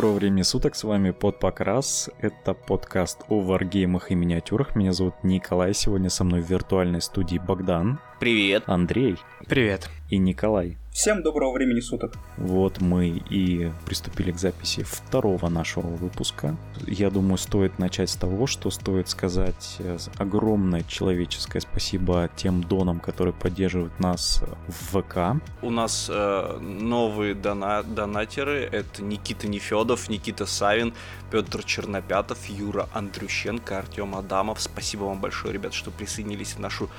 доброго 0.00 0.16
времени 0.16 0.40
суток, 0.40 0.76
с 0.76 0.84
вами 0.84 1.10
Под 1.10 1.38
Покрас. 1.38 2.08
Это 2.20 2.54
подкаст 2.54 3.18
о 3.28 3.40
варгеймах 3.40 4.10
и 4.10 4.14
миниатюрах. 4.14 4.74
Меня 4.74 4.94
зовут 4.94 5.12
Николай, 5.22 5.74
сегодня 5.74 6.08
со 6.08 6.24
мной 6.24 6.40
в 6.40 6.48
виртуальной 6.48 7.02
студии 7.02 7.36
Богдан. 7.36 8.00
Привет. 8.18 8.62
Андрей. 8.64 9.18
Привет. 9.46 9.90
И 10.08 10.16
Николай. 10.16 10.78
Всем 10.92 11.22
доброго 11.22 11.52
времени 11.52 11.78
суток. 11.78 12.14
Вот 12.36 12.80
мы 12.80 13.22
и 13.30 13.70
приступили 13.86 14.32
к 14.32 14.38
записи 14.38 14.82
второго 14.82 15.48
нашего 15.48 15.86
выпуска. 15.86 16.56
Я 16.84 17.10
думаю, 17.10 17.38
стоит 17.38 17.78
начать 17.78 18.10
с 18.10 18.16
того, 18.16 18.48
что 18.48 18.70
стоит 18.70 19.08
сказать 19.08 19.76
э, 19.78 19.98
огромное 20.18 20.82
человеческое 20.82 21.60
спасибо 21.60 22.28
тем 22.34 22.64
донам, 22.64 22.98
которые 22.98 23.32
поддерживают 23.32 23.98
нас 24.00 24.42
в 24.66 25.00
ВК. 25.00 25.40
У 25.62 25.70
нас 25.70 26.10
э, 26.12 26.58
новые 26.60 27.34
дона- 27.34 27.84
донатеры. 27.84 28.68
Это 28.70 29.02
Никита 29.04 29.46
Нефедов, 29.46 30.08
Никита 30.08 30.44
Савин, 30.44 30.92
Петр 31.30 31.62
Чернопятов, 31.62 32.46
Юра 32.46 32.88
Андрющенко, 32.92 33.78
Артем 33.78 34.16
Адамов. 34.16 34.60
Спасибо 34.60 35.04
вам 35.04 35.20
большое, 35.20 35.54
ребят, 35.54 35.72
что 35.72 35.92
присоединились 35.92 36.54
в 36.54 36.58
нашу 36.58 36.90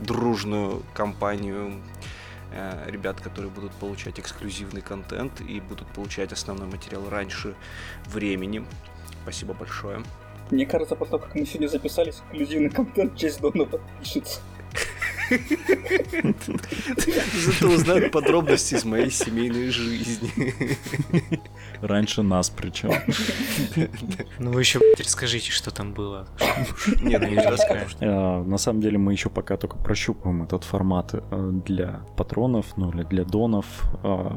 дружную 0.00 0.82
компанию 0.92 1.80
ребят, 2.86 3.20
которые 3.20 3.50
будут 3.50 3.72
получать 3.72 4.18
эксклюзивный 4.18 4.80
контент 4.80 5.40
и 5.40 5.60
будут 5.60 5.88
получать 5.88 6.32
основной 6.32 6.68
материал 6.68 7.08
раньше 7.08 7.54
времени. 8.06 8.64
Спасибо 9.22 9.54
большое. 9.54 10.02
Мне 10.50 10.64
кажется, 10.64 10.96
после 10.96 11.18
того, 11.18 11.24
как 11.24 11.34
мы 11.34 11.44
сегодня 11.44 11.68
записались, 11.68 12.20
эксклюзивный 12.20 12.70
контент 12.70 13.16
честь 13.16 13.40
Дона 13.40 13.64
подпишется. 13.64 14.40
Зато 17.46 17.68
узнают 17.68 18.12
подробности 18.12 18.74
из 18.74 18.84
моей 18.84 19.10
семейной 19.10 19.70
жизни. 19.70 20.54
Раньше 21.80 22.22
нас 22.22 22.50
причем. 22.50 22.92
Ну 24.38 24.52
вы 24.52 24.60
еще 24.60 24.80
расскажите, 24.98 25.50
что 25.52 25.70
там 25.70 25.92
было. 25.92 26.26
Нет, 27.02 27.22
не. 27.22 27.36
Э, 28.00 28.42
На 28.42 28.58
самом 28.58 28.80
деле 28.80 28.98
мы 28.98 29.12
еще 29.12 29.30
пока 29.30 29.56
только 29.56 29.76
прощупываем 29.76 30.42
этот 30.42 30.64
формат 30.64 31.10
э, 31.14 31.50
для 31.66 32.00
патронов, 32.16 32.66
ну 32.76 32.90
или 32.90 33.04
для 33.04 33.24
донов. 33.24 33.66
Э, 34.02 34.28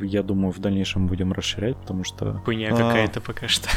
Я 0.00 0.22
думаю, 0.22 0.52
в 0.52 0.58
дальнейшем 0.60 1.06
будем 1.06 1.32
расширять, 1.32 1.76
потому 1.76 2.04
что... 2.04 2.40
Хуйня 2.44 2.68
А. 2.72 2.76
какая-то 2.76 3.20
пока 3.20 3.48
что. 3.48 3.68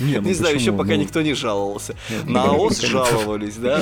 Не, 0.00 0.20
ну 0.20 0.28
Не 0.28 0.34
знаю, 0.34 0.56
еще 0.56 0.72
пока 0.72 0.94
Ну, 0.94 0.96
никто 1.02 1.22
не 1.22 1.34
жаловался. 1.34 1.94
На 2.24 2.44
АОС 2.44 2.80
жаловались, 2.80 3.56
да? 3.56 3.80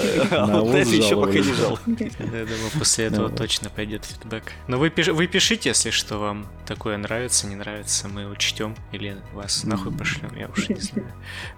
На 0.64 0.78
АОС 0.78 0.88
это 0.88 0.96
еще 0.96 1.20
пока 1.20 1.32
не 1.32 1.42
жаловались. 1.52 2.12
Я 2.18 2.44
думаю, 2.44 2.70
после 2.78 3.04
этого 3.06 3.30
точно 3.30 3.70
пойдет 3.70 4.04
фидбэк. 4.04 4.44
Но 4.68 4.78
вы, 4.78 4.88
пиш- 4.88 5.12
вы 5.12 5.26
пишите, 5.26 5.70
если 5.70 5.90
что 5.90 6.18
вам 6.18 6.46
такое 6.66 6.96
нравится, 6.96 7.46
не 7.46 7.54
нравится, 7.56 8.08
мы 8.08 8.26
учтем 8.28 8.74
или 8.92 9.16
вас 9.32 9.64
нахуй 9.64 9.92
пошлем, 9.92 10.34
я 10.36 10.48
уж 10.48 10.68
не 10.68 10.76
знаю. 10.80 11.12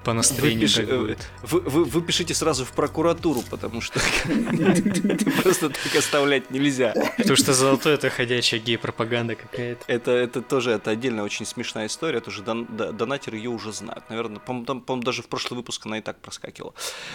По 0.05 0.13
настроению 0.13 0.69
как 0.75 0.99
будет. 0.99 1.29
Вы, 1.43 1.61
вы, 1.61 2.03
пишите 2.03 2.35
сразу 2.35 2.65
в 2.65 2.73
прокуратуру, 2.73 3.43
потому 3.51 3.81
что 3.81 4.01
просто 5.43 5.71
так 5.71 5.95
оставлять 5.97 6.51
нельзя. 6.51 6.95
Потому 7.17 7.37
что 7.37 7.53
золотой 7.53 7.95
это 7.95 8.11
ходячая 8.11 8.61
гей-пропаганда 8.61 9.35
какая-то. 9.35 9.85
Это, 9.87 10.11
это 10.13 10.43
тоже 10.43 10.71
это 10.73 10.91
отдельная 10.91 11.25
очень 11.25 11.47
смешная 11.47 11.87
история. 11.87 12.21
Тоже 12.21 12.43
дон- 12.43 12.67
донатеры 12.93 13.37
ее 13.37 13.51
уже 13.51 13.73
знают. 13.73 14.09
Наверное, 14.11 14.39
по-моему, 14.41 15.03
даже 15.03 15.23
в 15.23 15.29
прошлый 15.29 15.57
выпуск 15.59 15.87
она 15.87 15.99
и 15.99 16.01
так 16.01 16.21
проскакивала. 16.21 16.75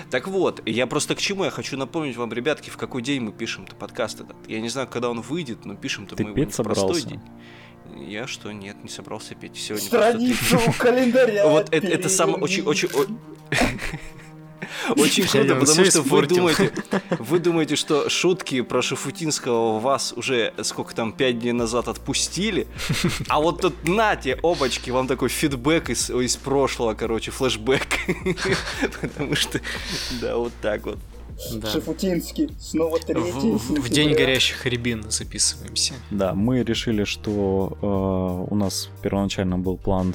Так 0.10 0.28
вот, 0.28 0.62
я 0.68 0.88
просто 0.88 1.16
к 1.16 1.20
чему? 1.20 1.44
Я 1.46 1.52
хочу 1.52 1.73
напомнить 1.78 2.16
вам, 2.16 2.32
ребятки, 2.34 2.70
в 2.70 2.78
какой 2.78 3.02
день 3.02 3.22
мы 3.22 3.32
пишем-то 3.32 3.76
подкаст 3.76 4.22
этот. 4.22 4.36
Я 4.48 4.62
не 4.62 4.70
знаю, 4.70 4.88
когда 4.88 5.10
он 5.10 5.22
выйдет, 5.22 5.66
но 5.66 5.76
пишем-то 5.76 6.16
Ты 6.16 6.24
мы 6.24 6.30
его 6.30 6.36
петь 6.36 6.54
в 6.54 6.64
простой 6.64 7.02
собрался? 7.02 7.08
день. 7.08 7.22
Я 8.08 8.28
что, 8.28 8.52
нет, 8.52 8.84
не 8.84 8.90
собрался 8.90 9.36
петь. 9.36 9.56
Сегодня 9.56 9.86
Страницу 9.86 10.60
календаря. 10.78 11.48
вот 11.48 11.74
это, 11.74 11.88
это 11.88 12.10
самое 12.10 12.38
очень, 12.38 12.64
очень, 12.64 12.90
очень 14.96 15.28
круто, 15.28 15.56
потому 15.56 15.86
что 15.86 16.02
вы 16.02 16.28
думаете, 16.28 16.72
вы 17.20 17.40
думаете, 17.40 17.76
что 17.76 18.10
шутки 18.10 18.62
про 18.62 18.82
Шафутинского 18.82 19.80
вас 19.80 20.14
уже 20.14 20.54
сколько 20.64 20.96
там 20.96 21.14
пять 21.14 21.40
дней 21.40 21.52
назад 21.52 21.88
отпустили, 21.88 22.68
а 23.28 23.40
вот 23.40 23.62
тут 23.62 23.88
нате, 23.88 24.40
обочки, 24.42 24.90
вам 24.90 25.08
такой 25.08 25.30
фидбэк 25.30 25.90
из, 25.90 26.10
из 26.10 26.38
прошлого, 26.38 26.94
короче, 26.94 27.32
флешбэк, 27.32 27.88
потому 29.02 29.36
что, 29.36 29.62
да, 30.22 30.38
вот 30.38 30.54
так 30.62 30.86
вот. 30.86 30.98
Да. 31.56 31.70
Шафутинский. 31.70 32.50
Снова 32.60 33.00
третий. 33.00 33.58
В, 33.58 33.82
в 33.82 33.90
день 33.90 34.14
горящих 34.14 34.66
рябин 34.66 35.06
записываемся. 35.10 35.94
Да, 36.12 36.34
мы 36.34 36.64
решили, 36.64 37.04
что 37.04 37.78
э, 37.82 38.52
у 38.52 38.56
нас 38.56 38.90
первоначально 39.02 39.58
был 39.58 39.78
план 39.78 40.14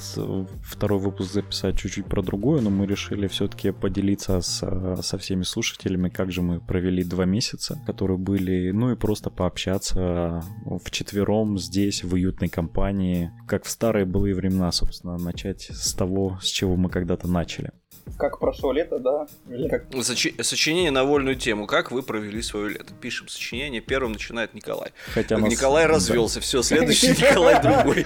второй 0.63 0.99
выпуск 0.99 1.31
записать 1.31 1.77
чуть-чуть 1.77 2.05
про 2.05 2.21
другое, 2.21 2.61
но 2.61 2.69
мы 2.69 2.85
решили 2.85 3.27
все-таки 3.27 3.71
поделиться 3.71 4.41
с, 4.41 5.01
со 5.01 5.17
всеми 5.17 5.43
слушателями, 5.43 6.09
как 6.09 6.31
же 6.31 6.41
мы 6.41 6.59
провели 6.59 7.03
два 7.03 7.25
месяца, 7.25 7.79
которые 7.85 8.17
были, 8.17 8.71
ну 8.71 8.91
и 8.91 8.95
просто 8.95 9.29
пообщаться 9.29 10.43
в 10.65 10.91
четвером 10.91 11.57
здесь, 11.57 12.03
в 12.03 12.13
уютной 12.13 12.49
компании, 12.49 13.31
как 13.47 13.65
в 13.65 13.69
старые 13.69 14.05
былые 14.05 14.35
времена, 14.35 14.71
собственно, 14.71 15.17
начать 15.17 15.69
с 15.71 15.93
того, 15.93 16.39
с 16.41 16.47
чего 16.47 16.75
мы 16.75 16.89
когда-то 16.89 17.27
начали. 17.27 17.71
Как 18.17 18.39
прошло 18.39 18.71
лето, 18.71 18.99
да? 18.99 19.27
Или 19.53 19.67
как... 19.67 19.89
Сочи- 20.03 20.41
Сочинение 20.41 20.91
на 20.91 21.03
вольную 21.03 21.35
тему. 21.35 21.67
Как 21.67 21.91
вы 21.91 22.01
провели 22.03 22.41
свое 22.41 22.69
лето? 22.69 22.93
Пишем 23.01 23.27
сочинение. 23.27 23.81
Первым 23.81 24.13
начинает 24.13 24.53
Николай. 24.53 24.91
Хотя 25.13 25.37
нас- 25.37 25.49
Николай 25.51 25.85
да. 25.85 25.93
развелся. 25.93 26.39
Все, 26.39 26.61
следующий 26.61 27.09
Николай 27.09 27.61
другой. 27.61 28.05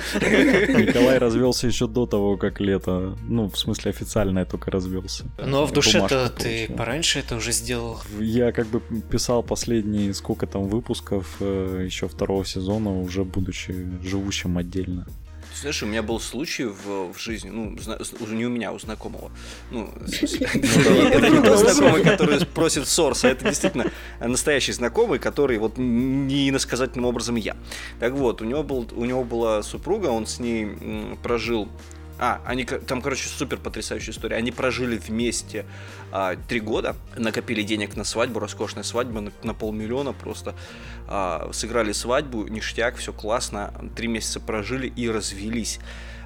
Николай 0.85 1.17
развелся 1.17 1.67
еще 1.67 1.87
до 1.87 2.05
того, 2.05 2.37
как 2.37 2.59
лето, 2.59 3.17
ну, 3.27 3.49
в 3.49 3.57
смысле 3.57 3.91
официально 3.91 4.39
я 4.39 4.45
только 4.45 4.71
развелся. 4.71 5.25
Но 5.37 5.65
в 5.65 5.71
душе-то 5.71 6.29
ты 6.29 6.67
пораньше 6.75 7.19
это 7.19 7.35
уже 7.35 7.51
сделал. 7.51 7.99
Я 8.19 8.51
как 8.51 8.67
бы 8.67 8.81
писал 9.11 9.43
последние 9.43 10.13
сколько 10.13 10.47
там 10.47 10.67
выпусков 10.67 11.37
э, 11.39 11.83
еще 11.85 12.07
второго 12.07 12.45
сезона, 12.45 12.99
уже 12.99 13.23
будучи 13.23 13.73
живущим 14.03 14.57
отдельно. 14.57 15.05
Знаешь, 15.63 15.81
у 15.81 15.85
меня 15.85 16.03
был 16.03 16.19
случай 16.19 16.65
в, 16.65 17.13
в 17.13 17.17
жизни, 17.17 17.49
ну, 17.49 17.77
зна- 17.79 17.97
не 18.31 18.45
у 18.45 18.49
меня, 18.49 18.67
а 18.67 18.71
у 18.73 18.79
знакомого. 18.79 19.31
Ну, 19.71 19.89
это 20.01 21.29
не 21.29 21.41
тот 21.41 21.57
знакомый, 21.59 22.03
который 22.03 22.45
просит 22.45 22.85
сорс, 22.85 23.23
а 23.23 23.29
это 23.29 23.45
действительно 23.45 23.89
настоящий 24.19 24.73
знакомый, 24.73 25.19
который 25.19 25.57
вот 25.59 25.77
не 25.77 26.49
иносказательным 26.49 27.05
образом 27.05 27.35
я. 27.37 27.55
Так 28.01 28.11
вот, 28.11 28.41
у 28.41 28.45
него, 28.45 28.61
был, 28.63 28.89
у 28.93 29.05
него 29.05 29.23
была 29.23 29.63
супруга, 29.63 30.07
он 30.07 30.25
с 30.25 30.39
ней 30.41 30.67
прожил 31.23 31.69
а, 32.25 32.41
они 32.45 32.63
там, 32.63 33.01
короче, 33.01 33.27
супер 33.27 33.57
потрясающая 33.57 34.13
история. 34.13 34.37
Они 34.37 34.49
прожили 34.49 34.95
вместе 34.95 35.65
а, 36.09 36.37
три 36.47 36.61
года, 36.61 36.95
накопили 37.17 37.63
денег 37.63 37.97
на 37.97 38.05
свадьбу, 38.05 38.39
роскошная 38.39 38.83
свадьба 38.83 39.19
на, 39.19 39.33
на 39.43 39.53
полмиллиона 39.53 40.13
просто. 40.13 40.55
А, 41.09 41.49
сыграли 41.51 41.91
свадьбу, 41.91 42.47
ништяк, 42.47 42.95
все 42.95 43.11
классно. 43.11 43.73
Три 43.97 44.07
месяца 44.07 44.39
прожили 44.39 44.87
и 44.87 45.09
развелись. 45.09 45.81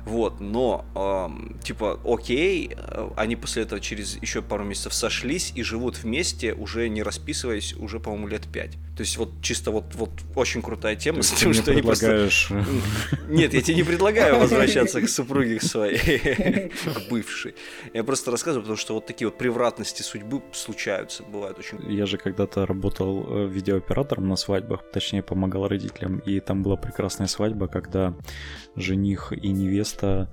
Вот, 0.06 0.40
но, 0.40 0.86
ам, 0.94 1.58
типа, 1.64 2.00
окей, 2.06 2.72
э, 2.78 3.10
они 3.18 3.36
после 3.36 3.64
этого 3.64 3.82
через 3.82 4.22
еще 4.22 4.44
пару 4.44 4.64
месяцев 4.64 4.94
сошлись 4.94 5.52
и 5.56 5.64
живут 5.64 5.98
вместе, 5.98 6.54
уже 6.54 6.90
не 6.90 7.02
расписываясь, 7.02 7.74
уже, 7.74 8.00
по-моему, 8.00 8.28
лет 8.28 8.48
пять. 8.48 8.78
То 8.98 9.02
есть 9.02 9.16
вот 9.18 9.30
чисто 9.44 9.70
вот, 9.70 9.94
вот 9.94 10.10
очень 10.34 10.64
крутая 10.64 10.96
тема 10.96 11.22
с 11.22 11.30
Ты 11.30 11.36
тем, 11.36 11.50
мне 11.52 11.62
что 11.62 11.72
они 11.72 11.84
просто... 11.84 12.06
предлагаешь 12.08 12.50
Нет, 13.30 13.54
я 13.54 13.62
тебе 13.62 13.76
не 13.76 13.84
предлагаю 13.84 14.40
возвращаться 14.40 15.02
к 15.02 15.08
супруге 15.08 15.62
своей, 15.62 16.70
к 16.70 17.08
бывшей. 17.08 17.54
Я 17.94 18.04
просто 18.04 18.32
рассказываю, 18.32 18.64
потому 18.64 18.78
что 18.78 18.96
вот 18.96 19.06
такие 19.06 19.28
вот 19.28 19.38
превратности 19.38 20.02
судьбы 20.02 20.42
случаются, 20.52 21.22
бывают 21.22 21.60
очень. 21.60 21.80
Я 21.92 22.08
же 22.08 22.18
когда-то 22.18 22.66
работал 22.66 23.24
э, 23.30 23.48
видеооператором 23.48 24.28
на 24.28 24.36
свадьбах, 24.36 24.82
точнее 24.92 25.22
помогал 25.22 25.68
родителям, 25.68 26.18
и 26.18 26.40
там 26.40 26.64
была 26.64 26.76
прекрасная 26.76 27.28
свадьба, 27.28 27.68
когда 27.68 28.16
жених 28.76 29.32
и 29.32 29.50
невеста 29.50 30.28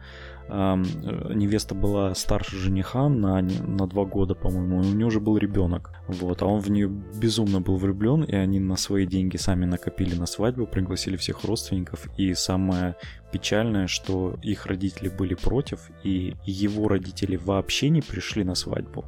невеста 0.49 1.75
была 1.75 2.14
старше 2.14 2.56
жениха 2.56 3.08
на, 3.08 3.41
на 3.41 3.87
два 3.87 4.05
года, 4.05 4.35
по-моему, 4.35 4.82
и 4.82 4.87
у 4.87 4.94
нее 4.94 5.06
уже 5.06 5.20
был 5.20 5.38
ребенок. 5.38 5.91
Вот, 6.06 6.43
а 6.43 6.46
он 6.46 6.61
в 6.61 6.70
нее 6.70 6.88
безумно 6.88 7.61
был 7.61 7.76
влюблен, 7.76 8.25
и 8.25 8.35
они 8.35 8.61
на 8.61 8.76
свои 8.76 9.06
деньги 9.06 9.37
сами 9.37 9.64
накопили 9.64 10.14
на 10.14 10.26
свадьбу, 10.26 10.67
пригласили 10.67 11.17
всех 11.17 11.44
родственников. 11.44 12.06
И 12.19 12.35
самое 12.35 12.96
печальное, 13.32 13.87
что 13.87 14.38
их 14.43 14.67
родители 14.67 15.08
были 15.08 15.35
против, 15.35 15.91
и 16.02 16.35
его 16.44 16.88
родители 16.88 17.37
вообще 17.37 17.88
не 17.88 18.02
пришли 18.02 18.44
на 18.44 18.55
свадьбу. 18.55 19.05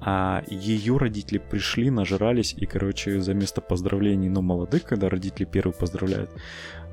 А 0.00 0.44
ее 0.48 0.96
родители 0.96 1.38
пришли, 1.38 1.90
нажрались, 1.90 2.54
и, 2.56 2.66
короче, 2.66 3.20
за 3.20 3.34
место 3.34 3.60
поздравлений, 3.60 4.28
ну, 4.28 4.42
молодых, 4.42 4.84
когда 4.84 5.08
родители 5.08 5.44
первые 5.44 5.74
поздравляют, 5.74 6.30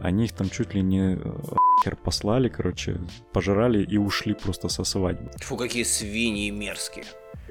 они 0.02 0.26
их 0.26 0.34
там 0.34 0.50
чуть 0.50 0.74
ли 0.74 0.82
не 0.82 1.16
э, 1.16 1.20
хер 1.84 1.96
послали, 1.96 2.50
короче, 2.50 3.00
пожрали 3.34 3.84
и 3.84 3.98
ушли 3.98 4.34
просто 4.34 4.70
со 4.70 4.84
свадьбы. 4.84 5.32
Фу, 5.38 5.58
какие 5.58 5.84
свиньи 5.84 6.50
мерзкие. 6.50 7.06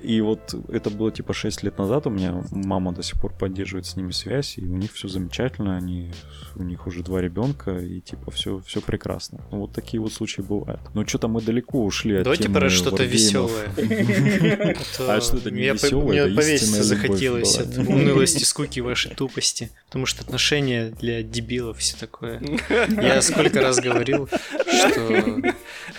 И 0.05 0.21
вот 0.21 0.55
это 0.69 0.91
было 0.91 1.11
типа 1.11 1.33
6 1.33 1.62
лет 1.62 1.79
назад, 1.79 2.06
у 2.06 2.11
меня 2.11 2.45
мама 2.51 2.93
до 2.93 3.03
сих 3.03 3.19
пор 3.21 3.33
поддерживает 3.33 3.87
с 3.87 3.97
ними 3.97 4.11
связь, 4.12 4.59
и 4.59 4.62
у 4.62 4.77
них 4.77 4.93
все 4.93 5.09
замечательно, 5.09 5.77
они, 5.77 6.12
у 6.56 6.62
них 6.62 6.87
уже 6.87 7.03
два 7.03 7.23
ребенка, 7.23 7.79
и 7.79 8.01
типа 8.01 8.31
все, 8.31 8.61
все 8.67 8.81
прекрасно. 8.81 9.41
Ну, 9.51 9.61
вот 9.61 9.73
такие 9.73 10.01
вот 10.01 10.12
случаи 10.12 10.43
бывают. 10.43 10.81
Но 10.93 11.06
что-то 11.06 11.29
мы 11.29 11.41
далеко 11.41 11.83
ушли 11.83 12.17
от 12.17 12.25
Давайте 12.25 12.45
темы 12.45 12.61
про 12.61 12.71
что-то 12.71 13.05
веселое. 13.05 13.69
А 15.01 15.21
что 15.21 15.39
это 15.39 15.51
не 15.51 15.62
весёлое, 15.62 16.27
Мне 16.27 16.37
повеситься 16.37 16.83
захотелось 16.83 17.59
от 17.59 17.77
унылости, 17.79 18.45
скуки 18.45 18.81
вашей 18.81 19.15
тупости. 19.15 19.71
Потому 19.87 20.06
что 20.06 20.23
отношения 20.23 20.91
для 20.91 21.23
дебилов 21.23 21.79
все 21.79 21.97
такое. 21.97 22.41
Я 22.91 23.23
сколько 23.23 23.61
раз 23.61 23.81
говорил, 23.81 24.29
что 24.29 25.43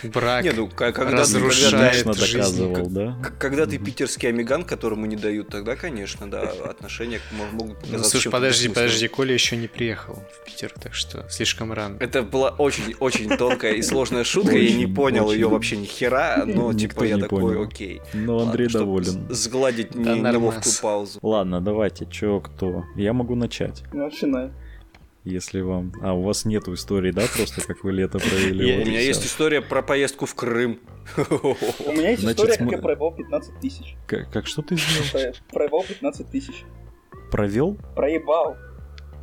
брак 0.04 0.46
ну, 0.56 0.70
разрушает 0.96 2.04
Конечно, 2.04 2.14
жизнь. 2.14 2.38
доказывал, 2.38 2.90
да? 2.90 3.18
к- 3.24 3.38
когда 3.38 3.66
ты 3.66 3.78
питерский 3.96 4.28
амиган, 4.30 4.64
которому 4.66 5.06
не 5.06 5.16
дают, 5.16 5.48
тогда, 5.48 5.76
конечно, 5.78 6.30
да, 6.30 6.42
отношения 6.70 7.22
мо- 7.32 7.46
могут 7.54 7.76
Ну, 7.76 7.80
показаться 7.82 8.10
слушай, 8.12 8.24
чем-то 8.24 8.38
подожди, 8.38 8.68
подожди, 8.68 9.08
Коля 9.08 9.34
еще 9.34 9.56
не 9.56 9.68
приехал 9.68 10.16
в 10.16 10.46
Питер, 10.46 10.74
так 10.82 10.94
что 10.94 11.26
слишком 11.30 11.72
рано. 11.72 11.96
Это 12.02 12.22
была 12.22 12.50
очень-очень 12.50 13.38
тонкая 13.38 13.74
и 13.74 13.82
сложная 13.82 14.26
шутка, 14.26 14.58
я 14.58 14.70
не 14.76 14.84
Очень, 14.86 14.96
понял 14.96 15.32
ее 15.32 15.48
вообще 15.48 15.78
ни 15.78 15.86
хера, 15.86 16.44
но 16.46 16.74
типа 16.74 17.04
я 17.06 17.18
такой, 17.18 17.42
понял. 17.42 17.62
окей. 17.64 18.02
Но 18.14 18.40
Андрей 18.40 18.68
доволен. 18.68 19.28
Сгладить 19.30 19.96
неловкую 19.96 20.74
паузу. 20.82 21.20
Ладно, 21.22 21.62
давайте, 21.62 22.06
чё, 22.06 22.42
кто? 22.42 22.84
Я 22.98 23.14
могу 23.14 23.36
начать, 23.36 23.84
Начинай. 23.94 24.50
Если 25.26 25.62
вам... 25.62 25.92
А, 26.02 26.14
у 26.14 26.22
вас 26.22 26.46
нету 26.46 26.74
истории, 26.74 27.12
да, 27.12 27.24
просто 27.36 27.62
как 27.66 27.84
вы 27.84 27.92
лето 27.92 28.20
провели? 28.20 28.82
У 28.84 28.86
меня 28.86 29.00
есть 29.02 29.26
история 29.26 29.62
про 29.62 29.82
поездку 29.82 30.26
в 30.26 30.36
Крым. 30.36 30.80
У 31.18 31.92
меня 31.92 32.12
есть 32.12 32.24
история, 32.24 32.58
как 32.58 32.72
я 32.72 32.78
проебал 32.78 33.14
15 33.16 33.60
тысяч. 33.60 33.96
Как, 34.08 34.48
что 34.48 34.62
ты 34.62 34.78
сделал? 34.78 35.34
Про- 35.50 35.58
Проебал 35.60 35.84
15 35.84 36.30
тысяч. 36.32 36.64
Провел? 37.32 37.78
Проебал. 37.96 38.56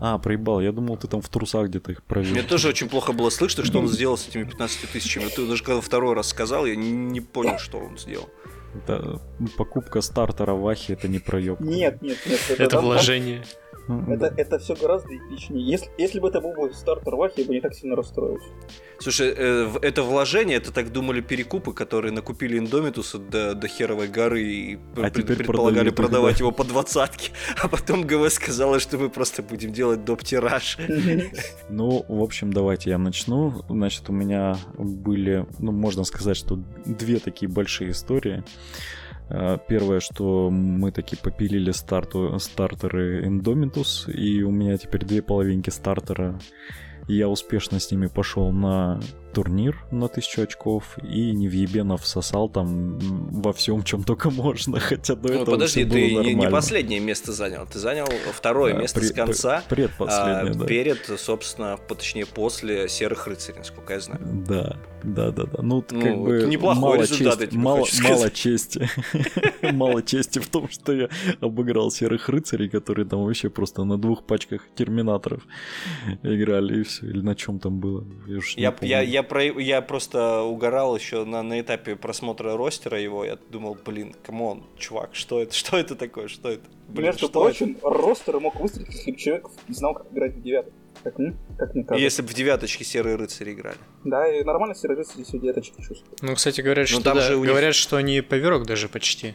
А, 0.01 0.19
проебал. 0.19 0.61
Я 0.61 0.73
думал, 0.73 0.97
ты 0.97 1.07
там 1.07 1.23
в 1.23 1.29
трусах 1.29 1.69
где-то 1.69 1.93
их 1.93 2.03
провел. 2.03 2.33
Мне 2.33 2.43
тоже 2.43 2.69
очень 2.69 2.89
плохо 2.89 3.13
было 3.13 3.31
слышно, 3.31 3.65
что 3.65 3.79
он 3.79 3.87
сделал 3.89 4.19
с 4.19 4.27
этими 4.29 4.43
15 4.43 4.91
тысячами. 4.91 5.27
Ты 5.29 5.47
даже 5.47 5.63
когда 5.63 5.81
второй 5.81 6.15
раз 6.17 6.29
сказал, 6.29 6.67
я 6.67 6.75
не- 6.75 7.21
понял, 7.21 7.59
что 7.59 7.79
он 7.79 7.97
сделал. 7.97 8.29
Это 8.75 9.21
покупка 9.57 10.01
стартера 10.01 10.55
в 10.55 10.67
Ахе, 10.67 10.95
это 10.95 11.07
не 11.07 11.19
проеб. 11.21 11.61
Нет, 11.61 12.03
нет, 12.03 12.19
нет. 12.27 12.41
Это 12.49 12.69
там- 12.69 12.85
вложение. 13.87 14.15
Это, 14.15 14.35
это 14.37 14.59
все 14.59 14.75
гораздо 14.75 15.09
эпичнее. 15.17 15.65
Если, 15.65 15.91
если 15.99 16.21
бы 16.21 16.29
это 16.29 16.41
был 16.41 16.53
бы 16.53 16.73
стартер 16.73 17.17
Вахи, 17.17 17.41
я 17.41 17.47
бы 17.47 17.55
не 17.55 17.61
так 17.61 17.75
сильно 17.75 17.97
расстроился. 17.97 18.47
Слушай, 18.99 19.35
э, 19.37 19.71
это 19.83 20.03
вложение, 20.03 20.57
это 20.59 20.73
так 20.73 20.93
думали 20.93 21.21
перекупы, 21.21 21.73
которые 21.73 22.13
накупили 22.13 22.59
Индомитуса 22.59 23.19
до, 23.19 23.55
до 23.55 23.69
херовой 23.69 24.09
горы 24.09 24.43
и 24.43 24.79
А 24.97 25.11
пред- 25.11 25.27
предполагали 25.27 25.91
продавать 25.91 26.35
да. 26.35 26.41
его 26.41 26.53
по 26.53 26.65
двадцатке, 26.65 27.33
а 27.61 27.69
потом 27.69 28.03
ГВ 28.07 28.31
сказала, 28.31 28.79
что 28.81 28.99
мы 28.99 29.11
просто 29.11 29.43
будем 29.43 29.73
делать 29.73 30.05
доп-тираж. 30.05 30.79
Ну, 31.69 32.05
в 32.09 32.23
общем, 32.23 32.53
давайте 32.53 32.91
я 32.91 32.99
начну. 32.99 33.63
Значит, 33.69 34.09
у 34.09 34.13
меня 34.13 34.57
были, 34.79 35.47
ну, 35.59 35.73
можно 35.73 36.05
сказать, 36.05 36.37
что 36.37 36.59
две 36.85 37.19
такие 37.19 37.51
большие 37.51 37.91
истории. 37.91 38.45
Э, 39.33 39.57
Первое, 39.69 40.01
что 40.01 40.51
мы 40.51 40.93
таки 40.93 41.17
попилили 41.17 41.71
старту, 41.73 42.39
стартеры 42.39 43.25
Indomitus, 43.27 44.11
и 44.13 44.43
у 44.43 44.51
меня 44.51 44.77
теперь 44.77 45.05
две 45.05 45.23
половинки 45.23 45.71
стартера. 45.71 46.39
И 47.09 47.15
я 47.17 47.29
успешно 47.29 47.81
с 47.81 47.91
ними 47.91 48.07
пошел 48.07 48.53
на 48.53 49.01
турнир 49.35 49.77
на 49.91 50.07
1000 50.07 50.43
очков, 50.43 50.97
и 51.03 51.33
Невъебенов 51.33 52.07
сосал 52.07 52.49
там 52.49 52.99
м, 53.01 53.41
во 53.43 53.53
всем, 53.53 53.83
чем 53.83 54.05
только 54.05 54.31
можно, 54.31 54.79
хотя 54.81 55.17
до 55.17 55.29
Ну, 55.29 55.35
этого 55.43 55.55
подожди, 55.55 55.81
всё 55.85 55.91
ты 55.91 55.97
было 55.97 55.99
не, 56.23 56.29
не 56.29 56.35
нормально. 56.35 56.51
последнее 56.57 57.01
место 57.01 57.33
занял, 57.33 57.67
ты 57.67 57.79
занял 57.81 58.07
второе 58.33 58.75
А, 58.75 58.79
место 58.79 59.01
при- 59.01 59.07
с 59.07 59.13
конца. 59.13 59.63
Предпоследнее, 59.69 60.53
а, 60.53 60.55
да. 60.55 60.67
Перед, 60.67 60.99
собственно, 61.19 61.77
точнее, 61.89 62.27
после 62.27 62.89
серых 62.89 63.27
рыцарей, 63.27 63.59
насколько 63.59 63.95
я 63.95 64.01
знаю. 64.01 64.21
Да, 64.47 64.77
да, 65.05 65.31
да, 65.31 65.45
да. 65.45 65.63
Ну, 65.63 65.85
Ну, 65.91 66.01
как 66.01 66.19
бы 66.19 66.37
это 66.37 66.47
неплохой 66.47 66.83
мало 66.83 67.03
результат, 67.03 67.41
чести, 67.41 67.57
мало, 67.57 67.87
мало 68.03 68.31
чести. 68.31 68.89
мало 69.73 70.03
чести 70.03 70.39
в 70.39 70.49
том, 70.49 70.69
что 70.69 70.93
я 70.93 71.09
обыграл 71.41 71.91
серых 71.91 72.29
рыцарей, 72.29 72.69
которые 72.69 73.07
там 73.07 73.25
вообще 73.25 73.51
просто 73.51 73.85
на 73.85 73.99
двух 73.99 74.25
пачках 74.25 74.63
терминаторов 74.75 75.43
играли 76.23 76.81
и 76.81 76.83
все. 76.83 77.07
Или 77.07 77.21
на 77.21 77.35
чем 77.35 77.59
там 77.59 77.79
было. 77.81 78.05
Я, 78.27 78.75
Я, 78.81 79.01
я, 79.01 79.01
я, 79.03 79.23
про, 79.23 79.43
я 79.43 79.83
просто 79.83 80.43
угорал 80.43 80.97
еще 80.97 81.25
на, 81.25 81.43
на 81.43 81.61
этапе 81.61 81.97
просмотра 81.97 82.57
ростера 82.57 83.01
его. 83.01 83.25
Я 83.25 83.39
думал, 83.51 83.77
блин, 83.85 84.15
come 84.23 84.47
on, 84.47 84.65
чувак, 84.79 85.11
что 85.15 85.41
это? 85.41 85.55
Что 85.63 85.77
это 85.77 85.95
такое? 85.95 86.29
Что 86.29 86.51
это? 86.51 86.65
Блин, 86.89 87.07
Между 87.07 87.29
что 87.29 87.41
прочим, 87.41 87.79
ростер 87.83 88.41
мог 88.41 88.61
выстрелить, 88.61 88.93
если 88.93 89.13
бы 89.13 89.17
человек 89.17 89.49
не 89.69 89.75
знал, 89.75 89.95
как 89.95 90.13
играть 90.13 90.35
в 90.35 90.43
девяток. 90.43 90.73
Как, 91.05 91.15
как 91.17 91.73
кажется. 91.73 91.95
Если 91.97 92.23
бы 92.23 92.29
в 92.29 92.35
девяточке 92.35 92.85
серые 92.85 93.17
рыцари 93.17 93.53
играли. 93.53 93.77
Да, 94.05 94.29
и 94.29 94.45
нормально 94.45 94.75
все 94.75 94.89
рыцари 94.89 95.25
все 95.25 95.39
девяточки 95.39 95.81
чувствуют. 95.81 96.21
Ну, 96.23 96.35
кстати, 96.35 96.61
говорят, 96.61 96.89
Ну, 96.91 96.95
что 96.97 97.03
там 97.05 97.17
да, 97.17 97.23
же 97.23 97.37
них- 97.37 97.47
говорят, 97.47 97.75
что 97.75 97.97
они 97.97 98.21
поверок 98.21 98.67
даже 98.67 98.89
почти. 98.89 99.35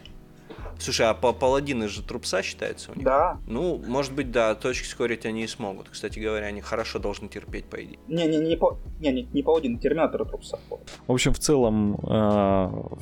Слушай, 0.80 1.06
а 1.08 1.14
па- 1.14 1.32
паладины 1.32 1.88
же 1.88 2.04
трупса 2.04 2.40
считается 2.40 2.92
у 2.92 2.94
них? 2.94 3.04
Да. 3.04 3.40
Ну, 3.48 3.82
может 3.88 4.12
быть, 4.12 4.30
да, 4.30 4.54
точки 4.54 4.86
скорить 4.86 5.26
они 5.26 5.42
и 5.42 5.46
смогут. 5.48 5.88
Кстати 5.90 6.20
говоря, 6.20 6.46
они 6.46 6.60
хорошо 6.60 7.00
должны 7.00 7.28
терпеть, 7.28 7.64
по 7.64 7.82
идее. 7.82 7.98
Не, 8.06 8.28
не, 8.28 8.36
не, 8.38 8.56
по... 8.56 8.78
не, 9.00 9.10
не, 9.10 9.22
не 9.32 9.42
паладин, 9.42 9.80
терминатор 9.80 10.24
трупса. 10.24 10.60
В 11.08 11.12
общем, 11.12 11.32
в 11.34 11.40
целом, 11.40 11.98
а, 12.04 12.96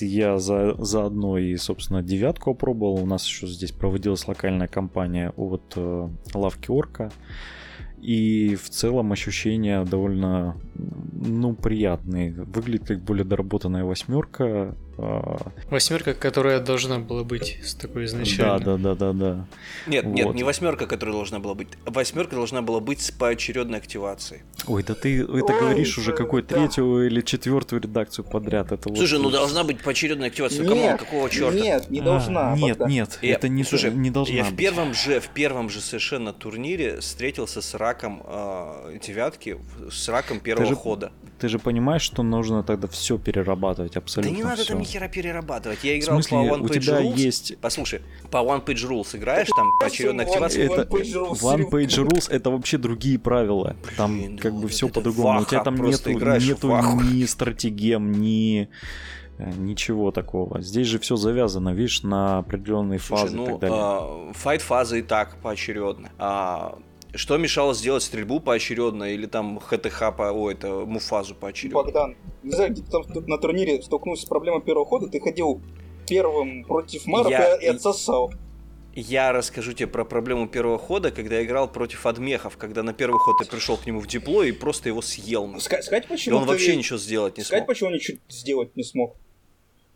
я 0.00 0.38
за, 0.38 0.74
заодно 0.84 1.38
и, 1.38 1.56
собственно, 1.56 2.02
девятку 2.02 2.50
опробовал. 2.50 2.94
У 3.00 3.06
нас 3.06 3.24
еще 3.24 3.46
здесь 3.46 3.70
проводилась 3.70 4.26
локальная 4.26 4.66
кампания 4.66 5.32
от 5.36 5.62
э, 5.76 6.08
лавки 6.34 6.68
Орка. 6.72 7.12
И 8.00 8.56
в 8.56 8.70
целом 8.70 9.12
ощущения 9.12 9.84
довольно, 9.84 10.56
ну, 10.74 11.54
приятные. 11.54 12.32
Выглядит 12.32 12.88
как 12.88 13.00
более 13.02 13.24
доработанная 13.24 13.84
восьмерка. 13.84 14.74
А, 15.02 15.52
Восьмерка, 15.70 16.12
которая 16.14 16.60
должна 16.60 16.98
была 16.98 17.24
быть 17.24 17.58
с 17.62 17.74
такой 17.74 18.02
Да, 18.02 18.06
изначально. 18.06 18.58
да, 18.58 18.76
да, 18.76 18.94
да, 18.94 19.12
да. 19.12 19.46
Нет, 19.86 20.04
нет, 20.04 20.26
Вот. 20.26 20.34
не 20.34 20.44
восьмерка, 20.44 20.86
которая 20.86 21.14
должна 21.14 21.38
была 21.38 21.54
быть. 21.54 21.68
Восьмерка 21.86 22.36
должна 22.36 22.60
была 22.60 22.80
быть 22.80 23.00
с 23.00 23.10
поочередной 23.10 23.78
активацией. 23.78 24.42
Ой, 24.66 24.82
да 24.82 24.94
ты 24.94 25.22
это 25.22 25.32
Ой, 25.32 25.42
говоришь 25.60 25.96
уже 25.96 26.10
да, 26.10 26.16
какой 26.18 26.42
да. 26.42 26.48
третью 26.56 27.06
или 27.06 27.22
четвертую 27.22 27.80
редакцию 27.80 28.24
подряд. 28.26 28.72
Это 28.72 28.94
Слушай, 28.94 29.18
вот... 29.18 29.24
ну 29.24 29.30
должна 29.30 29.64
быть 29.64 29.80
поочередная 29.82 30.28
активация. 30.28 30.64
Come 30.64 30.72
on, 30.72 30.78
Нет, 30.78 30.98
какого 31.00 31.30
черта? 31.30 31.54
Нет, 31.58 31.90
не 31.90 32.00
А, 32.00 32.04
должна. 32.04 32.54
Нет, 32.56 32.78
Богдан. 32.78 32.88
нет, 32.88 33.18
Я- 33.22 33.34
это 33.34 33.48
не, 33.48 33.64
слушай, 33.64 33.90
не 33.92 34.10
должна 34.10 34.34
Я 34.34 34.44
в 34.44 34.50
быть. 34.50 34.58
первом 34.58 34.92
же, 34.92 35.20
в 35.20 35.28
первом 35.28 35.70
же 35.70 35.80
совершенно 35.80 36.32
турнире 36.34 37.00
встретился 37.00 37.62
с 37.62 37.74
раком 37.74 38.22
э, 38.26 38.98
девятки, 39.02 39.56
в- 39.58 39.90
с 39.90 40.08
раком 40.10 40.40
первого 40.40 40.66
же- 40.66 40.74
хода. 40.76 41.12
Ты 41.40 41.48
же 41.48 41.58
понимаешь, 41.58 42.02
что 42.02 42.22
нужно 42.22 42.62
тогда 42.62 42.86
все 42.88 43.16
перерабатывать, 43.18 43.92
Да 43.94 44.00
абсолютно 44.00 44.36
не 44.36 44.42
надо 44.42 44.62
всё. 44.62 44.72
там 44.74 44.80
ни 44.80 44.84
хера 44.84 45.08
перерабатывать. 45.08 45.78
Я 45.82 45.94
В 45.94 45.98
играл 45.98 46.22
смысле, 46.22 46.30
по 46.36 46.54
One 46.54 46.60
у 46.60 46.66
Page 46.66 46.80
тебя 46.80 47.00
Rules. 47.00 47.16
есть 47.16 47.56
Послушай, 47.60 48.02
по 48.30 48.36
One 48.38 48.64
Page 48.64 48.88
Rules 48.88 49.16
играешь, 49.16 49.48
там 49.56 49.66
поочередная 49.80 50.26
One- 50.26 50.28
активация. 50.28 50.68
One 50.68 50.72
это 50.74 50.82
Page 50.82 51.14
Rules, 51.14 51.40
One 51.42 51.70
Page 51.70 51.88
Серёга. 51.88 52.08
Rules 52.16 52.30
это 52.30 52.50
вообще 52.50 52.78
другие 52.78 53.18
правила. 53.18 53.74
там 53.96 54.18
Блин, 54.18 54.38
как 54.38 54.54
бы 54.54 54.68
все 54.68 54.88
по-другому. 54.88 55.40
У 55.40 55.44
тебя 55.44 55.64
там 55.64 55.76
нету, 55.76 56.10
в 56.12 56.22
нету 56.40 56.68
ни 57.12 57.24
стратегем, 57.24 58.12
ни 58.12 58.68
э, 59.38 59.52
ничего 59.56 60.10
такого. 60.10 60.60
Здесь 60.60 60.86
же 60.86 60.98
все 60.98 61.16
завязано, 61.16 61.70
видишь, 61.72 62.02
на 62.02 62.38
определенные 62.38 62.98
Слушай, 62.98 63.22
фазы 63.22 63.34
и 63.34 63.38
ну, 63.38 63.46
так 63.46 63.58
далее. 63.60 63.76
а, 63.80 64.32
файт-фаза 64.34 64.96
и 64.98 65.02
так 65.02 65.36
поочередно. 65.40 66.10
А, 66.18 66.78
что 67.14 67.36
мешало 67.36 67.74
сделать 67.74 68.02
стрельбу 68.02 68.40
поочередно 68.40 69.04
или 69.12 69.26
там 69.26 69.58
ХТХ 69.58 70.14
по, 70.16 70.30
о, 70.32 70.50
это 70.50 70.68
муфазу 70.86 71.34
поочередно? 71.34 71.82
Богдан, 71.82 72.16
не 72.42 72.52
знаю, 72.52 72.70
где 72.72 72.82
ты 72.82 72.90
там 72.90 73.02
на 73.26 73.38
турнире 73.38 73.82
столкнулся 73.82 74.22
с 74.22 74.28
проблемой 74.28 74.62
первого 74.62 74.86
хода, 74.86 75.08
ты 75.08 75.20
ходил 75.20 75.60
первым 76.08 76.64
против 76.64 77.06
мэров 77.06 77.30
Я- 77.30 77.56
и, 77.56 77.64
и 77.64 77.66
отсосал. 77.68 78.32
Я 78.92 79.30
расскажу 79.32 79.72
тебе 79.72 79.86
про 79.86 80.04
проблему 80.04 80.48
первого 80.48 80.76
хода, 80.76 81.12
когда 81.12 81.36
я 81.36 81.44
играл 81.44 81.70
против 81.70 82.06
адмехов, 82.06 82.56
когда 82.56 82.82
на 82.82 82.92
первый 82.92 83.18
ход 83.20 83.36
я 83.40 83.46
пришел 83.46 83.76
к 83.76 83.86
нему 83.86 84.00
в 84.00 84.08
дипло 84.08 84.42
и 84.42 84.50
просто 84.50 84.88
его 84.88 85.00
съел. 85.00 85.46
Ска- 85.56 85.80
Сказать, 85.82 86.06
И 86.06 86.08
почему 86.08 86.36
он 86.38 86.42
ты- 86.44 86.48
вообще 86.50 86.74
ничего 86.74 86.98
сделать 86.98 87.38
не 87.38 87.44
Сказать, 87.44 87.60
смог. 87.60 87.68
почему 87.68 87.88
он 87.90 87.94
ничего 87.94 88.18
сделать 88.28 88.74
не 88.76 88.82
смог? 88.82 89.14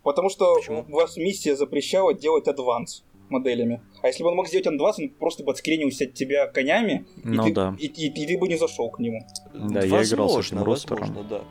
Потому 0.01 0.29
что 0.29 0.55
Почему? 0.55 0.85
у 0.87 0.93
вас 0.93 1.17
миссия 1.17 1.55
запрещала 1.57 2.13
делать 2.13 2.47
адванс 2.47 3.03
моделями. 3.29 3.81
А 4.01 4.07
если 4.07 4.23
бы 4.23 4.29
он 4.29 4.35
мог 4.35 4.47
сделать 4.47 4.67
адванс, 4.67 4.99
он 4.99 5.09
просто 5.09 5.43
бы 5.43 5.51
отскренился 5.51 6.05
от 6.05 6.13
тебя 6.13 6.47
конями, 6.47 7.05
и, 7.23 7.27
Ну 7.27 7.43
ты, 7.45 7.53
да. 7.53 7.75
и, 7.79 7.87
и- 7.87 8.07
и 8.07 8.25
ты 8.27 8.37
бы 8.37 8.47
не 8.47 8.55
зашел 8.57 8.89
к 8.89 8.99
нему. 8.99 9.21
Да, 9.53 9.81
я 9.81 9.87
играл 10.03 10.29
с 10.29 10.35
Возможно, 10.35 10.55
этим 10.57 10.63
ростером. 10.63 10.99
возможно, 11.01 11.29
да. 11.29 11.41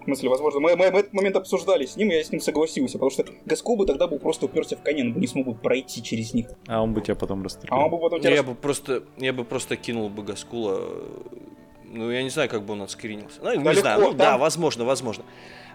В 0.00 0.04
смысле, 0.04 0.28
возможно, 0.30 0.60
мы, 0.60 0.76
мы- 0.76 0.90
мы 0.90 0.98
этот 1.00 1.12
момент 1.12 1.36
обсуждали 1.36 1.84
с 1.84 1.94
ним, 1.96 2.10
и 2.10 2.14
я 2.14 2.24
с 2.24 2.30
ним 2.32 2.40
согласился, 2.40 2.94
потому 2.94 3.10
что 3.10 3.24
Гаскул 3.44 3.76
бы 3.76 3.84
тогда 3.86 4.06
бы 4.08 4.18
просто 4.18 4.46
уперся 4.46 4.76
в 4.76 4.82
коня, 4.82 5.04
он 5.04 5.12
бы 5.12 5.20
не 5.20 5.26
смог 5.26 5.46
бы 5.46 5.54
пройти 5.54 6.02
через 6.02 6.32
них. 6.32 6.46
А 6.68 6.82
он 6.82 6.94
бы 6.94 7.02
тебя 7.02 7.14
потом 7.16 7.38
А 7.38 7.40
он 7.40 7.44
расстрелял. 7.44 7.88
бы 7.90 7.98
потом 7.98 8.18
Ну, 8.18 8.22
тебя 8.24 8.34
Я 8.34 8.42
бы 8.42 8.54
просто, 8.54 9.02
я 9.18 9.32
бы 9.34 9.44
просто 9.44 9.76
кинул 9.76 10.08
бы 10.08 10.22
Гаскула 10.22 10.78
э, 10.80 11.08
Ну, 11.92 12.08
я 12.10 12.22
не 12.22 12.30
знаю, 12.30 12.48
как 12.48 12.64
бы 12.64 12.74
он 12.74 12.82
отскринился. 12.82 13.40
Ну, 13.42 13.50
не 13.52 13.64
Далеко, 13.64 13.80
знаю, 13.80 14.00
ну, 14.00 14.06
там- 14.10 14.16
да, 14.16 14.38
возможно, 14.38 14.84
возможно. 14.84 15.24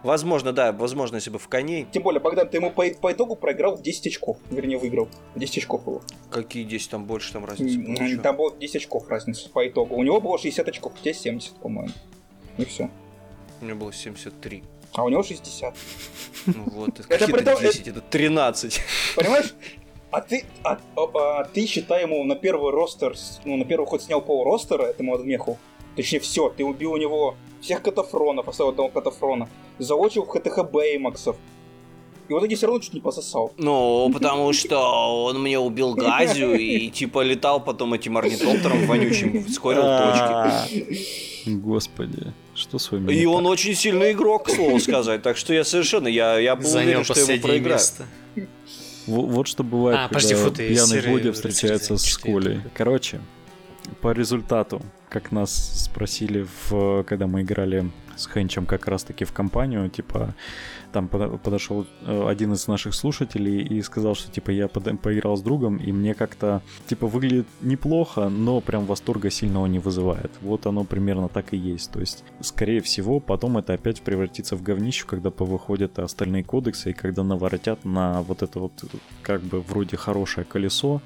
Возможно, 0.06 0.54
да, 0.54 0.72
возможно, 0.72 1.16
если 1.16 1.32
бы 1.32 1.40
в 1.40 1.48
коней. 1.48 1.88
Тем 1.92 2.04
более, 2.04 2.22
Богдан, 2.22 2.48
ты 2.48 2.58
ему 2.58 2.70
по, 2.70 2.86
по 3.02 3.12
итогу 3.12 3.36
проиграл 3.36 3.76
в 3.76 3.82
10 3.82 4.06
очков. 4.06 4.38
Вернее, 4.52 4.78
выиграл. 4.78 5.10
10 5.36 5.58
очков 5.58 5.84
было. 5.84 6.02
Какие 6.30 6.64
10 6.64 6.92
там 6.92 7.06
больше, 7.06 7.34
там 7.34 7.44
разница? 7.44 7.80
М, 7.80 7.96
чё? 7.96 8.22
Там 8.22 8.38
было 8.38 8.56
10 8.56 8.76
очков 8.76 9.08
разница 9.10 9.50
по 9.50 9.68
итогу. 9.68 9.96
У 9.96 10.04
него 10.04 10.22
было 10.22 10.38
60 10.38 10.68
очков, 10.68 10.94
у 10.96 11.02
тебя 11.02 11.14
70, 11.14 11.56
по-моему. 11.56 11.92
И 12.58 12.66
все. 12.66 12.90
У 13.62 13.66
меня 13.66 13.74
было 13.74 13.92
73. 13.92 14.64
А 14.94 15.04
у 15.04 15.10
него 15.10 15.24
60. 15.24 15.76
Ну 16.46 16.64
вот, 16.68 16.90
это 17.00 17.02
Это 17.02 17.08
какие-то 17.10 17.34
при 17.34 17.44
том- 17.44 17.60
10, 17.62 17.88
это 17.88 18.02
13. 18.02 18.82
Понимаешь? 19.16 19.56
А 20.12 20.22
ты, 20.22 20.46
а, 20.64 20.78
а- 20.96 21.40
а 21.40 21.44
ты 21.46 21.66
считай 21.66 22.04
ему 22.04 22.24
на 22.26 22.36
первый 22.36 22.72
ростер, 22.72 23.16
ну, 23.44 23.58
на 23.58 23.66
первый 23.66 23.88
ход 23.88 24.04
снял 24.04 24.22
пол 24.22 24.44
ростера 24.44 24.84
этому 24.84 25.16
Адмеху. 25.16 25.58
Точнее, 25.96 26.20
все, 26.20 26.50
ты 26.50 26.64
убил 26.64 26.92
у 26.94 26.98
него 26.98 27.36
всех 27.62 27.82
катафронов, 27.82 28.48
оставил 28.48 28.72
одного 28.72 28.90
катафрона. 28.90 29.50
Залочил 29.80 30.24
в 30.24 30.28
ХТХ 30.30 30.64
Беймаксов. 30.72 31.36
И 32.28 32.34
вот 32.34 32.44
эти 32.44 32.56
все 32.56 32.66
равно 32.66 32.82
чуть 32.82 32.94
не 32.94 33.02
пососал. 33.02 33.54
Ну, 33.58 34.10
потому 34.12 34.52
что 34.52 34.80
он 35.26 35.42
мне 35.44 35.60
убил 35.60 35.94
Газю 35.94 36.56
и 36.56 36.90
типа 36.90 37.22
летал 37.22 37.64
потом 37.64 37.94
этим 37.94 38.18
орнитоптером 38.18 38.88
вонючим, 38.88 39.48
скорил 39.50 39.84
точки. 39.84 41.50
Господи, 41.50 42.34
что 42.56 42.80
с 42.80 42.92
вами? 42.92 43.14
И 43.14 43.26
он 43.26 43.46
очень 43.46 43.76
сильный 43.76 44.14
игрок, 44.14 44.46
к 44.46 44.50
слову 44.50 44.80
сказать. 44.80 45.22
Так 45.22 45.38
что 45.38 45.54
я 45.54 45.64
совершенно, 45.64 46.08
я, 46.08 46.40
я 46.40 46.56
был 46.56 46.74
уверен, 46.74 47.04
что 47.04 47.14
последнее 47.14 47.42
проиграю. 47.42 47.80
Вот 49.06 49.48
что 49.48 49.64
бывает, 49.64 50.00
А, 50.00 50.08
когда 50.08 50.20
подожди, 50.20 50.34
фу, 50.34 50.50
ты 50.50 50.68
пьяный 50.68 51.02
Бодя 51.12 51.32
встречается 51.32 51.96
с 51.96 52.04
4. 52.04 52.34
Колей. 52.34 52.60
Короче, 52.74 53.22
по 54.02 54.12
результату, 54.12 54.82
как 55.16 55.32
нас 55.32 55.86
спросили, 55.86 56.46
в, 56.70 57.04
когда 57.04 57.26
мы 57.26 57.44
играли 57.44 57.90
с 58.18 58.28
Хенчем 58.28 58.66
как 58.66 58.86
раз-таки 58.86 59.24
в 59.24 59.32
компанию, 59.32 59.90
типа, 59.90 60.36
там 60.92 61.06
подо- 61.06 61.38
подошел 61.38 61.88
э, 62.02 62.28
один 62.28 62.52
из 62.52 62.68
наших 62.68 62.94
слушателей 62.94 63.62
и 63.62 63.82
сказал, 63.82 64.16
что, 64.16 64.30
типа, 64.30 64.52
я 64.52 64.68
поиграл 64.68 65.38
с 65.38 65.42
другом, 65.42 65.78
и 65.78 65.94
мне 65.94 66.16
как-то, 66.16 66.62
типа, 66.88 67.08
выглядит 67.08 67.48
неплохо, 67.62 68.28
но 68.28 68.60
прям 68.60 68.86
восторга 68.86 69.30
сильного 69.30 69.68
не 69.68 69.80
вызывает. 69.80 70.32
Вот 70.42 70.66
оно 70.66 70.84
примерно 70.84 71.30
так 71.30 71.54
и 71.54 71.58
есть. 71.58 71.92
То 71.92 72.02
есть, 72.02 72.26
скорее 72.42 72.82
всего, 72.82 73.22
потом 73.22 73.58
это 73.58 73.74
опять 73.74 74.02
превратится 74.02 74.58
в 74.58 74.64
говнище, 74.64 75.06
когда 75.08 75.32
повыходят 75.32 75.98
остальные 75.98 76.44
кодексы, 76.44 76.90
и 76.90 76.94
когда 76.94 77.24
наворотят 77.24 77.86
на 77.86 78.22
вот 78.22 78.44
это 78.44 78.60
вот, 78.60 78.74
как 79.22 79.42
бы, 79.44 79.62
вроде 79.62 79.96
хорошее 79.96 80.46
колесо 80.46 81.02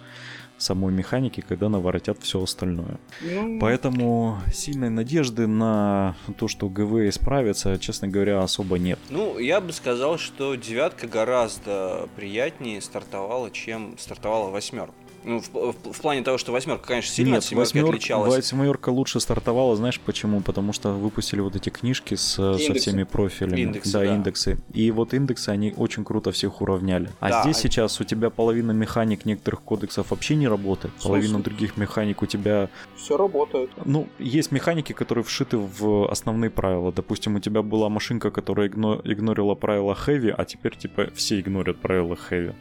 самой 0.60 0.94
механики, 0.94 1.42
когда 1.42 1.70
наворотят 1.70 2.22
все 2.22 2.44
остальное. 2.44 3.00
Ну, 3.22 3.60
Поэтому 3.60 4.38
сильной 4.54 4.90
надежды 4.90 5.48
на 5.48 6.16
то, 6.38 6.48
что 6.48 6.70
ГВ 6.70 7.08
исправится, 7.10 7.80
честно 7.80 8.08
говоря, 8.08 8.42
особо 8.44 8.78
нет. 8.78 9.00
Ну, 9.10 9.40
я 9.40 9.62
бы 9.62 9.72
сказал, 9.74 10.18
что 10.18 10.56
девятка 10.56 11.08
гораздо 11.08 12.08
приятнее 12.16 12.82
стартовала, 12.82 13.50
чем 13.52 13.98
стартовала 13.98 14.50
восьмерка. 14.50 14.94
Ну, 15.24 15.40
в, 15.42 15.50
в- 15.54 15.92
в 15.94 16.02
плане 16.02 16.22
того, 16.24 16.38
что 16.38 16.52
восьмерка, 16.52 16.88
конечно, 16.88 17.14
сильно 17.14 17.38
от 17.38 17.44
Нет, 17.44 17.44
семерки 17.44 17.68
восьмерка, 17.68 17.90
отличалась. 17.90 18.36
восьмерка 18.36 18.90
лучше 18.90 19.20
стартовала, 19.20 19.76
знаешь 19.76 20.00
почему? 20.00 20.42
Потому 20.42 20.74
что 20.74 20.92
выпустили 20.94 21.42
вот 21.42 21.56
эти 21.56 21.70
книжки 21.70 22.16
с, 22.16 22.36
со 22.36 22.74
всеми 22.74 23.04
профилями. 23.04 23.62
Индексы, 23.62 23.92
да, 23.92 24.00
да. 24.00 24.16
индексы. 24.16 24.58
И 24.74 24.92
вот 24.92 25.14
индексы, 25.14 25.50
они 25.50 25.74
очень 25.76 26.04
круто 26.06 26.32
всех 26.32 26.62
уравняли. 26.62 27.10
А 27.20 27.30
Да. 27.30 27.44
здесь 27.44 27.58
сейчас 27.58 28.00
у 28.00 28.04
тебя 28.04 28.30
половина 28.30 28.72
механик 28.72 29.26
некоторых 29.26 29.62
кодексов 29.62 30.12
вообще 30.12 30.36
не 30.36 30.48
работает, 30.48 30.94
половина 31.04 31.40
других 31.42 31.78
механик 31.78 32.22
у 32.22 32.26
тебя 32.26 32.70
все 32.96 33.18
работает. 33.18 33.70
Ну, 33.86 34.08
есть 34.20 34.52
механики, 34.52 34.94
которые 34.94 35.24
вшиты 35.24 35.58
в 35.58 36.10
основные 36.10 36.50
правила. 36.50 36.92
Допустим, 36.92 37.36
у 37.36 37.40
тебя 37.40 37.62
была 37.62 37.90
машинка, 37.90 38.32
которая 38.32 38.68
игно- 38.70 39.02
игнорила 39.04 39.56
правила 39.56 39.98
heavy, 40.08 40.30
а 40.30 40.46
теперь, 40.46 40.76
типа, 40.78 41.10
все 41.14 41.40
игнорят 41.40 41.78
правила 41.80 42.18
heavy. 42.30 42.54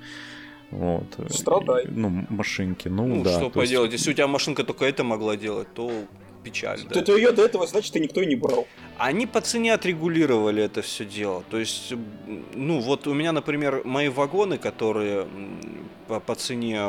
Вот. 0.70 1.04
Страдай. 1.30 1.84
Ну, 1.88 2.26
машинки. 2.28 2.88
Ну, 2.88 3.06
Ну, 3.06 3.22
да. 3.22 3.30
что 3.30 3.40
то 3.40 3.44
есть- 3.46 3.54
поделать, 3.72 3.92
если 3.92 4.10
у 4.10 4.14
тебя 4.14 4.26
машинка 4.26 4.64
только 4.64 4.84
это 4.84 5.02
могла 5.04 5.36
делать, 5.36 5.68
то 5.74 5.90
печаль, 6.44 6.80
да. 6.88 7.02
То, 7.02 7.16
ее 7.16 7.32
до 7.32 7.42
этого, 7.44 7.66
значит, 7.66 7.96
и 7.96 8.00
никто 8.00 8.20
и 8.20 8.26
не 8.26 8.36
брал. 8.36 8.66
Они 8.98 9.26
по 9.26 9.40
цене 9.40 9.74
отрегулировали 9.74 10.62
это 10.62 10.82
все 10.82 11.04
дело. 11.04 11.42
То 11.50 11.58
есть, 11.58 11.92
ну 12.54 12.80
вот 12.80 13.06
у 13.06 13.14
меня, 13.14 13.32
например, 13.32 13.82
мои 13.84 14.08
вагоны, 14.08 14.58
которые 14.58 15.26
по, 16.06 16.20
по 16.20 16.34
цене, 16.34 16.80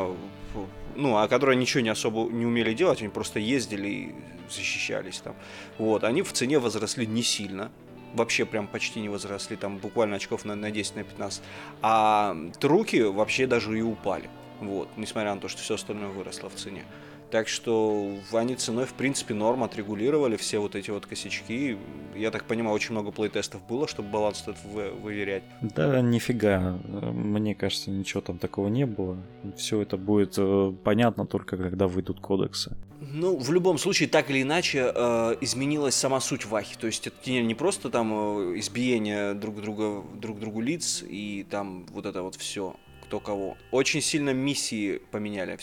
ну, 0.96 1.16
а 1.18 1.28
которые 1.28 1.56
ничего 1.56 1.82
не 1.82 1.90
особо 1.90 2.30
не 2.32 2.46
умели 2.46 2.74
делать, 2.74 3.02
они 3.02 3.10
просто 3.10 3.40
ездили 3.40 3.88
и 3.88 4.12
защищались 4.50 5.20
там. 5.20 5.36
Вот, 5.78 6.04
они 6.04 6.22
в 6.22 6.32
цене 6.34 6.60
возросли 6.60 7.06
не 7.08 7.24
сильно. 7.24 7.72
Вообще 8.14 8.46
прям 8.46 8.68
почти 8.68 9.00
не 9.00 9.10
возросли, 9.10 9.56
там 9.56 9.78
буквально 9.78 10.16
очков 10.16 10.46
на, 10.46 10.56
на 10.56 10.72
10, 10.72 10.96
на 10.96 11.04
15. 11.04 11.44
А 11.82 12.36
труки 12.60 13.02
вообще 13.02 13.48
даже 13.48 13.78
и 13.78 13.82
упали. 13.82 14.30
Вот, 14.60 14.90
несмотря 14.98 15.34
на 15.36 15.40
то, 15.40 15.48
что 15.48 15.62
все 15.62 15.76
остальное 15.76 16.10
выросло 16.10 16.50
в 16.50 16.56
цене. 16.56 16.84
Так 17.32 17.48
что 17.48 18.16
они 18.34 18.56
ценой, 18.56 18.86
в 18.86 18.94
принципе, 18.94 19.36
норм 19.36 19.64
отрегулировали 19.64 20.36
все 20.36 20.60
вот 20.60 20.76
эти 20.76 20.90
вот 20.90 21.06
косячки. 21.06 21.78
Я 22.16 22.32
так 22.32 22.46
понимаю, 22.46 22.76
очень 22.76 22.92
много 22.92 23.12
плейтестов 23.12 23.62
было, 23.68 23.88
чтобы 23.88 24.10
баланс 24.10 24.42
этот 24.42 24.58
вы- 24.66 24.92
выверять. 24.92 25.44
Да, 25.62 26.02
нифига. 26.02 26.80
Мне 26.88 27.54
кажется, 27.54 27.92
ничего 27.92 28.22
там 28.22 28.40
такого 28.40 28.68
не 28.68 28.86
было. 28.86 29.18
Все 29.58 29.82
это 29.82 29.96
будет 29.98 30.36
э, 30.38 30.74
понятно 30.84 31.28
только 31.28 31.56
когда 31.56 31.88
выйдут 31.88 32.20
кодексы. 32.20 32.76
Ну, 33.00 33.38
в 33.38 33.52
любом 33.52 33.78
случае, 33.78 34.10
так 34.10 34.30
или 34.32 34.42
иначе, 34.42 34.92
э, 34.94 35.36
изменилась 35.42 35.96
сама 35.96 36.20
суть 36.20 36.46
Вахи. 36.46 36.76
То 36.78 36.88
есть 36.88 37.06
это 37.08 37.16
не, 37.30 37.42
не 37.44 37.54
просто 37.56 37.90
там 37.90 38.12
э, 38.12 38.60
избиение 38.60 39.36
друг 39.36 39.62
друга, 39.62 40.04
друг 40.16 40.40
другу 40.40 40.62
лиц 40.62 41.04
и 41.08 41.46
там 41.50 41.86
вот 41.92 42.06
это 42.06 42.24
вот 42.24 42.36
все 42.36 42.76
кто 43.10 43.20
кого. 43.20 43.58
Очень 43.72 44.02
сильно 44.02 44.34
миссии 44.34 45.02
поменяли. 45.12 45.58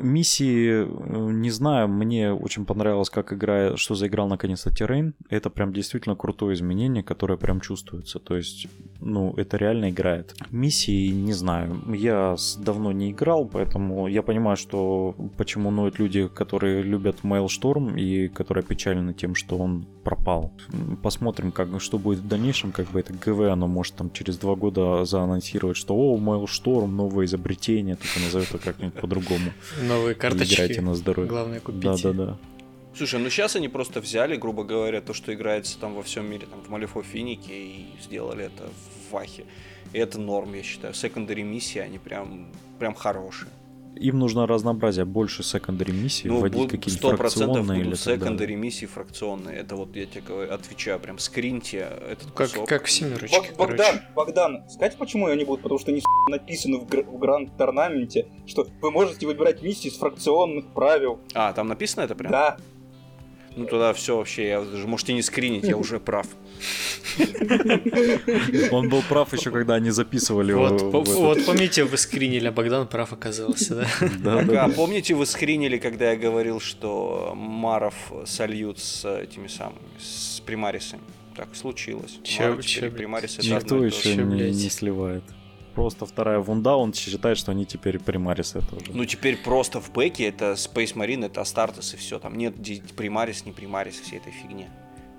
Миссии, 0.00 0.86
э, 0.86 1.32
не 1.32 1.50
знаю, 1.50 1.88
мне 1.88 2.32
очень 2.32 2.64
понравилось, 2.64 3.10
как 3.10 3.32
игра, 3.32 3.76
что 3.76 3.94
заиграл 3.94 4.26
наконец-то 4.26 4.70
Террейн. 4.70 5.14
Это 5.28 5.50
прям 5.50 5.72
действительно 5.74 6.16
крутое 6.16 6.54
изменение, 6.54 7.02
которое 7.02 7.36
прям 7.36 7.60
чувствуется. 7.60 8.18
То 8.18 8.36
есть, 8.36 8.68
ну, 9.00 9.34
это 9.36 9.58
реально 9.58 9.90
играет. 9.90 10.34
Миссии, 10.50 11.08
не 11.08 11.34
знаю, 11.34 11.76
я 11.94 12.36
давно 12.58 12.92
не 12.92 13.10
играл, 13.10 13.44
поэтому 13.44 14.08
я 14.08 14.22
понимаю, 14.22 14.56
что 14.56 15.14
почему 15.36 15.70
ноют 15.70 15.98
люди, 15.98 16.26
которые 16.26 16.82
любят 16.82 17.18
Mailstorm 17.22 18.00
и 18.00 18.28
которые 18.28 18.64
печалены 18.64 19.12
тем, 19.12 19.34
что 19.34 19.58
он 19.58 19.86
пропал. 20.08 20.52
Посмотрим, 21.02 21.52
как, 21.52 21.68
что 21.82 21.98
будет 21.98 22.20
в 22.20 22.28
дальнейшем, 22.28 22.72
как 22.72 22.90
бы 22.90 23.00
это 23.00 23.12
ГВ, 23.12 23.52
оно 23.52 23.66
может 23.68 23.94
там 23.96 24.10
через 24.10 24.38
два 24.38 24.54
года 24.54 25.04
заанонсировать, 25.04 25.76
что 25.76 25.94
о, 25.94 26.16
Mailstorm, 26.16 26.77
новое 26.86 27.26
изобретение, 27.26 27.96
только 27.96 28.20
назовет 28.20 28.48
это 28.48 28.58
как-нибудь 28.58 28.94
по-другому. 28.94 29.52
Новые 29.82 30.14
И 30.14 30.16
Играйте 30.18 30.46
карточки. 30.46 30.80
на 30.80 30.94
здоровье. 30.94 31.28
Главное 31.28 31.60
купить. 31.60 31.80
Да-да-да. 31.80 32.38
Слушай, 32.96 33.20
ну 33.20 33.30
сейчас 33.30 33.54
они 33.56 33.68
просто 33.68 34.00
взяли, 34.00 34.36
грубо 34.36 34.64
говоря, 34.64 35.00
то, 35.00 35.14
что 35.14 35.32
играется 35.32 35.78
там 35.78 35.94
во 35.94 36.02
всем 36.02 36.28
мире, 36.28 36.46
там 36.50 36.60
в 36.62 36.68
Малифо 36.68 37.02
Финике, 37.02 37.52
и 37.52 37.86
сделали 38.02 38.46
это 38.46 38.64
в 39.08 39.12
Вахе. 39.12 39.44
И 39.92 39.98
это 39.98 40.18
норм, 40.18 40.54
я 40.54 40.62
считаю. 40.62 40.94
Секондари 40.94 41.42
миссии, 41.42 41.78
они 41.78 41.98
прям, 41.98 42.48
прям 42.78 42.94
хорошие. 42.94 43.50
Им 44.00 44.18
нужно 44.18 44.46
разнообразие, 44.46 45.04
больше 45.04 45.42
секондари 45.42 45.92
миссий, 45.92 46.28
Ну, 46.28 46.38
вводить 46.40 46.70
100% 46.72 47.16
фракционные 47.16 47.80
или 47.80 47.94
секондари 47.94 48.54
миссии 48.56 48.86
фракционные. 48.86 49.56
Это 49.58 49.76
вот 49.76 49.94
я 49.96 50.06
тебе 50.06 50.22
говорю, 50.26 50.52
отвечаю, 50.52 51.00
прям 51.00 51.18
скриньте 51.18 51.88
этот 52.10 52.30
Как, 52.32 52.50
кусок. 52.50 52.68
как 52.68 52.84
в 52.84 52.90
семерочке, 52.90 53.36
Бог- 53.36 53.56
Богдан. 53.68 54.00
Богдан, 54.14 54.62
сказать, 54.70 54.96
почему 54.96 55.26
они 55.26 55.44
будут? 55.44 55.62
Потому 55.62 55.78
что 55.78 55.90
они 55.90 56.02
написаны 56.30 56.78
в, 56.78 56.86
гр- 56.86 57.04
в 57.04 57.18
гранд-торнаменте, 57.18 58.26
что 58.46 58.66
вы 58.80 58.90
можете 58.90 59.26
выбирать 59.26 59.62
миссии 59.62 59.88
с 59.88 59.96
фракционных 59.98 60.66
правил. 60.68 61.18
А, 61.34 61.52
там 61.52 61.68
написано 61.68 62.04
это 62.04 62.14
прям? 62.14 62.30
Да. 62.32 62.56
Ну 63.58 63.66
тогда 63.66 63.92
все 63.92 64.16
вообще, 64.16 64.46
я 64.48 64.60
даже 64.60 64.86
можете 64.86 65.12
не 65.14 65.22
скринить, 65.22 65.64
я 65.64 65.76
уже 65.76 65.98
прав. 65.98 66.26
Он 68.70 68.88
был 68.88 69.02
прав 69.08 69.32
еще, 69.32 69.50
когда 69.50 69.74
они 69.74 69.90
записывали 69.90 70.52
Вот, 70.52 70.80
его 70.80 70.90
по- 70.92 71.00
вот 71.00 71.44
помните, 71.44 71.82
вы 71.84 71.96
скринили, 71.96 72.46
а 72.46 72.52
Богдан 72.52 72.86
прав 72.86 73.12
оказался, 73.12 73.74
да? 73.74 73.86
Да, 74.22 74.36
Так, 74.38 74.46
да, 74.46 74.64
а 74.64 74.68
да. 74.68 74.74
помните, 74.74 75.14
вы 75.14 75.26
скринили, 75.26 75.78
когда 75.78 76.12
я 76.12 76.16
говорил, 76.16 76.60
что 76.60 77.32
Маров 77.36 77.94
сольют 78.26 78.78
с 78.78 79.04
этими 79.04 79.48
самыми, 79.48 79.78
с 79.98 80.40
примарисами? 80.46 81.02
Так 81.36 81.48
случилось. 81.54 82.18
Чё- 82.22 82.50
Маров 82.50 82.64
теперь 82.66 82.90
примарис 82.90 83.38
это 83.38 83.48
Никто 83.48 83.84
еще 83.84 84.14
не, 84.16 84.50
не 84.50 84.70
сливает. 84.70 85.24
Просто 85.78 86.06
вторая 86.06 86.40
вунда, 86.40 86.74
он 86.74 86.92
считает, 86.92 87.38
что 87.38 87.52
они 87.52 87.64
теперь 87.64 88.00
примарисы 88.00 88.60
тоже. 88.68 88.86
Ну 88.88 89.04
теперь 89.04 89.36
просто 89.36 89.80
в 89.80 89.92
бэке 89.92 90.24
это 90.26 90.54
Space 90.54 90.94
Marine, 90.96 91.26
это 91.26 91.40
Астартес 91.40 91.94
и 91.94 91.96
все. 91.96 92.18
Там 92.18 92.36
нет 92.36 92.56
примарис, 92.96 93.46
не 93.46 93.52
примарис, 93.52 94.00
всей 94.00 94.18
этой 94.18 94.32
фигни. 94.32 94.66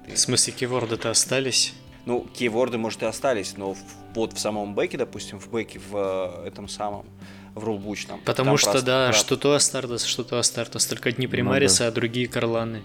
Ты- 0.06 0.16
В 0.16 0.20
смысле, 0.20 0.51
киворды-то 0.51 1.12
остались? 1.12 1.74
Ну, 2.06 2.28
кейворды, 2.34 2.78
может, 2.78 3.04
и 3.04 3.06
остались, 3.06 3.56
но 3.56 3.74
в- 3.74 3.80
вот 4.16 4.34
в 4.34 4.39
самом 4.39 4.75
бэке, 4.75 4.98
допустим, 4.98 5.39
в 5.39 5.50
бэке, 5.50 5.80
в 5.80 5.96
э, 6.44 6.48
этом 6.50 6.68
самом, 6.68 7.06
в 7.56 7.63
рулбучном. 7.63 8.20
Потому 8.25 8.58
что, 8.58 8.72
просто 8.72 8.86
да, 8.86 9.13
что 9.13 9.38
то 9.38 9.54
Астартес, 9.54 10.04
что 10.04 10.25
то 10.25 10.39
Астартес. 10.39 10.86
Только 10.88 11.08
одни 11.08 11.25
Ну 11.25 11.32
Примарисы, 11.32 11.84
а 11.84 11.92
другие 11.92 12.28
Карланы. 12.28 12.84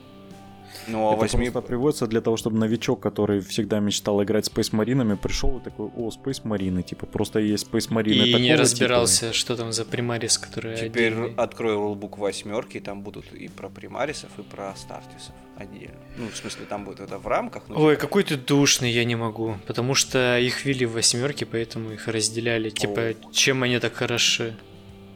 Ну, 0.89 1.09
а 1.09 1.13
это 1.13 1.21
возьми... 1.21 1.51
просто 1.51 1.69
приводится 1.69 2.07
для 2.07 2.21
того, 2.21 2.37
чтобы 2.37 2.59
новичок, 2.59 3.01
который 3.01 3.41
всегда 3.41 3.81
мечтал 3.81 4.23
играть 4.23 4.49
Space 4.49 4.71
Маринами, 4.73 5.15
пришел 5.15 5.59
и 5.59 5.61
такой, 5.61 5.91
о, 5.97 6.11
Space 6.11 6.41
Марины, 6.45 6.83
типа, 6.83 7.07
просто 7.07 7.39
есть 7.39 7.67
Space 7.71 7.93
Марины 7.93 8.15
И 8.23 8.33
такого 8.33 8.43
не 8.43 8.49
типа». 8.49 8.61
разбирался, 8.61 9.33
что 9.33 9.57
там 9.57 9.73
за 9.73 9.85
примарис, 9.85 10.39
который 10.39 10.77
Теперь 10.77 11.13
отдельный. 11.13 11.35
открой 11.37 11.75
рулбук 11.75 12.19
восьмерки, 12.19 12.79
и 12.79 12.81
там 12.81 13.03
будут 13.03 13.33
и 13.33 13.49
про 13.49 13.69
примарисов, 13.69 14.31
и 14.39 14.43
про 14.43 14.75
стартисов 14.77 15.35
отдельно. 15.57 15.95
Ну, 16.17 16.29
в 16.29 16.37
смысле, 16.37 16.67
там 16.69 16.85
будет 16.85 17.01
это 17.01 17.19
в 17.19 17.27
рамках. 17.27 17.69
но 17.69 17.81
Ой, 17.81 17.97
какой 17.97 18.25
ты 18.25 18.37
душный, 18.37 18.91
я 18.91 19.05
не 19.05 19.17
могу. 19.17 19.57
Потому 19.67 19.95
что 19.95 20.39
их 20.39 20.65
ввели 20.65 20.87
в 20.87 20.93
восьмерки, 20.93 21.45
поэтому 21.45 21.93
их 21.93 22.09
разделяли. 22.09 22.71
Типа, 22.71 23.15
чем 23.33 23.63
они 23.63 23.79
так 23.79 23.95
хороши? 23.95 24.57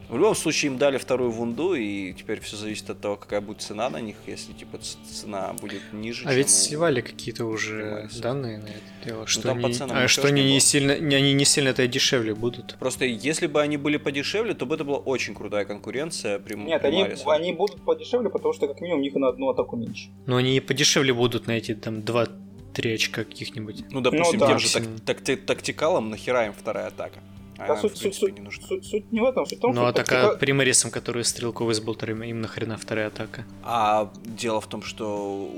В 0.08 0.16
любом 0.16 0.34
случае 0.34 0.72
им 0.72 0.78
дали 0.78 0.96
вторую 0.96 1.30
вунду, 1.30 1.74
и 1.74 2.14
теперь 2.14 2.40
все 2.40 2.56
зависит 2.56 2.88
от 2.88 2.98
того, 3.00 3.16
какая 3.16 3.42
будет 3.42 3.60
цена 3.60 3.90
на 3.90 4.00
них. 4.00 4.16
Если 4.26 4.52
типа 4.54 4.78
цена 4.78 5.52
будет 5.60 5.82
ниже, 5.92 6.22
А 6.24 6.28
чем 6.28 6.36
ведь 6.38 6.46
у- 6.46 6.50
сливали 6.50 7.00
какие-то 7.02 7.44
уже 7.44 7.82
Примарисов. 7.82 8.20
данные 8.20 8.58
на 8.58 8.66
это 8.68 9.04
дело. 9.04 9.26
Что 9.26 9.42
там 9.42 9.60
по 9.60 9.66
они, 9.66 9.74
ценам 9.74 9.96
а, 9.96 10.08
что 10.08 10.28
они 10.28 10.42
не 10.44 10.50
было. 10.52 10.60
сильно, 10.60 10.98
не- 10.98 11.14
они 11.14 11.34
не 11.34 11.44
сильно-то 11.44 11.82
и 11.82 11.88
дешевле 11.88 12.34
будут. 12.34 12.76
Просто 12.78 13.04
если 13.04 13.46
бы 13.46 13.60
они 13.60 13.76
были 13.76 13.98
подешевле, 13.98 14.54
то 14.54 14.64
бы 14.64 14.76
это 14.76 14.84
была 14.84 14.96
очень 14.98 15.34
крутая 15.34 15.66
конкуренция. 15.66 16.38
Прим... 16.38 16.64
Нет, 16.64 16.82
они, 16.84 17.02
Примарисов. 17.02 17.28
они 17.28 17.52
будут 17.52 17.82
подешевле, 17.82 18.30
потому 18.30 18.54
что 18.54 18.66
как 18.66 18.80
минимум 18.80 19.00
у 19.00 19.02
них 19.02 19.14
на 19.14 19.28
одну 19.28 19.50
атаку 19.50 19.76
меньше. 19.76 20.08
Но 20.26 20.36
они 20.36 20.56
и 20.56 20.60
подешевле 20.60 21.12
будут 21.12 21.46
на 21.46 21.52
эти 21.52 21.74
там 21.74 21.96
2-3 21.98 22.94
очка 22.94 23.24
каких-нибудь. 23.24 23.84
Ну, 23.90 24.00
допустим, 24.00 24.38
Ну, 24.40 24.46
да. 24.46 24.46
тем 24.48 24.58
же 24.58 24.72
так- 24.72 24.82
Максимум. 24.84 25.00
такти- 25.00 25.36
тактикалом 25.36 26.08
нахера 26.08 26.46
им 26.46 26.54
вторая 26.54 26.86
атака. 26.86 27.20
А 27.58 27.66
Да, 27.66 27.72
она, 27.72 27.76
суть, 27.82 27.96
в 27.96 28.00
принципе, 28.00 28.26
суть, 28.26 28.34
не 28.38 28.40
нужна. 28.44 28.66
суть- 28.68 28.84
суть 28.86 29.12
не 29.12 29.20
в 29.20 29.24
этом, 29.24 29.44
суть 29.46 29.58
в 29.58 29.60
том, 29.60 29.74
Ну 29.74 29.82
что 29.82 29.92
так 29.92 30.12
а 30.12 30.22
тактика- 30.22 30.38
примарисам, 30.38 30.90
которые 30.90 31.24
стрелковые 31.24 31.74
с 31.74 31.80
болтерами, 31.80 32.26
им 32.28 32.40
нахрена 32.40 32.76
вторая 32.76 33.08
атака? 33.08 33.44
А 33.64 34.10
дело 34.24 34.60
в 34.60 34.66
том, 34.68 34.82
что 34.82 35.04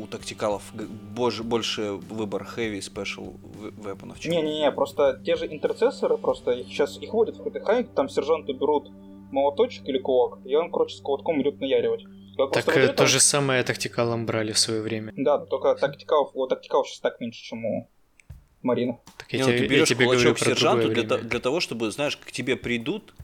у 0.03 0.07
тактикалов 0.07 0.63
больше, 1.15 1.43
больше 1.43 1.93
выбор 2.11 2.47
heavy 2.57 2.79
special 2.81 3.37
в- 3.43 3.87
weaponов, 3.87 4.19
чем 4.19 4.33
Не-не-не, 4.33 4.73
просто 4.73 5.21
те 5.27 5.37
же 5.37 5.47
интерцессоры, 5.47 6.17
просто 6.17 6.53
их 6.53 6.67
сейчас 6.69 6.97
их 7.03 7.13
вводят 7.13 7.37
в 7.37 7.43
КТХ, 7.45 7.85
там 7.95 8.09
сержанты 8.09 8.53
берут 8.55 8.91
молоточек 9.31 9.87
или 9.89 9.99
кулак, 9.99 10.39
и 10.45 10.55
он, 10.57 10.71
короче, 10.71 10.97
с 10.97 11.01
кулаком 11.01 11.41
идет 11.43 11.61
наяривать. 11.61 12.03
Я 12.39 12.47
Так 12.47 12.75
э, 12.77 12.89
то 12.89 13.07
же 13.07 13.21
самое 13.21 13.63
тактикалом 13.63 14.25
брали 14.25 14.53
в 14.53 14.59
свое 14.59 14.81
время. 14.81 15.13
Да, 15.17 15.39
только 15.39 15.75
тактикалов, 15.75 16.31
у 16.35 16.47
тактикалов 16.47 16.89
сейчас 16.89 17.01
так 17.01 17.21
меньше, 17.21 17.43
чем 17.43 17.65
у 17.67 17.91
Марина. 18.63 18.99
Так 19.17 19.33
Не, 19.33 19.39
я, 19.39 19.45
ну, 19.47 19.51
тебе, 19.51 19.59
ты 19.59 19.65
я 19.65 19.69
берешь 19.71 19.89
тебе 19.89 20.05
говорю 20.05 20.21
кулачок 20.21 20.39
про 20.39 20.55
сержанту 20.55 20.87
для, 20.89 21.03
время. 21.03 21.09
то- 21.09 21.19
для 21.19 21.41
того, 21.41 21.61
чтобы, 21.61 21.91
знаешь, 21.91 22.17
к 22.17 22.31
тебе 22.31 22.57
придут. 22.57 23.15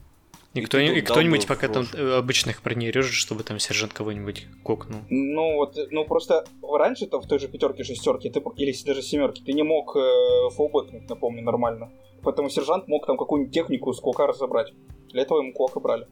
И, 0.53 0.59
и 0.59 0.63
кто, 0.63 0.77
ты 0.79 0.85
и 0.97 1.01
кто-нибудь 1.01 1.45
пока 1.45 1.67
там 1.67 1.85
обычных 2.17 2.61
парней 2.63 2.89
режет, 2.89 3.13
чтобы 3.13 3.43
там 3.43 3.59
сержант 3.59 3.93
кого-нибудь 3.93 4.47
кокнул. 4.63 5.01
Ну 5.09 5.55
вот, 5.55 5.77
ну 5.91 6.05
просто 6.05 6.45
раньше 6.63 7.05
там 7.05 7.21
в 7.21 7.27
той 7.27 7.37
же 7.37 7.47
пятерке, 7.47 7.83
шестерке, 7.83 8.31
ты, 8.31 8.41
или 8.55 8.73
даже 8.85 9.03
семерке, 9.03 9.43
ты 9.45 9.53
не 9.53 9.61
мог 9.63 9.95
э, 9.95 10.49
фулбэкнуть, 10.55 11.07
напомню, 11.09 11.43
нормально. 11.43 11.91
Поэтому 12.23 12.49
сержант 12.49 12.87
мог 12.87 13.05
там 13.05 13.17
какую-нибудь 13.17 13.53
технику 13.53 13.93
с 13.93 13.99
кулака 13.99 14.25
разобрать. 14.25 14.73
Для 15.11 15.21
этого 15.21 15.39
ему 15.39 15.53
кулака 15.53 15.79
брали. 15.79 16.07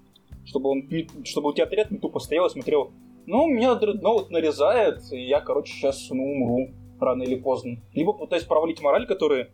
Чтобы 0.46 0.70
он 0.70 0.88
не- 0.90 1.08
чтобы 1.26 1.50
у 1.50 1.54
тебя 1.54 1.64
отряд 1.64 1.90
не 1.90 1.98
тупо 1.98 2.20
стоял 2.20 2.46
и 2.46 2.50
смотрел, 2.52 2.92
ну, 3.26 3.48
меня 3.48 3.74
дредноут 3.74 4.30
нарезает, 4.30 5.00
и 5.12 5.26
я, 5.26 5.42
короче, 5.42 5.74
сейчас 5.74 6.10
ну, 6.12 6.24
умру 6.24 6.70
рано 7.00 7.24
или 7.24 7.36
поздно. 7.36 7.78
Либо 7.94 8.14
пытаясь 8.14 8.44
провалить 8.44 8.82
мораль, 8.82 9.06
которые 9.08 9.50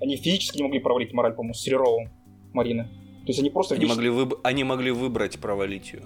они 0.00 0.16
физически 0.16 0.58
не 0.58 0.62
могли 0.64 0.80
провалить 0.80 1.12
мораль, 1.12 1.32
по-моему, 1.34 1.54
с 1.54 1.60
Сереровым 1.62 2.10
Марины. 2.52 2.84
То 2.84 3.28
есть 3.28 3.40
они 3.40 3.50
просто 3.50 3.74
Они 3.74 3.84
физически- 3.86 4.08
могли, 4.08 4.24
выб- 4.24 4.40
они 4.42 4.64
могли 4.64 4.90
выбрать 4.90 5.38
провалить 5.38 5.92
ее. 5.92 6.02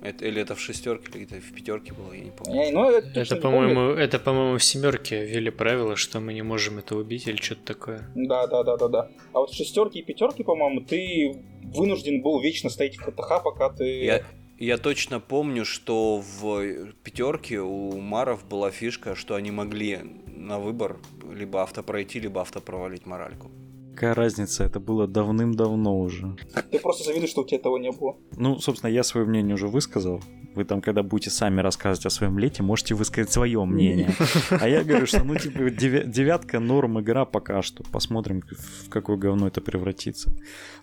Это, 0.00 0.24
или 0.26 0.40
это 0.40 0.54
в 0.54 0.60
шестерке, 0.60 1.10
или 1.18 1.24
это 1.26 1.40
в 1.40 1.52
пятерке 1.52 1.92
было, 1.92 2.12
я 2.12 2.20
не 2.20 2.30
помню. 2.30 2.70
Ну, 2.72 2.88
это, 2.88 3.18
Это, 3.20 3.34
по-моему, 3.34 3.80
это, 3.90 4.20
по-моему, 4.20 4.56
в 4.58 4.62
семерке 4.62 5.24
ввели 5.26 5.50
правило, 5.50 5.96
что 5.96 6.20
мы 6.20 6.32
не 6.34 6.42
можем 6.42 6.78
это 6.78 6.94
убить 6.94 7.26
или 7.26 7.34
что-то 7.36 7.62
такое. 7.64 8.08
Да, 8.14 8.46
да, 8.46 8.62
да, 8.62 8.76
да, 8.76 8.86
да. 8.88 9.08
А 9.32 9.40
вот 9.40 9.52
шестерки 9.52 9.98
и 9.98 10.02
пятерки, 10.04 10.44
по-моему, 10.44 10.82
ты 10.82 11.42
вынужден 11.74 12.22
был 12.22 12.38
вечно 12.40 12.70
стоять 12.70 12.96
в 12.96 13.04
КТХ, 13.04 13.42
пока 13.42 13.70
ты. 13.70 14.04
Я, 14.04 14.22
я 14.58 14.76
точно 14.78 15.20
помню, 15.20 15.64
что 15.64 16.20
в 16.20 16.92
пятерке 17.04 17.60
у 17.60 18.00
Маров 18.00 18.44
была 18.44 18.70
фишка, 18.70 19.14
что 19.14 19.34
они 19.34 19.50
могли 19.50 20.00
на 20.26 20.58
выбор 20.58 20.98
либо 21.32 21.62
автопройти, 21.62 22.20
либо 22.20 22.40
автопровалить 22.40 23.06
моральку. 23.06 23.50
Какая 23.98 24.14
разница, 24.14 24.62
это 24.62 24.78
было 24.78 25.08
давным-давно 25.08 25.98
уже. 25.98 26.36
Ты 26.70 26.78
просто 26.78 27.02
завидуешь, 27.02 27.30
что 27.30 27.40
у 27.40 27.44
тебя 27.44 27.58
этого 27.58 27.78
не 27.78 27.90
было. 27.90 28.16
Ну, 28.36 28.56
собственно, 28.60 28.92
я 28.92 29.02
свое 29.02 29.26
мнение 29.26 29.56
уже 29.56 29.66
высказал. 29.66 30.22
Вы 30.54 30.64
там, 30.64 30.80
когда 30.80 31.02
будете 31.02 31.30
сами 31.30 31.60
рассказывать 31.60 32.06
о 32.06 32.10
своем 32.10 32.38
лете, 32.38 32.62
можете 32.62 32.94
высказать 32.94 33.32
свое 33.32 33.64
мнение. 33.64 34.14
А 34.50 34.68
я 34.68 34.84
говорю, 34.84 35.06
что, 35.06 35.24
ну, 35.24 35.34
типа, 35.34 35.62
девя- 35.70 36.06
девятка 36.06 36.60
норм 36.60 37.00
игра 37.00 37.24
пока 37.24 37.60
что. 37.60 37.82
Посмотрим, 37.90 38.40
в 38.84 38.88
какое 38.88 39.16
говно 39.16 39.48
это 39.48 39.60
превратится. 39.60 40.32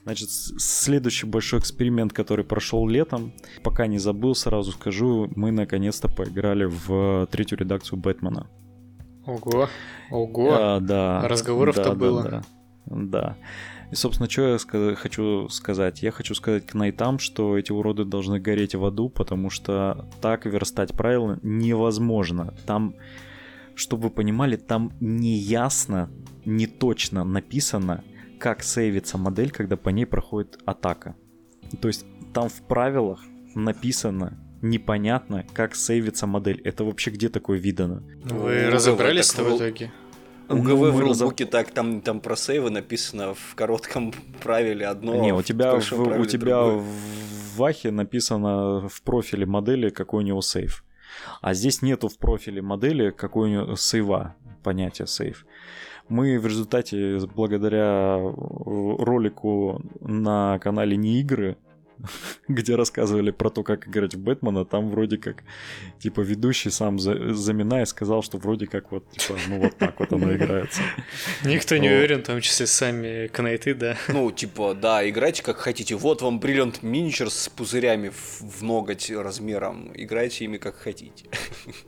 Значит, 0.03 0.29
следующий 0.29 1.25
большой 1.25 1.59
эксперимент, 1.59 2.11
который 2.11 2.43
прошел 2.43 2.85
летом, 2.85 3.31
пока 3.63 3.87
не 3.87 3.97
забыл, 3.97 4.35
сразу 4.35 4.73
скажу, 4.73 5.31
мы 5.37 5.51
наконец-то 5.51 6.09
поиграли 6.09 6.65
в 6.65 7.29
третью 7.31 7.59
редакцию 7.59 7.97
Бэтмена. 7.97 8.49
Ого, 9.25 9.69
ого. 10.11 10.49
А, 10.51 10.79
да. 10.81 11.25
Разговоров-то 11.29 11.83
да, 11.83 11.95
было. 11.95 12.23
Да, 12.23 12.29
да. 12.29 12.43
И, 12.87 13.95
собственно, 13.95 14.29
что 14.29 14.41
я 14.49 14.55
ска- 14.55 14.95
хочу 14.95 15.47
сказать? 15.49 16.01
Я 16.03 16.11
хочу 16.11 16.33
сказать 16.35 16.65
к 16.65 16.73
найтам, 16.73 17.19
что 17.19 17.57
эти 17.57 17.71
уроды 17.71 18.05
должны 18.05 18.39
гореть 18.39 18.75
в 18.75 18.83
аду, 18.85 19.09
потому 19.09 19.49
что 19.49 20.07
так 20.21 20.45
верстать 20.45 20.93
правила 20.93 21.39
невозможно. 21.43 22.53
Там, 22.65 22.95
чтобы 23.75 24.03
вы 24.03 24.09
понимали, 24.09 24.55
там 24.55 24.91
не 24.99 25.35
ясно, 25.37 26.09
не 26.45 26.67
точно 26.67 27.23
написано, 27.23 28.03
как 28.39 28.63
сейвится 28.63 29.17
модель, 29.17 29.51
когда 29.51 29.77
по 29.77 29.89
ней 29.89 30.05
проходит 30.05 30.59
атака. 30.65 31.15
То 31.81 31.87
есть 31.87 32.05
там 32.33 32.49
в 32.49 32.61
правилах 32.67 33.23
написано 33.55 34.39
непонятно, 34.61 35.45
как 35.53 35.75
сейвится 35.75 36.27
модель. 36.27 36.59
Это 36.63 36.83
вообще 36.83 37.11
где 37.11 37.29
такое 37.29 37.57
видано? 37.59 38.03
Вы 38.23 38.63
Ну, 38.65 38.71
разобрались-то 38.71 39.43
в 39.43 39.57
итоге? 39.57 39.91
У 40.49 40.55
Ну, 40.55 40.61
ГВ 40.61 40.71
в 40.91 40.95
мы 40.95 41.01
разоб- 41.01 41.19
рулбуке 41.21 41.45
так, 41.45 41.71
там, 41.71 42.01
там 42.01 42.19
про 42.19 42.35
сейвы 42.35 42.69
написано 42.69 43.33
в 43.33 43.55
коротком 43.55 44.13
правиле 44.43 44.85
одно. 44.85 45.15
Не, 45.15 45.33
у 45.33 45.37
в 45.39 45.43
тебя, 45.43 45.71
большом 45.71 46.03
в, 46.03 46.19
у 46.19 46.25
тебя 46.25 46.57
другое. 46.63 46.77
в 46.83 47.57
Вахе 47.57 47.91
написано 47.91 48.87
в 48.89 49.01
профиле 49.01 49.45
модели, 49.45 49.89
какой 49.89 50.23
у 50.23 50.27
него 50.27 50.41
сейф. 50.41 50.83
А 51.41 51.53
здесь 51.53 51.81
нету 51.81 52.09
в 52.09 52.17
профиле 52.17 52.61
модели, 52.61 53.09
какой 53.11 53.49
у 53.49 53.51
него 53.53 53.75
сейва, 53.75 54.35
понятие 54.63 55.07
сейф. 55.07 55.45
Мы 56.09 56.37
в 56.39 56.45
результате, 56.45 57.19
благодаря 57.35 58.17
ролику 58.19 59.81
на 60.01 60.59
канале 60.59 60.97
Не 60.97 61.19
игры, 61.21 61.57
где 62.47 62.75
рассказывали 62.75 63.31
про 63.31 63.49
то, 63.49 63.63
как 63.63 63.87
играть 63.87 64.15
в 64.15 64.19
Бэтмена, 64.19 64.65
там 64.65 64.89
вроде 64.89 65.17
как, 65.17 65.43
типа, 65.99 66.21
ведущий 66.21 66.69
сам 66.69 66.99
за- 66.99 67.33
заминая 67.33 67.85
сказал, 67.85 68.21
что 68.23 68.37
вроде 68.37 68.67
как 68.67 68.91
вот, 68.91 69.09
типа, 69.11 69.39
ну 69.47 69.59
вот 69.59 69.77
так 69.77 69.99
вот 69.99 70.13
оно 70.13 70.33
играется. 70.35 70.81
Никто 71.45 71.77
не 71.77 71.89
уверен, 71.89 72.21
в 72.21 72.25
том 72.25 72.41
числе 72.41 72.67
сами 72.67 73.27
кнайты, 73.27 73.73
да. 73.73 73.97
Ну, 74.07 74.31
типа, 74.31 74.73
да, 74.73 75.07
играйте 75.07 75.43
как 75.43 75.57
хотите. 75.57 75.95
Вот 75.95 76.21
вам 76.21 76.39
Brilliant 76.39 76.81
Miniature 76.81 77.29
с 77.29 77.49
пузырями 77.49 78.09
в, 78.09 78.61
ноготь 78.63 79.11
размером. 79.11 79.91
Играйте 79.93 80.45
ими 80.45 80.57
как 80.57 80.75
хотите. 80.75 81.25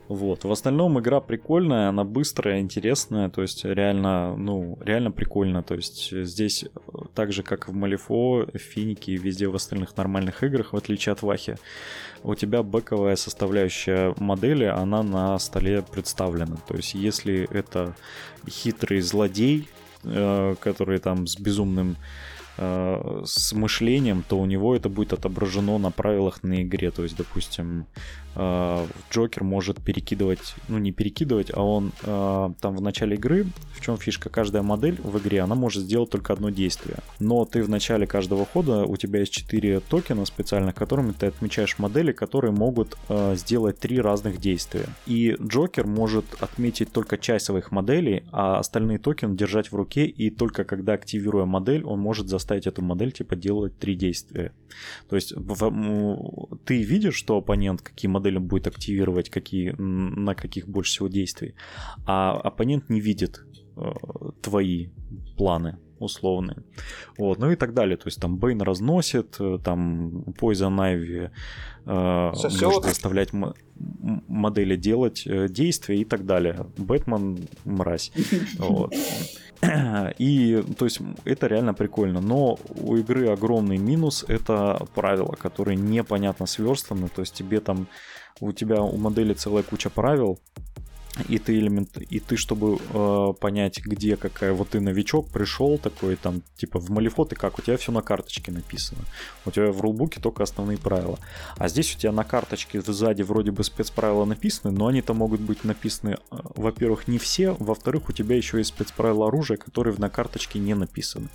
Вот. 0.07 0.43
В 0.43 0.51
остальном 0.51 0.99
игра 0.99 1.21
прикольная, 1.21 1.89
она 1.89 2.03
быстрая, 2.03 2.59
интересная, 2.59 3.29
то 3.29 3.41
есть 3.41 3.65
реально, 3.65 4.35
ну, 4.35 4.77
реально 4.81 5.11
прикольно. 5.11 5.63
То 5.63 5.75
есть 5.75 6.11
здесь 6.11 6.63
э, 6.63 6.67
так 7.13 7.31
же, 7.31 7.43
как 7.43 7.67
в 7.67 7.73
Малифо, 7.73 8.45
в 8.53 8.57
Финике 8.57 9.13
и 9.13 9.17
везде 9.17 9.47
в 9.47 9.55
остальных 9.55 9.93
нормальных 9.97 10.43
играх, 10.43 10.73
в 10.73 10.77
отличие 10.77 11.13
от 11.13 11.21
Вахи, 11.21 11.57
у 12.23 12.35
тебя 12.35 12.63
бэковая 12.63 13.15
составляющая 13.15 14.13
модели, 14.17 14.65
она 14.65 15.03
на 15.03 15.37
столе 15.39 15.81
представлена. 15.81 16.57
То 16.67 16.75
есть 16.75 16.93
если 16.93 17.47
это 17.51 17.95
хитрый 18.49 19.01
злодей, 19.01 19.69
э, 20.03 20.55
который 20.59 20.99
там 20.99 21.27
с 21.27 21.37
безумным 21.37 21.97
э, 22.57 23.21
с 23.25 23.53
мышлением, 23.53 24.23
то 24.27 24.39
у 24.39 24.45
него 24.45 24.75
это 24.75 24.89
будет 24.89 25.13
отображено 25.13 25.77
на 25.77 25.91
правилах 25.91 26.43
на 26.43 26.63
игре. 26.63 26.91
То 26.91 27.03
есть, 27.03 27.17
допустим, 27.17 27.85
Джокер 29.11 29.43
может 29.43 29.81
перекидывать, 29.83 30.55
ну 30.67 30.77
не 30.77 30.91
перекидывать, 30.91 31.51
а 31.53 31.61
он 31.63 31.91
э, 32.03 32.49
там 32.61 32.75
в 32.75 32.81
начале 32.81 33.15
игры, 33.15 33.45
в 33.73 33.81
чем 33.81 33.97
фишка, 33.97 34.29
каждая 34.29 34.61
модель 34.63 34.99
в 35.01 35.17
игре, 35.17 35.41
она 35.41 35.55
может 35.55 35.83
сделать 35.83 36.09
только 36.09 36.33
одно 36.33 36.49
действие. 36.49 36.97
Но 37.19 37.45
ты 37.45 37.63
в 37.63 37.69
начале 37.69 38.05
каждого 38.05 38.45
хода, 38.45 38.85
у 38.85 38.95
тебя 38.97 39.19
есть 39.21 39.33
4 39.33 39.79
токена 39.79 40.25
специальных, 40.25 40.75
которыми 40.75 41.13
ты 41.13 41.27
отмечаешь 41.27 41.79
модели, 41.79 42.11
которые 42.11 42.51
могут 42.51 42.97
э, 43.09 43.35
сделать 43.35 43.79
три 43.79 43.99
разных 43.99 44.39
действия. 44.39 44.85
И 45.05 45.35
Джокер 45.41 45.87
может 45.87 46.25
отметить 46.39 46.91
только 46.91 47.17
часть 47.17 47.45
своих 47.45 47.71
моделей, 47.71 48.23
а 48.31 48.59
остальные 48.59 48.99
токены 48.99 49.35
держать 49.35 49.71
в 49.71 49.75
руке, 49.75 50.05
и 50.05 50.29
только 50.29 50.63
когда 50.63 50.93
активируя 50.93 51.45
модель, 51.45 51.83
он 51.83 51.99
может 51.99 52.27
заставить 52.27 52.67
эту 52.67 52.81
модель 52.81 53.11
типа 53.11 53.35
делать 53.35 53.77
три 53.79 53.95
действия. 53.95 54.51
То 55.09 55.15
есть 55.15 55.33
в- 55.35 55.63
м, 55.63 56.57
ты 56.65 56.83
видишь, 56.83 57.15
что 57.15 57.37
оппонент 57.37 57.81
какие 57.81 58.09
модели 58.09 58.26
модель 58.27 58.39
будет 58.39 58.67
активировать 58.67 59.29
какие, 59.29 59.71
на 59.77 60.35
каких 60.35 60.67
больше 60.67 60.91
всего 60.91 61.07
действий. 61.07 61.55
А 62.05 62.39
оппонент 62.43 62.89
не 62.89 62.99
видит 62.99 63.45
э, 63.75 63.91
твои 64.41 64.89
планы 65.37 65.77
условные. 65.99 66.57
Вот, 67.17 67.39
ну 67.39 67.51
и 67.51 67.55
так 67.55 67.73
далее. 67.73 67.97
То 67.97 68.07
есть 68.07 68.21
там 68.21 68.37
Бейн 68.37 68.61
разносит, 68.61 69.37
э, 69.39 69.59
там 69.63 70.23
Poison 70.39 70.77
Ivy 70.77 71.29
э, 71.85 72.31
может 72.61 72.83
заставлять 72.83 73.29
модели 74.27 74.75
делать 74.75 75.23
э, 75.25 75.47
действия 75.49 75.97
и 76.01 76.05
так 76.05 76.25
далее. 76.25 76.65
Бэтмен 76.77 77.47
мразь. 77.65 78.11
Вот. 78.59 78.93
И, 80.17 80.63
то 80.77 80.85
есть, 80.85 80.99
это 81.25 81.47
реально 81.47 81.73
прикольно. 81.73 82.21
Но 82.21 82.59
у 82.75 82.95
игры 82.95 83.29
огромный 83.29 83.77
минус— 83.77 84.25
это 84.27 84.85
правила, 84.93 85.33
которые 85.33 85.75
непонятно 85.75 86.45
сверстаны. 86.45 87.09
То 87.09 87.21
есть, 87.21 87.33
тебе 87.33 87.59
там, 87.59 87.87
у 88.39 88.51
тебя 88.51 88.81
у 88.81 88.97
модели 88.97 89.33
целая 89.33 89.63
куча 89.63 89.89
правил, 89.89 90.39
и 91.27 91.39
ты 91.39 91.57
элемент, 91.57 91.97
и 91.97 92.19
ты, 92.19 92.37
чтобы 92.37 92.77
э, 92.93 93.33
понять, 93.39 93.79
где 93.83 94.15
какая, 94.15 94.53
вот 94.53 94.69
ты 94.69 94.79
новичок 94.79 95.29
пришел 95.29 95.77
такой, 95.77 96.15
там, 96.15 96.41
типа 96.57 96.79
в 96.79 96.89
Малифот, 96.89 97.33
и 97.33 97.35
как, 97.35 97.59
у 97.59 97.61
тебя 97.61 97.77
все 97.77 97.91
на 97.91 98.01
карточке 98.01 98.51
написано. 98.51 99.01
У 99.45 99.51
тебя 99.51 99.71
в 99.71 99.81
рулбуке 99.81 100.19
только 100.19 100.43
основные 100.43 100.77
правила. 100.77 101.19
А 101.57 101.67
здесь 101.67 101.95
у 101.95 101.99
тебя 101.99 102.11
на 102.11 102.23
карточке 102.23 102.81
сзади 102.81 103.23
вроде 103.23 103.51
бы 103.51 103.63
спецправила 103.63 104.25
написаны, 104.25 104.75
но 104.75 104.87
они-то 104.87 105.13
могут 105.13 105.41
быть 105.41 105.63
написаны, 105.63 106.17
э, 106.31 106.35
во-первых, 106.55 107.07
не 107.07 107.17
все, 107.17 107.55
во-вторых, 107.59 108.09
у 108.09 108.11
тебя 108.11 108.35
еще 108.35 108.57
есть 108.57 108.69
спецправила 108.69 109.27
оружия, 109.27 109.57
которые 109.57 109.95
на 109.97 110.09
карточке 110.09 110.59
не 110.59 110.73
написаны. 110.73 111.29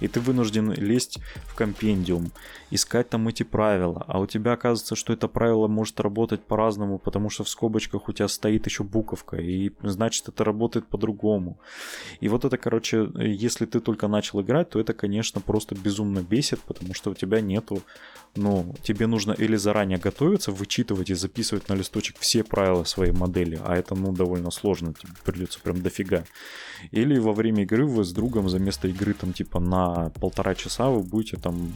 И 0.00 0.08
ты 0.08 0.20
вынужден 0.20 0.72
лезть 0.72 1.18
в 1.46 1.54
компендиум, 1.54 2.30
искать 2.70 3.08
там 3.08 3.28
эти 3.28 3.42
правила. 3.42 4.04
А 4.06 4.20
у 4.20 4.26
тебя 4.26 4.52
оказывается, 4.52 4.96
что 4.96 5.12
это 5.12 5.28
правило 5.28 5.66
может 5.68 6.00
работать 6.00 6.42
по-разному, 6.42 6.98
потому 6.98 7.30
что 7.30 7.44
в 7.44 7.48
скобочках 7.48 8.08
у 8.08 8.12
тебя 8.12 8.28
стоит 8.28 8.66
еще 8.66 8.84
буковка 8.84 9.25
ошибка, 9.26 9.36
и 9.36 9.70
значит 9.82 10.28
это 10.28 10.44
работает 10.44 10.86
по-другому. 10.86 11.58
И 12.20 12.28
вот 12.28 12.44
это, 12.44 12.56
короче, 12.56 13.08
если 13.16 13.66
ты 13.66 13.80
только 13.80 14.08
начал 14.08 14.40
играть, 14.40 14.70
то 14.70 14.80
это, 14.80 14.92
конечно, 14.92 15.40
просто 15.40 15.74
безумно 15.74 16.20
бесит, 16.20 16.60
потому 16.60 16.94
что 16.94 17.10
у 17.10 17.14
тебя 17.14 17.40
нету, 17.40 17.82
ну, 18.36 18.74
тебе 18.82 19.06
нужно 19.06 19.32
или 19.32 19.56
заранее 19.56 19.98
готовиться, 19.98 20.52
вычитывать 20.52 21.10
и 21.10 21.14
записывать 21.14 21.68
на 21.68 21.74
листочек 21.74 22.16
все 22.18 22.42
правила 22.42 22.84
своей 22.84 23.12
модели, 23.12 23.58
а 23.64 23.76
это, 23.76 23.94
ну, 23.94 24.12
довольно 24.12 24.50
сложно, 24.50 24.94
тебе 24.94 25.12
придется 25.24 25.60
прям 25.60 25.82
дофига. 25.82 26.24
Или 26.92 27.18
во 27.18 27.32
время 27.32 27.62
игры 27.62 27.86
вы 27.86 28.04
с 28.04 28.12
другом 28.12 28.48
за 28.48 28.58
место 28.58 28.88
игры 28.88 29.14
там 29.14 29.32
типа 29.32 29.60
на 29.60 30.10
полтора 30.20 30.54
часа 30.54 30.90
вы 30.90 31.02
будете 31.02 31.36
там 31.36 31.72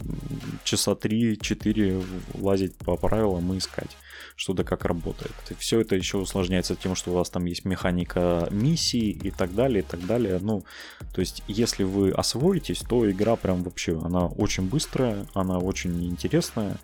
часа 0.63 0.95
три-четыре 0.95 2.01
лазить 2.35 2.75
по 2.75 2.95
правилам 2.95 3.53
и 3.53 3.57
искать 3.57 3.97
что 4.35 4.53
да 4.53 4.63
как 4.63 4.85
работает. 4.85 5.33
И 5.49 5.53
все 5.55 5.79
это 5.79 5.95
еще 5.95 6.17
усложняется 6.17 6.75
тем, 6.75 6.95
что 6.95 7.11
у 7.11 7.13
вас 7.15 7.29
там 7.29 7.45
есть 7.45 7.65
механика 7.65 8.47
миссий 8.51 9.11
и 9.11 9.31
так 9.31 9.53
далее, 9.53 9.79
и 9.79 9.85
так 9.85 10.05
далее. 10.05 10.39
Ну, 10.41 10.63
то 11.13 11.21
есть, 11.21 11.43
если 11.47 11.83
вы 11.83 12.11
освоитесь, 12.11 12.79
то 12.79 13.09
игра 13.09 13.35
прям 13.35 13.63
вообще, 13.63 13.99
она 13.99 14.27
очень 14.27 14.67
быстрая, 14.67 15.25
она 15.33 15.59
очень 15.59 16.05
интересная. 16.07 16.77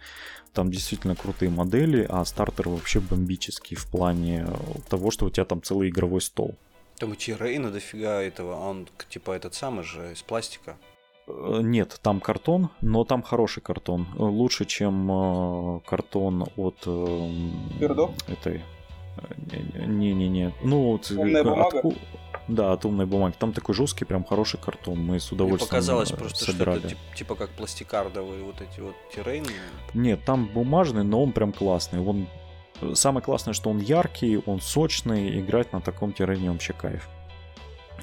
Там 0.54 0.72
действительно 0.72 1.16
крутые 1.16 1.52
модели, 1.52 2.06
а 2.10 2.26
стартер 2.26 2.70
вообще 2.70 3.00
бомбический 3.00 3.76
в 3.76 3.86
плане 3.88 4.48
того, 4.90 5.12
что 5.12 5.26
у 5.26 5.30
тебя 5.30 5.46
там 5.46 5.62
целый 5.62 5.90
игровой 5.90 6.22
стол. 6.22 6.56
Там 6.98 7.14
и 7.14 7.18
Рейна 7.34 7.70
дофига 7.70 8.22
этого, 8.22 8.56
а 8.56 8.70
он 8.70 8.88
типа 9.10 9.34
этот 9.34 9.54
самый 9.54 9.84
же 9.84 10.14
из 10.14 10.24
пластика. 10.24 10.76
Э, 11.28 11.60
нет, 11.62 12.00
там 12.02 12.20
картон, 12.20 12.70
но 12.82 13.04
там 13.04 13.22
хороший 13.22 13.62
картон. 13.62 14.08
Лучше, 14.16 14.66
чем 14.66 15.12
э, 15.12 15.80
картон 15.86 16.48
от 16.56 16.78
э, 16.86 17.32
Пердо? 17.80 18.12
этой. 18.28 18.64
Не-не-не. 19.88 20.54
Ну, 20.64 20.92
вот, 20.92 21.12
Умная 21.12 21.44
бумага? 21.44 21.80
От, 21.80 21.96
да, 22.48 22.72
от 22.74 22.86
умной 22.86 23.08
бумаги. 23.08 23.34
Там 23.40 23.52
такой 23.52 23.74
жесткий, 23.74 24.06
прям 24.06 24.24
хороший 24.24 24.60
картон. 24.60 25.00
Мы 25.00 25.20
с 25.20 25.32
удовольствием 25.32 25.70
Мне 25.70 25.70
показалось 25.70 26.12
просто, 26.12 26.46
собирали. 26.46 26.80
что 26.80 26.88
это 26.88 26.96
типа, 26.96 27.16
типа 27.18 27.36
как 27.36 27.50
пластикардовые 27.50 28.44
вот 28.44 28.62
эти 28.62 28.80
вот 28.80 28.96
террейны. 29.14 29.50
Нет, 29.96 30.24
там 30.24 30.46
бумажный, 30.46 31.04
но 31.04 31.24
он 31.24 31.32
прям 31.32 31.52
классный. 31.52 32.00
Он 32.00 32.28
Самое 32.94 33.24
классное, 33.24 33.54
что 33.54 33.70
он 33.72 33.80
яркий, 33.80 34.40
он 34.46 34.62
сочный, 34.62 35.40
играть 35.40 35.74
на 35.74 35.82
таком 35.82 36.14
террене 36.14 36.52
вообще 36.52 36.74
кайф. 36.74 37.10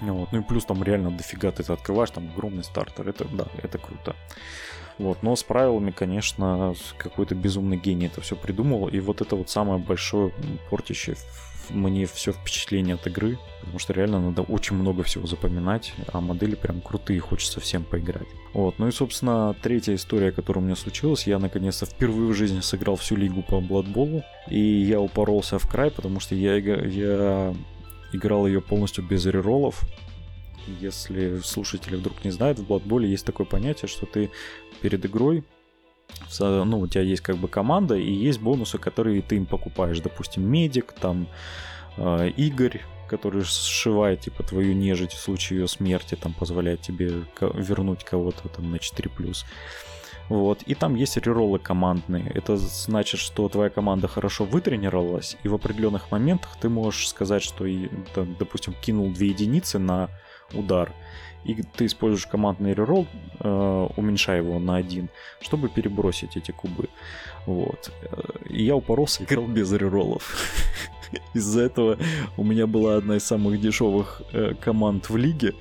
Вот. 0.00 0.32
Ну 0.32 0.40
и 0.40 0.42
плюс 0.42 0.64
там 0.64 0.82
реально 0.82 1.10
дофига 1.10 1.50
ты 1.50 1.62
это 1.62 1.74
открываешь, 1.74 2.10
там 2.10 2.30
огромный 2.30 2.64
стартер. 2.64 3.08
Это, 3.08 3.24
да, 3.26 3.46
это 3.62 3.78
круто. 3.78 4.14
Вот. 4.98 5.22
Но 5.22 5.34
с 5.34 5.42
правилами, 5.42 5.90
конечно, 5.90 6.74
какой-то 6.98 7.34
безумный 7.34 7.76
гений 7.76 8.06
это 8.06 8.20
все 8.20 8.36
придумал. 8.36 8.88
И 8.88 9.00
вот 9.00 9.20
это 9.20 9.36
вот 9.36 9.50
самое 9.50 9.78
большое 9.78 10.32
портящее 10.70 11.16
мне 11.70 12.06
все 12.06 12.32
впечатление 12.32 12.94
от 12.94 13.06
игры, 13.06 13.38
потому 13.60 13.78
что 13.78 13.92
реально 13.92 14.20
надо 14.20 14.42
очень 14.42 14.76
много 14.76 15.02
всего 15.02 15.26
запоминать, 15.26 15.94
а 16.12 16.20
модели 16.20 16.54
прям 16.54 16.80
крутые, 16.80 17.20
хочется 17.20 17.60
всем 17.60 17.84
поиграть. 17.84 18.26
Вот, 18.52 18.78
ну 18.78 18.88
и, 18.88 18.92
собственно, 18.92 19.54
третья 19.62 19.94
история, 19.94 20.32
которая 20.32 20.62
у 20.62 20.66
меня 20.66 20.76
случилась, 20.76 21.26
я 21.26 21.38
наконец-то 21.38 21.86
впервые 21.86 22.28
в 22.28 22.34
жизни 22.34 22.60
сыграл 22.60 22.96
всю 22.96 23.16
лигу 23.16 23.42
по 23.42 23.60
Бладболу, 23.60 24.22
и 24.48 24.60
я 24.60 25.00
упоролся 25.00 25.58
в 25.58 25.68
край, 25.68 25.90
потому 25.90 26.20
что 26.20 26.34
я, 26.34 26.56
я 26.56 27.54
играл 28.14 28.46
ее 28.46 28.60
полностью 28.60 29.04
без 29.04 29.26
реролов. 29.26 29.82
Если 30.80 31.38
слушатели 31.38 31.96
вдруг 31.96 32.24
не 32.24 32.30
знают, 32.30 32.58
в 32.58 32.70
Blood 32.70 33.04
есть 33.04 33.26
такое 33.26 33.46
понятие, 33.46 33.88
что 33.88 34.06
ты 34.06 34.30
перед 34.80 35.04
игрой 35.04 35.44
ну, 36.40 36.80
у 36.80 36.86
тебя 36.86 37.02
есть 37.02 37.22
как 37.22 37.36
бы 37.36 37.48
команда, 37.48 37.96
и 37.96 38.10
есть 38.10 38.40
бонусы, 38.40 38.78
которые 38.78 39.22
ты 39.22 39.36
им 39.36 39.46
покупаешь. 39.46 40.00
Допустим, 40.00 40.42
медик, 40.48 40.92
там, 40.92 41.26
э, 41.96 42.30
Игорь, 42.36 42.82
который 43.08 43.44
сшивает, 43.44 44.20
типа, 44.20 44.42
твою 44.42 44.74
нежить 44.74 45.12
в 45.12 45.20
случае 45.20 45.60
ее 45.60 45.68
смерти, 45.68 46.16
там, 46.16 46.32
позволяет 46.32 46.80
тебе 46.80 47.24
вернуть 47.40 48.04
кого-то 48.04 48.48
там 48.48 48.70
на 48.70 48.76
4+. 48.76 49.44
Вот. 50.28 50.62
И 50.62 50.74
там 50.74 50.94
есть 50.94 51.16
реролы 51.16 51.58
командные. 51.58 52.30
Это 52.34 52.56
значит, 52.56 53.20
что 53.20 53.48
твоя 53.48 53.70
команда 53.70 54.08
хорошо 54.08 54.44
вытренировалась, 54.44 55.36
и 55.42 55.48
в 55.48 55.54
определенных 55.54 56.10
моментах 56.10 56.56
ты 56.60 56.68
можешь 56.68 57.08
сказать, 57.08 57.42
что, 57.42 57.66
допустим, 58.38 58.74
кинул 58.80 59.10
две 59.10 59.28
единицы 59.28 59.78
на 59.78 60.08
удар, 60.52 60.92
и 61.44 61.62
ты 61.62 61.86
используешь 61.86 62.26
командный 62.26 62.72
рерол, 62.72 63.06
э, 63.40 63.88
уменьшая 63.96 64.38
его 64.38 64.58
на 64.58 64.76
один, 64.76 65.08
чтобы 65.40 65.68
перебросить 65.68 66.36
эти 66.36 66.52
кубы. 66.52 66.88
Вот. 67.46 67.92
И 68.48 68.64
я 68.64 68.76
упоролся, 68.76 69.24
играл 69.24 69.46
без 69.46 69.70
реролов. 69.72 70.34
Из-за 71.34 71.62
этого 71.62 71.98
у 72.36 72.44
меня 72.44 72.66
была 72.66 72.96
одна 72.96 73.16
из 73.16 73.24
самых 73.24 73.60
дешевых 73.60 74.22
э, 74.32 74.54
команд 74.54 75.10
в 75.10 75.16
лиге 75.16 75.54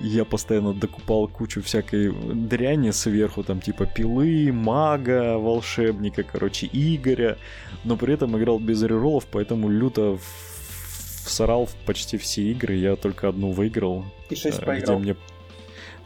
я 0.00 0.24
постоянно 0.24 0.72
докупал 0.72 1.28
кучу 1.28 1.62
всякой 1.62 2.12
дряни 2.12 2.90
сверху, 2.90 3.42
там 3.42 3.60
типа 3.60 3.86
пилы, 3.86 4.52
мага, 4.52 5.38
волшебника, 5.38 6.22
короче, 6.22 6.68
Игоря, 6.72 7.38
но 7.84 7.96
при 7.96 8.14
этом 8.14 8.36
играл 8.38 8.58
без 8.58 8.82
реролов, 8.82 9.26
поэтому 9.30 9.68
люто 9.68 10.18
всорал 11.24 11.68
почти 11.86 12.18
все 12.18 12.42
игры, 12.50 12.74
я 12.74 12.96
только 12.96 13.28
одну 13.28 13.50
выиграл. 13.50 14.04
И 14.30 14.34
6 14.34 14.58
э, 14.58 14.62
проиграл. 14.62 15.00
Где 15.00 15.12
мне 15.12 15.16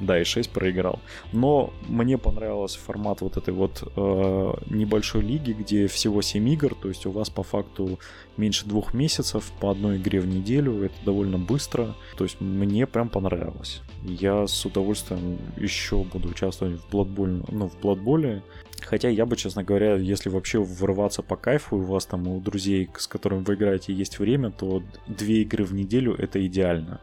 да, 0.00 0.20
и 0.20 0.24
6 0.24 0.50
проиграл. 0.50 1.00
Но 1.32 1.72
мне 1.86 2.18
понравился 2.18 2.78
формат 2.78 3.20
вот 3.20 3.36
этой 3.36 3.54
вот 3.54 3.82
э, 3.96 4.54
небольшой 4.70 5.22
лиги, 5.22 5.52
где 5.52 5.86
всего 5.86 6.22
7 6.22 6.48
игр, 6.48 6.74
то 6.74 6.88
есть 6.88 7.06
у 7.06 7.10
вас 7.10 7.30
по 7.30 7.42
факту 7.42 7.98
меньше 8.36 8.66
двух 8.66 8.94
месяцев 8.94 9.50
по 9.60 9.70
одной 9.70 9.96
игре 9.96 10.20
в 10.20 10.26
неделю, 10.26 10.84
это 10.84 10.94
довольно 11.04 11.38
быстро. 11.38 11.94
То 12.16 12.24
есть 12.24 12.40
мне 12.40 12.86
прям 12.86 13.08
понравилось. 13.08 13.82
Я 14.02 14.46
с 14.46 14.64
удовольствием 14.64 15.38
еще 15.56 16.04
буду 16.04 16.28
участвовать 16.28 16.80
в 16.80 16.94
Blood 16.94 17.14
Bowl, 17.14 17.44
ну, 17.48 17.68
в 17.68 17.76
Blood 17.78 18.02
Bowl. 18.02 18.42
Хотя 18.80 19.08
я 19.08 19.26
бы, 19.26 19.36
честно 19.36 19.64
говоря, 19.64 19.96
если 19.96 20.28
вообще 20.28 20.60
врываться 20.60 21.22
по 21.22 21.36
кайфу, 21.36 21.76
у 21.76 21.80
вас 21.80 22.06
там 22.06 22.28
у 22.28 22.40
друзей, 22.40 22.88
с 22.96 23.08
которыми 23.08 23.42
вы 23.42 23.54
играете, 23.54 23.92
есть 23.92 24.20
время, 24.20 24.52
то 24.52 24.82
две 25.08 25.42
игры 25.42 25.64
в 25.64 25.74
неделю 25.74 26.14
это 26.14 26.44
идеально 26.46 27.00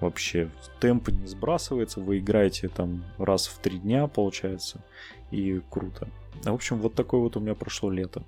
вообще. 0.00 0.50
Темп 0.80 1.08
не 1.08 1.26
сбрасывается, 1.26 2.00
вы 2.00 2.18
играете 2.18 2.68
там 2.68 3.04
раз 3.18 3.46
в 3.46 3.58
три 3.58 3.78
дня, 3.78 4.06
получается, 4.06 4.80
и 5.30 5.60
круто. 5.70 6.08
В 6.42 6.52
общем, 6.52 6.78
вот 6.78 6.94
такое 6.94 7.20
вот 7.20 7.36
у 7.36 7.40
меня 7.40 7.54
прошло 7.54 7.90
лето. 7.90 8.22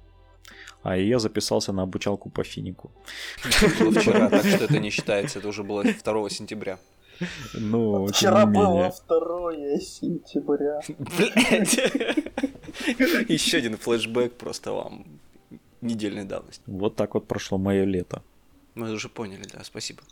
А 0.83 0.97
я 0.97 1.19
записался 1.19 1.73
на 1.73 1.83
обучалку 1.83 2.29
по 2.31 2.43
финику. 2.43 2.91
вчера, 3.39 4.29
так 4.29 4.45
что 4.45 4.65
это 4.65 4.79
не 4.79 4.91
считается, 4.97 5.39
это 5.39 5.49
уже 5.49 5.63
было 5.63 5.85
2 5.85 6.31
сентября. 6.31 6.79
Ну, 7.55 8.07
Вчера 8.09 8.47
было 8.47 8.93
2 9.09 9.79
сентября. 9.81 10.81
Еще 13.29 13.59
один 13.59 13.77
флешбэк 13.77 14.33
просто 14.33 14.73
вам 14.73 15.07
недельной 15.81 16.25
давности. 16.25 16.63
Вот 16.67 16.97
так 16.97 17.15
вот 17.15 17.29
прошло 17.29 17.59
мое 17.59 17.85
лето. 17.85 18.23
Мы 18.75 18.91
уже 18.93 19.09
поняли, 19.11 19.45
да, 19.53 19.63
спасибо. 19.65 20.03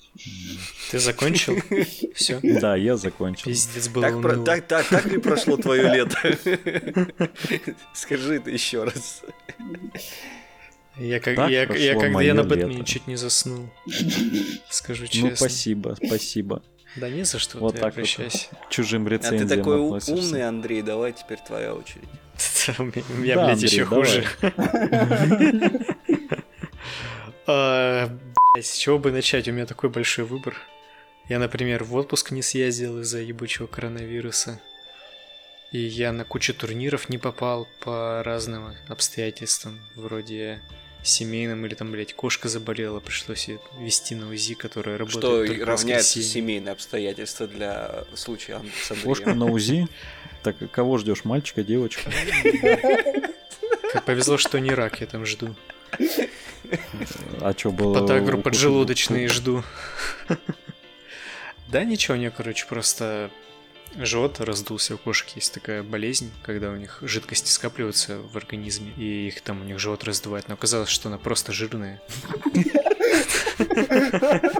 Ты 0.90 0.98
закончил? 0.98 1.56
Все? 2.14 2.40
Да, 2.42 2.76
я 2.76 2.96
закончил. 2.98 3.44
Пиздец 3.44 3.88
был 3.88 4.02
так, 4.02 4.20
про, 4.20 4.36
так, 4.36 4.66
так, 4.68 4.86
так 4.86 5.06
ли 5.06 5.16
прошло 5.18 5.56
твое 5.56 5.82
лето? 5.94 6.18
Скажи 7.94 8.34
это 8.36 8.50
еще 8.50 8.84
раз. 8.84 9.22
Я, 10.98 11.20
как, 11.20 11.38
я, 11.48 11.62
я, 11.62 11.94
когда 11.98 12.20
я 12.20 12.34
на 12.34 12.42
лето. 12.42 12.48
Бэтмене 12.50 12.84
чуть 12.84 13.06
не 13.06 13.16
заснул. 13.16 13.70
Скажу 14.68 15.06
честно. 15.06 15.30
Ну, 15.30 15.36
спасибо, 15.36 15.96
спасибо. 16.04 16.62
Да 16.96 17.08
не 17.08 17.24
за 17.24 17.38
что, 17.38 17.58
Вот 17.58 17.74
ты 17.74 17.80
так 17.80 17.86
вот. 17.86 17.94
обращайся. 17.94 18.48
К 18.66 18.70
Чужим 18.70 19.06
А 19.06 19.10
рецензиям 19.10 19.48
ты 19.48 19.56
такой 19.56 19.76
относишься. 19.82 20.12
умный, 20.14 20.46
Андрей, 20.46 20.82
давай 20.82 21.12
теперь 21.14 21.38
твоя 21.38 21.72
очередь. 21.74 22.08
Да, 22.66 22.74
блядь, 22.84 23.38
Андрей, 23.38 23.70
еще 23.70 23.86
давай. 23.86 24.04
хуже. 24.04 24.26
С 28.58 28.76
чего 28.76 28.98
бы 28.98 29.12
начать? 29.12 29.46
У 29.48 29.52
меня 29.52 29.66
такой 29.66 29.90
большой 29.90 30.24
выбор. 30.24 30.56
Я, 31.28 31.38
например, 31.38 31.84
в 31.84 31.94
отпуск 31.94 32.32
не 32.32 32.42
съездил 32.42 33.00
из-за 33.00 33.20
ебучего 33.20 33.66
коронавируса. 33.66 34.60
И 35.70 35.78
я 35.78 36.12
на 36.12 36.24
кучу 36.24 36.52
турниров 36.52 37.08
не 37.08 37.18
попал 37.18 37.68
по 37.80 38.22
разным 38.24 38.74
обстоятельствам. 38.88 39.80
Вроде 39.94 40.60
семейным 41.04 41.64
или 41.64 41.74
там, 41.74 41.92
блядь, 41.92 42.12
кошка 42.12 42.48
заболела, 42.48 42.98
пришлось 42.98 43.46
ее 43.46 43.60
вести 43.78 44.16
на 44.16 44.28
УЗИ, 44.28 44.54
которая 44.54 44.98
работает 44.98 45.54
Что 45.54 45.64
равняется 45.64 46.18
воскресенье. 46.18 46.28
семейные 46.28 46.72
обстоятельства 46.72 47.46
для 47.46 48.04
случая 48.14 48.60
с 48.82 48.94
Кошку 49.02 49.30
на 49.30 49.46
УЗИ? 49.46 49.86
Так 50.42 50.56
кого 50.72 50.98
ждешь, 50.98 51.24
мальчика, 51.24 51.62
девочку? 51.62 52.10
Как 53.92 54.04
повезло, 54.04 54.38
что 54.38 54.58
не 54.58 54.70
рак, 54.70 55.00
я 55.00 55.06
там 55.06 55.24
жду. 55.24 55.54
А 57.40 57.54
что 57.56 57.70
было? 57.70 58.00
Подагру 58.00 58.38
поджелудочные 58.38 59.28
жду. 59.28 59.62
Да 61.68 61.84
ничего, 61.84 62.16
у 62.16 62.18
нее, 62.18 62.30
короче, 62.30 62.66
просто 62.66 63.30
живот 63.96 64.40
раздулся. 64.40 64.94
У 64.94 64.98
кошек 64.98 65.28
есть 65.36 65.54
такая 65.54 65.82
болезнь, 65.82 66.30
когда 66.42 66.70
у 66.70 66.76
них 66.76 66.98
жидкости 67.02 67.50
скапливаются 67.50 68.18
в 68.18 68.36
организме, 68.36 68.92
и 68.96 69.28
их 69.28 69.40
там 69.40 69.60
у 69.60 69.64
них 69.64 69.78
живот 69.78 70.04
раздувает. 70.04 70.48
Но 70.48 70.54
оказалось, 70.54 70.88
что 70.88 71.08
она 71.08 71.18
просто 71.18 71.52
жирная. 71.52 72.00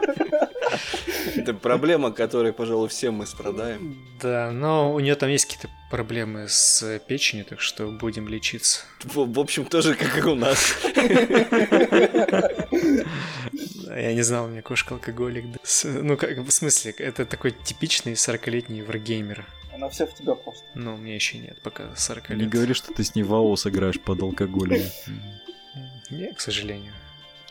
Это 1.50 1.58
проблема, 1.58 2.12
которой, 2.12 2.52
пожалуй, 2.52 2.88
все 2.88 3.10
мы 3.10 3.26
страдаем. 3.26 3.96
Да, 4.20 4.52
но 4.52 4.94
у 4.94 5.00
нее 5.00 5.16
там 5.16 5.28
есть 5.30 5.46
какие-то 5.46 5.68
проблемы 5.90 6.46
с 6.48 7.00
печенью, 7.08 7.44
так 7.44 7.60
что 7.60 7.88
будем 7.88 8.28
лечиться. 8.28 8.82
В, 9.02 9.32
в 9.32 9.40
общем, 9.40 9.64
тоже 9.64 9.94
как 9.94 10.16
и 10.16 10.22
у 10.22 10.36
нас. 10.36 10.76
Я 13.86 14.14
не 14.14 14.22
знал, 14.22 14.44
у 14.44 14.48
меня 14.48 14.62
кошка 14.62 14.94
алкоголик. 14.94 15.44
Ну, 15.84 16.16
как, 16.16 16.38
в 16.38 16.50
смысле, 16.50 16.92
это 16.92 17.26
такой 17.26 17.50
типичный 17.50 18.12
40-летний 18.12 18.82
варгеймер. 18.82 19.44
Она 19.74 19.88
вся 19.88 20.06
в 20.06 20.14
тебя 20.14 20.34
просто. 20.36 20.64
Но 20.74 20.94
у 20.94 20.98
меня 20.98 21.16
еще 21.16 21.38
нет 21.38 21.60
пока 21.62 21.96
40 21.96 22.30
лет. 22.30 22.38
Не 22.38 22.46
говори, 22.46 22.74
что 22.74 22.92
ты 22.92 23.02
с 23.02 23.16
ней 23.16 23.24
в 23.24 23.34
АОС 23.34 23.66
играешь 23.66 23.98
под 24.00 24.22
алкоголем. 24.22 24.82
Не, 26.10 26.32
к 26.32 26.40
сожалению. 26.40 26.92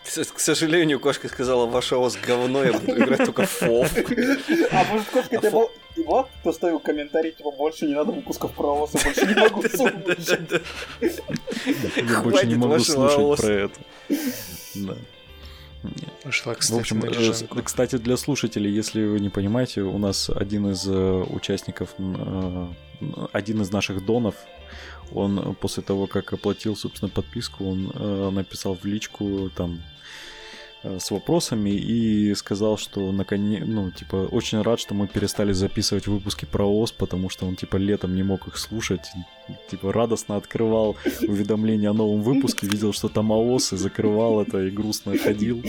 К 0.04 0.40
сожалению, 0.40 1.00
кошка 1.00 1.28
сказала, 1.28 1.66
ваше 1.66 1.96
ос 1.96 2.18
говно, 2.18 2.64
я 2.64 2.74
буду 2.74 2.98
играть 2.98 3.26
только 3.26 3.44
в 3.46 3.50
фов. 3.50 3.94
А 4.72 4.84
может, 4.86 5.08
кошка 5.10 5.38
тебе 5.38 5.52
был... 5.52 5.72
И 5.96 6.02
вот, 6.04 6.30
кто 6.40 6.54
ставил 6.54 6.80
комментарий, 6.80 7.32
типа, 7.32 7.52
больше 7.52 7.86
не 7.86 7.94
надо 7.94 8.12
выпусков 8.12 8.54
про 8.54 8.84
ОС, 8.84 8.92
я 8.94 9.02
больше 9.04 9.26
не 9.26 9.36
могу 9.36 9.62
слушать. 9.68 10.62
Я 11.96 12.22
больше 12.22 12.48
не 12.48 12.56
могу 12.56 12.80
слушать 12.80 13.42
про 13.42 13.54
это. 13.54 13.80
Да. 14.76 14.96
В 16.26 16.30
кстати, 16.30 16.80
общем, 16.80 17.00
на 17.00 17.06
э, 17.06 17.62
кстати, 17.64 17.98
для 17.98 18.18
слушателей, 18.18 18.70
если 18.70 19.06
вы 19.06 19.20
не 19.20 19.30
понимаете, 19.30 19.82
у 19.82 19.98
нас 19.98 20.30
один 20.30 20.72
из 20.72 20.86
э, 20.86 20.92
участников, 20.92 21.90
э, 21.98 22.68
один 23.32 23.62
из 23.62 23.72
наших 23.72 24.06
донов, 24.06 24.36
он 25.14 25.40
э, 25.40 25.54
после 25.54 25.84
того, 25.84 26.08
как 26.08 26.34
оплатил, 26.34 26.76
собственно, 26.76 27.10
подписку, 27.10 27.66
он 27.66 27.92
э, 27.94 28.30
написал 28.32 28.76
в 28.76 28.86
личку 28.86 29.50
там 29.56 29.82
э, 30.84 31.00
с 31.00 31.12
вопросами 31.12 31.70
и 31.72 32.34
сказал, 32.36 32.78
что 32.78 33.12
наконец, 33.12 33.64
ну, 33.66 33.92
типа, 33.92 34.28
очень 34.32 34.62
рад, 34.62 34.80
что 34.80 34.94
мы 34.94 35.08
перестали 35.08 35.52
записывать 35.52 36.08
выпуски 36.08 36.46
про 36.46 36.66
ОС, 36.66 36.92
потому 36.92 37.30
что 37.30 37.46
он, 37.46 37.56
типа, 37.56 37.78
летом 37.78 38.16
не 38.16 38.24
мог 38.24 38.48
их 38.48 38.58
слушать, 38.58 39.08
типа, 39.70 39.92
радостно 39.94 40.36
открывал 40.36 40.98
уведомления 41.22 41.90
о 41.90 41.94
новом 41.94 42.22
выпуске, 42.22 42.68
видел, 42.68 42.94
что 42.94 43.10
там 43.10 43.32
АОС, 43.32 43.74
и 43.74 43.78
закрывал 43.78 44.42
это, 44.42 44.62
и 44.64 44.70
грустно 44.70 45.18
ходил. 45.18 45.64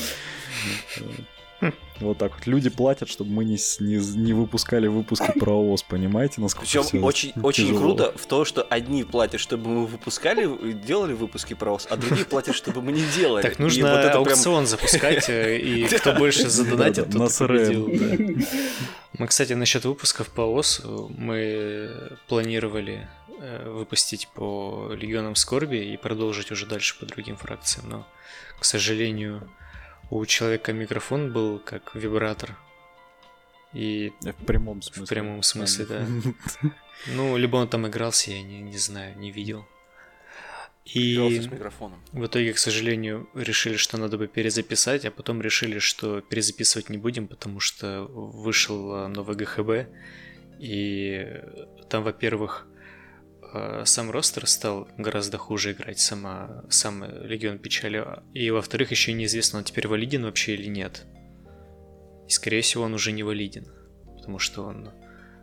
Вот 2.01 2.16
так 2.16 2.33
вот. 2.35 2.46
Люди 2.46 2.70
платят, 2.70 3.09
чтобы 3.11 3.31
мы 3.31 3.44
не, 3.44 3.59
не, 3.81 3.96
не 4.16 4.33
выпускали 4.33 4.87
выпуски 4.87 5.38
про 5.38 5.53
ОС, 5.53 5.83
понимаете, 5.83 6.40
насколько 6.40 6.64
Причем 6.66 6.83
всё 6.83 7.01
очень, 7.03 7.33
очень 7.42 7.64
тяжело. 7.66 7.81
круто 7.81 8.12
в 8.16 8.27
то, 8.27 8.44
что 8.46 8.62
одни 8.62 9.05
платят, 9.05 9.40
чтобы 9.40 9.68
мы 9.68 9.87
выпускали, 9.87 10.73
делали 10.73 11.12
выпуски 11.12 11.53
про 11.55 11.73
ОС, 11.75 11.87
а 11.90 11.96
другие 11.96 12.25
платят, 12.25 12.55
чтобы 12.55 12.81
мы 12.81 12.92
не 12.92 13.03
делали. 13.14 13.42
Так 13.42 13.61
И 13.61 13.62
нужно 13.62 13.90
вот 13.90 13.99
это 13.99 14.09
прям- 14.12 14.18
аукцион 14.29 14.66
запускать, 14.66 15.29
э, 15.29 15.59
и 15.59 15.85
кто 15.99 16.14
больше 16.14 16.49
задонатит, 16.49 17.11
тот 17.11 17.37
победил. 17.37 17.88
Мы, 19.18 19.27
кстати, 19.27 19.53
насчет 19.53 19.85
выпусков 19.85 20.29
по 20.29 20.40
ОС, 20.42 20.81
мы 20.85 21.90
планировали 22.27 23.07
э, 23.38 23.68
выпустить 23.68 24.29
по 24.29 24.90
Легионам 24.94 25.35
Скорби 25.37 25.77
и 25.77 25.96
продолжить 25.99 26.51
уже 26.51 26.64
дальше 26.64 26.99
по 26.99 27.05
другим 27.05 27.37
фракциям, 27.37 27.90
но, 27.90 28.07
к 28.59 28.64
сожалению, 28.64 29.46
у 30.11 30.27
человека 30.27 30.73
микрофон 30.73 31.33
был 31.33 31.59
как 31.59 31.94
вибратор. 31.94 32.57
И, 33.73 34.12
В 34.20 34.44
прямом 34.44 34.83
смысле. 34.83 35.05
В 35.05 35.09
прямом 35.09 35.42
смысле, 35.42 35.87
да. 35.87 36.07
ну, 37.07 37.37
либо 37.37 37.57
он 37.57 37.68
там 37.68 37.87
игрался, 37.87 38.33
я 38.33 38.42
не, 38.42 38.61
не 38.61 38.79
знаю, 38.79 39.16
не 39.16 39.31
видел. 39.31 39.64
Игрался 40.85 41.37
И 41.37 41.40
с 41.42 41.46
микрофоном. 41.46 42.03
в 42.12 42.27
итоге, 42.27 42.53
к 42.53 42.59
сожалению, 42.59 43.29
решили, 43.35 43.77
что 43.77 43.96
надо 43.96 44.18
бы 44.18 44.27
перезаписать, 44.27 45.05
а 45.05 45.12
потом 45.12 45.40
решили, 45.40 45.79
что 45.79 46.20
перезаписывать 46.20 46.88
не 46.88 46.99
будем, 46.99 47.29
потому 47.29 47.61
что 47.61 48.07
вышел 48.07 48.96
э, 48.96 49.07
новый 49.07 49.37
ГХБ, 49.37 49.88
и 50.59 51.40
там, 51.88 52.03
во-первых, 52.03 52.66
э, 53.52 53.82
сам 53.84 54.10
ростер 54.10 54.46
стал 54.46 54.88
гораздо 54.96 55.38
хуже 55.38 55.72
играть, 55.72 55.98
сама, 55.98 56.64
сам 56.68 57.04
Легион 57.24 57.58
Печали, 57.58 58.04
и, 58.34 58.50
во-вторых, 58.50 58.90
еще 58.90 59.12
неизвестно, 59.12 59.58
он 59.58 59.64
теперь 59.64 59.88
валиден 59.88 60.24
вообще 60.24 60.54
или 60.54 60.66
нет. 60.66 61.06
И, 62.26 62.30
скорее 62.30 62.62
всего, 62.62 62.84
он 62.84 62.94
уже 62.94 63.12
не 63.12 63.22
валиден, 63.22 63.66
потому 64.16 64.38
что 64.38 64.64
он, 64.64 64.90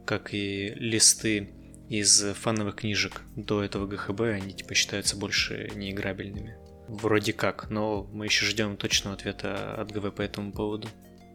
как 0.06 0.34
и 0.34 0.74
листы 0.76 1.50
из 1.90 2.34
фановых 2.34 2.76
книжек 2.76 3.22
до 3.36 3.64
этого 3.64 3.88
ГХБ, 3.88 4.22
они 4.22 4.54
типа 4.54 4.74
считаются 4.74 5.16
больше 5.16 5.70
неиграбельными. 5.76 6.58
Вроде 6.88 7.34
как, 7.34 7.70
но 7.70 8.04
мы 8.12 8.26
еще 8.26 8.46
ждем 8.46 8.78
точного 8.78 9.16
ответа 9.16 9.76
от 9.76 9.92
ГВ 9.92 10.14
по 10.14 10.22
этому 10.22 10.52
поводу. 10.52 10.88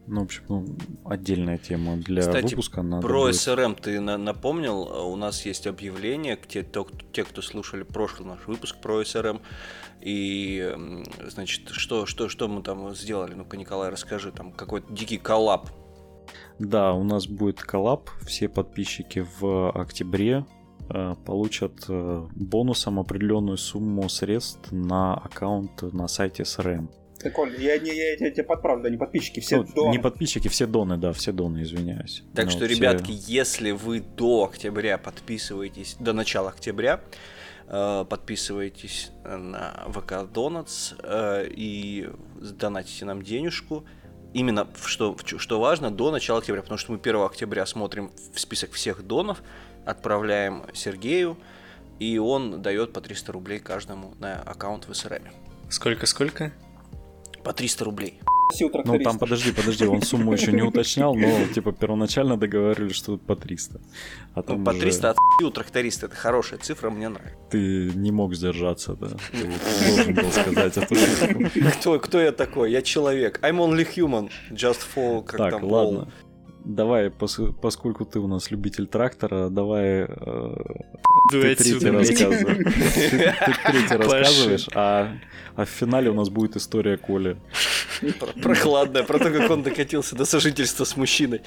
Ну, 0.06 0.20
в 0.20 0.24
общем, 0.24 0.42
ну, 0.48 0.66
отдельная 1.04 1.58
тема 1.58 1.96
для 1.96 2.22
Кстати, 2.22 2.50
выпуска. 2.50 2.82
Надо 2.82 3.06
Про 3.06 3.20
будет- 3.22 3.36
СРМ 3.36 3.76
ты 3.76 4.00
на- 4.00 4.18
напомнил, 4.18 4.80
у 4.82 5.14
нас 5.16 5.46
есть 5.46 5.66
объявление, 5.68 6.36
те, 6.48 6.62
то- 6.64 6.88
те, 7.12 7.22
кто 7.24 7.40
слушали 7.40 7.84
прошлый 7.84 8.26
наш 8.28 8.46
выпуск 8.48 8.76
про 8.82 9.04
СРМ, 9.04 9.40
и, 10.00 10.74
значит, 11.28 11.68
что, 11.70 12.06
что, 12.06 12.28
что 12.28 12.48
мы 12.48 12.62
там 12.62 12.94
сделали? 12.96 13.34
Ну-ка, 13.34 13.56
Николай, 13.56 13.90
расскажи, 13.90 14.32
там 14.32 14.50
какой-то 14.52 14.92
дикий 14.92 15.18
коллаб. 15.18 15.70
Да, 16.58 16.94
у 16.94 17.04
нас 17.04 17.26
будет 17.28 17.60
коллаб. 17.60 18.10
Все 18.26 18.48
подписчики 18.48 19.24
в 19.40 19.70
октябре 19.70 20.44
э, 20.90 21.14
получат 21.24 21.84
э, 21.88 22.26
бонусом 22.34 22.98
определенную 22.98 23.56
сумму 23.56 24.08
средств 24.08 24.72
на 24.72 25.14
аккаунт 25.14 25.82
на 25.92 26.08
сайте 26.08 26.42
SRM. 26.42 26.88
Прикольно. 27.22 27.56
Я, 27.56 27.78
не, 27.78 27.94
я, 27.94 28.14
я 28.18 28.30
тебя 28.30 28.44
подправлю, 28.44 28.82
да, 28.82 28.90
не 28.90 28.96
подписчики, 28.96 29.40
все 29.40 29.58
Ну, 29.58 29.64
доны. 29.74 29.90
не 29.92 29.98
подписчики, 29.98 30.48
все 30.48 30.66
доны, 30.66 30.96
да, 30.96 31.12
все 31.12 31.32
доны, 31.32 31.62
извиняюсь. 31.62 32.22
Так 32.34 32.46
Ну, 32.46 32.50
что, 32.50 32.66
все- 32.66 32.74
ребятки, 32.74 33.10
если 33.12 33.70
вы 33.70 34.00
до 34.00 34.44
октября 34.44 34.98
подписываетесь, 34.98 35.96
до 36.00 36.12
начала 36.12 36.50
октября, 36.50 37.00
э, 37.68 38.04
подписываетесь 38.08 39.10
на 39.24 39.84
ВК 39.88 40.30
Донатс 40.32 40.94
э, 41.02 41.48
и 41.50 42.08
донатите 42.40 43.04
нам 43.04 43.22
денежку, 43.22 43.84
именно 44.34 44.66
что, 44.84 45.16
что 45.24 45.60
важно, 45.60 45.90
до 45.90 46.10
начала 46.10 46.38
октября, 46.40 46.62
потому 46.62 46.78
что 46.78 46.92
мы 46.92 46.98
1 46.98 47.16
октября 47.24 47.66
смотрим 47.66 48.10
в 48.34 48.40
список 48.40 48.72
всех 48.72 49.06
донов, 49.06 49.42
отправляем 49.86 50.64
Сергею, 50.74 51.36
и 51.98 52.18
он 52.18 52.62
дает 52.62 52.92
по 52.92 53.00
300 53.00 53.32
рублей 53.32 53.58
каждому 53.60 54.14
на 54.18 54.40
аккаунт 54.42 54.88
в 54.88 54.94
СРМ. 54.94 55.22
Сколько-сколько? 55.68 56.52
По 57.44 57.52
300 57.52 57.84
рублей. 57.84 58.20
Ну, 58.84 58.98
там, 58.98 59.18
подожди, 59.18 59.52
подожди, 59.52 59.86
он 59.86 60.02
сумму 60.02 60.32
еще 60.32 60.52
не 60.52 60.62
уточнял, 60.68 61.14
но, 61.14 61.46
типа, 61.54 61.72
первоначально 61.72 62.36
договаривались, 62.36 62.96
что 62.96 63.16
по 63.16 63.34
300. 63.34 63.80
А 64.34 64.44
Ну, 64.46 64.64
по 64.64 64.70
уже 64.70 64.80
300 64.80 65.10
от 65.10 65.16
у 65.42 65.50
тракториста, 65.50 66.06
это 66.06 66.16
хорошая 66.16 66.58
цифра, 66.58 66.90
мне 66.90 67.08
нравится. 67.08 67.36
ты 67.50 67.90
не 67.94 68.12
мог 68.12 68.34
сдержаться, 68.34 68.94
да. 68.94 69.08
Ты 69.32 69.48
должен 69.86 70.14
был 70.14 70.30
сказать 70.30 70.76
эту. 70.76 70.94
Кто, 71.78 71.98
кто 71.98 72.20
я 72.20 72.32
такой? 72.32 72.70
Я 72.70 72.82
человек. 72.82 73.40
I'm 73.42 73.58
only 73.58 73.86
human. 73.96 74.30
Just 74.50 74.80
for 74.94 75.24
как 75.24 75.38
Так, 75.38 75.50
там 75.52 75.64
ладно. 75.64 76.00
Пол. 76.00 76.08
Давай, 76.64 77.08
пос- 77.08 77.52
поскольку 77.60 78.04
ты 78.04 78.18
у 78.20 78.28
нас 78.28 78.50
любитель 78.50 78.86
трактора, 78.86 79.48
давай... 79.48 80.06
э, 80.08 80.54
Ты 81.30 81.40
третий 81.56 81.90
рассказываешь. 81.90 82.72
Ты 83.10 83.72
третий 83.72 83.96
рассказываешь, 83.96 84.68
а 84.74 85.12
а 85.56 85.64
в 85.64 85.68
финале 85.68 86.10
у 86.10 86.14
нас 86.14 86.28
будет 86.30 86.56
история 86.56 86.96
Коли. 86.96 87.36
Про- 88.18 88.40
Прохладная, 88.42 89.02
про 89.02 89.18
то, 89.18 89.30
как 89.30 89.50
он 89.50 89.62
докатился 89.62 90.14
до 90.16 90.24
сожительства 90.24 90.84
с 90.84 90.96
мужчиной. 90.96 91.40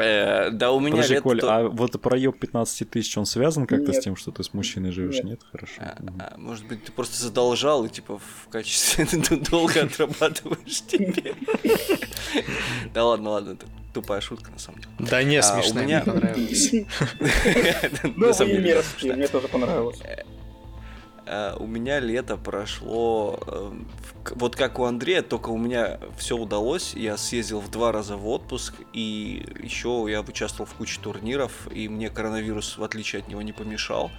Э, 0.00 0.50
Да, 0.50 0.72
у 0.72 0.80
меня 0.80 0.92
Подожди, 0.92 1.14
лет... 1.14 1.22
Коль, 1.22 1.40
а 1.42 1.68
вот 1.68 2.00
проеб 2.00 2.38
15 2.38 2.90
тысяч, 2.90 3.16
он 3.18 3.26
связан 3.26 3.66
как-то 3.66 3.92
с 3.92 3.98
тем, 4.00 4.16
что 4.16 4.30
ты 4.30 4.42
с 4.42 4.52
мужчиной 4.54 4.90
живешь? 4.92 5.16
Нет. 5.16 5.24
Нет? 5.24 5.40
Хорошо. 5.50 5.72
А, 5.80 5.96
Мгм. 6.00 6.20
а, 6.20 6.34
Может 6.36 6.66
быть, 6.66 6.84
ты 6.84 6.92
просто 6.92 7.16
задолжал 7.22 7.84
и 7.84 7.88
типа 7.88 8.18
в 8.18 8.48
качестве 8.50 9.06
долго 9.50 9.82
отрабатываешь 9.84 10.82
теперь. 10.86 11.34
Да 12.94 13.04
ладно, 13.04 13.30
ладно, 13.30 13.52
это 13.52 13.66
тупая 13.94 14.20
шутка 14.20 14.50
на 14.50 14.58
самом 14.58 14.80
деле. 14.80 14.92
Да 14.98 15.22
не, 15.22 15.38
А, 15.38 15.62
меня- 15.74 16.02
мне 16.02 16.12
понравилось. 16.12 16.72
Ну, 18.16 19.14
мне 19.16 19.28
тоже 19.28 19.48
понравилось. 19.48 19.98
А, 21.26 21.56
У 21.58 21.66
меня 21.66 21.98
лето 22.00 22.36
прошло 22.36 23.38
э, 23.46 23.72
к- 24.22 24.32
вот 24.36 24.54
как 24.56 24.78
у 24.78 24.84
Андрея, 24.84 25.22
только 25.22 25.50
у 25.50 25.58
меня 25.58 25.98
все 26.18 26.36
удалось. 26.36 26.94
Я 26.94 27.16
съездил 27.16 27.60
в 27.60 27.70
два 27.70 27.90
раза 27.92 28.16
в 28.16 28.28
отпуск, 28.28 28.74
и 28.92 29.44
еще 29.60 30.06
я 30.08 30.20
участвовал 30.20 30.66
в 30.70 30.74
куче 30.74 31.00
турниров, 31.00 31.52
и 31.72 31.88
мне 31.88 32.10
коронавирус, 32.10 32.78
в 32.78 32.84
отличие 32.84 33.22
от 33.22 33.28
него, 33.28 33.42
не 33.42 33.52
помешал. 33.52 34.10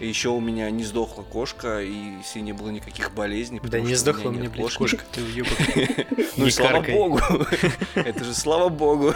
И 0.00 0.08
еще 0.08 0.30
у 0.30 0.40
меня 0.40 0.70
не 0.70 0.82
сдохла 0.82 1.22
кошка, 1.22 1.80
и 1.80 1.92
ней 1.92 2.42
не 2.42 2.52
было 2.52 2.70
никаких 2.70 3.12
болезней. 3.14 3.60
Да 3.62 3.80
не 3.80 3.94
сдохла 3.94 4.28
у 4.30 4.32
меня, 4.32 4.50
блядь, 4.50 4.74
кошка, 4.74 5.04
ты 5.12 5.22
уебок. 5.22 5.52
Ну, 6.36 6.50
слава 6.50 6.82
богу. 6.82 7.20
Это 7.94 8.24
же 8.24 8.34
слава 8.34 8.68
богу. 8.68 9.14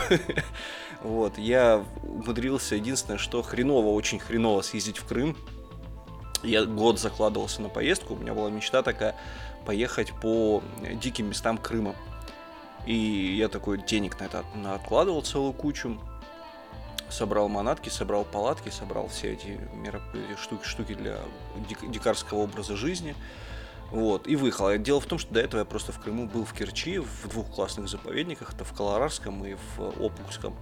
Вот, 1.02 1.36
я 1.38 1.84
умудрился, 2.02 2.74
единственное, 2.76 3.18
что 3.18 3.42
хреново, 3.42 3.88
очень 3.88 4.18
хреново 4.18 4.62
съездить 4.62 4.98
в 4.98 5.04
Крым. 5.04 5.36
Я 6.42 6.64
год 6.64 7.00
закладывался 7.00 7.62
на 7.62 7.68
поездку, 7.68 8.14
у 8.14 8.16
меня 8.16 8.34
была 8.34 8.50
мечта 8.50 8.82
такая, 8.82 9.16
поехать 9.66 10.12
по 10.12 10.62
диким 10.94 11.30
местам 11.30 11.58
Крыма. 11.58 11.94
И 12.86 12.94
я 13.36 13.48
такой 13.48 13.82
денег 13.82 14.18
на 14.20 14.24
это 14.24 14.44
на- 14.54 14.74
откладывал 14.74 15.22
целую 15.22 15.52
кучу. 15.52 15.98
Собрал 17.10 17.48
манатки, 17.48 17.88
собрал 17.88 18.24
палатки, 18.24 18.68
собрал 18.68 19.08
все 19.08 19.32
эти 19.32 19.58
мероп- 19.74 20.38
штуки, 20.38 20.64
штуки 20.66 20.94
для 20.94 21.18
дик- 21.68 21.90
дикарского 21.90 22.38
образа 22.38 22.76
жизни. 22.76 23.14
Вот, 23.90 24.28
и 24.28 24.36
выехал. 24.36 24.76
Дело 24.76 25.00
в 25.00 25.06
том, 25.06 25.18
что 25.18 25.32
до 25.32 25.40
этого 25.40 25.60
я 25.60 25.64
просто 25.64 25.92
в 25.92 25.98
Крыму 26.00 26.26
был 26.26 26.44
в 26.44 26.52
Керчи, 26.52 26.98
в 26.98 27.28
двух 27.28 27.50
классных 27.50 27.88
заповедниках, 27.88 28.52
это 28.52 28.64
в 28.64 28.72
Колорарском 28.74 29.44
и 29.46 29.54
в 29.54 30.02
Опухском. 30.02 30.54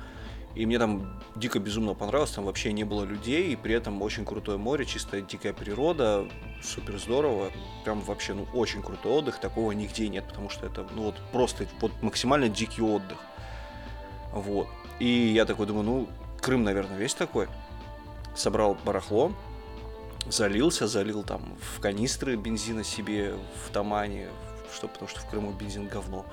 И 0.56 0.64
мне 0.64 0.78
там 0.78 1.20
дико 1.36 1.58
безумно 1.58 1.92
понравилось, 1.92 2.30
там 2.30 2.46
вообще 2.46 2.72
не 2.72 2.84
было 2.84 3.04
людей, 3.04 3.52
и 3.52 3.56
при 3.56 3.74
этом 3.74 4.00
очень 4.00 4.24
крутое 4.24 4.56
море, 4.56 4.86
чистая 4.86 5.20
дикая 5.20 5.52
природа, 5.52 6.26
супер 6.62 6.98
здорово, 6.98 7.50
прям 7.84 8.00
вообще, 8.00 8.32
ну, 8.32 8.46
очень 8.54 8.82
крутой 8.82 9.18
отдых, 9.18 9.38
такого 9.38 9.72
нигде 9.72 10.08
нет, 10.08 10.26
потому 10.26 10.48
что 10.48 10.64
это, 10.64 10.86
ну, 10.94 11.04
вот 11.04 11.16
просто 11.30 11.66
вот 11.82 11.92
максимально 12.00 12.48
дикий 12.48 12.80
отдых. 12.80 13.18
Вот. 14.32 14.66
И 14.98 15.06
я 15.06 15.44
такой 15.44 15.66
думаю, 15.66 15.84
ну, 15.84 16.08
Крым, 16.40 16.64
наверное, 16.64 16.96
весь 16.96 17.14
такой. 17.14 17.48
Собрал 18.34 18.78
барахло, 18.82 19.32
залился, 20.26 20.86
залил 20.86 21.22
там 21.22 21.42
в 21.60 21.80
канистры 21.80 22.36
бензина 22.36 22.82
себе 22.82 23.34
в 23.66 23.72
Тамане, 23.72 24.28
что, 24.74 24.88
потому 24.88 25.08
что 25.08 25.20
в 25.20 25.28
Крыму 25.28 25.52
бензин 25.52 25.86
говно. 25.88 26.24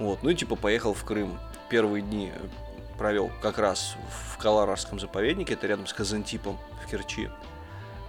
Вот, 0.00 0.24
ну 0.24 0.30
и 0.30 0.34
типа 0.34 0.56
поехал 0.56 0.92
в 0.92 1.04
Крым. 1.04 1.38
Первые 1.70 2.02
дни 2.02 2.32
провел 2.96 3.30
как 3.42 3.58
раз 3.58 3.96
в 4.08 4.38
Каларарском 4.38 5.00
заповеднике, 5.00 5.54
это 5.54 5.66
рядом 5.66 5.86
с 5.86 5.92
Казантипом 5.92 6.58
в 6.82 6.90
Керчи. 6.90 7.28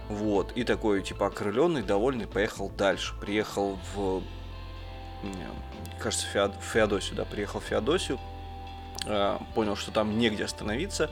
Вот, 0.08 0.52
и 0.52 0.62
такой, 0.62 1.02
типа, 1.02 1.26
окрыленный, 1.26 1.82
довольный, 1.82 2.26
поехал 2.26 2.68
дальше. 2.70 3.14
Приехал 3.20 3.78
в, 3.94 4.22
кажется, 5.98 6.26
Феод- 6.32 6.60
Феодосию, 6.60 7.16
да, 7.16 7.24
приехал 7.24 7.60
в 7.60 7.64
Феодосию, 7.64 8.20
а, 9.06 9.42
понял, 9.54 9.74
что 9.74 9.90
там 9.90 10.16
негде 10.16 10.44
остановиться, 10.44 11.10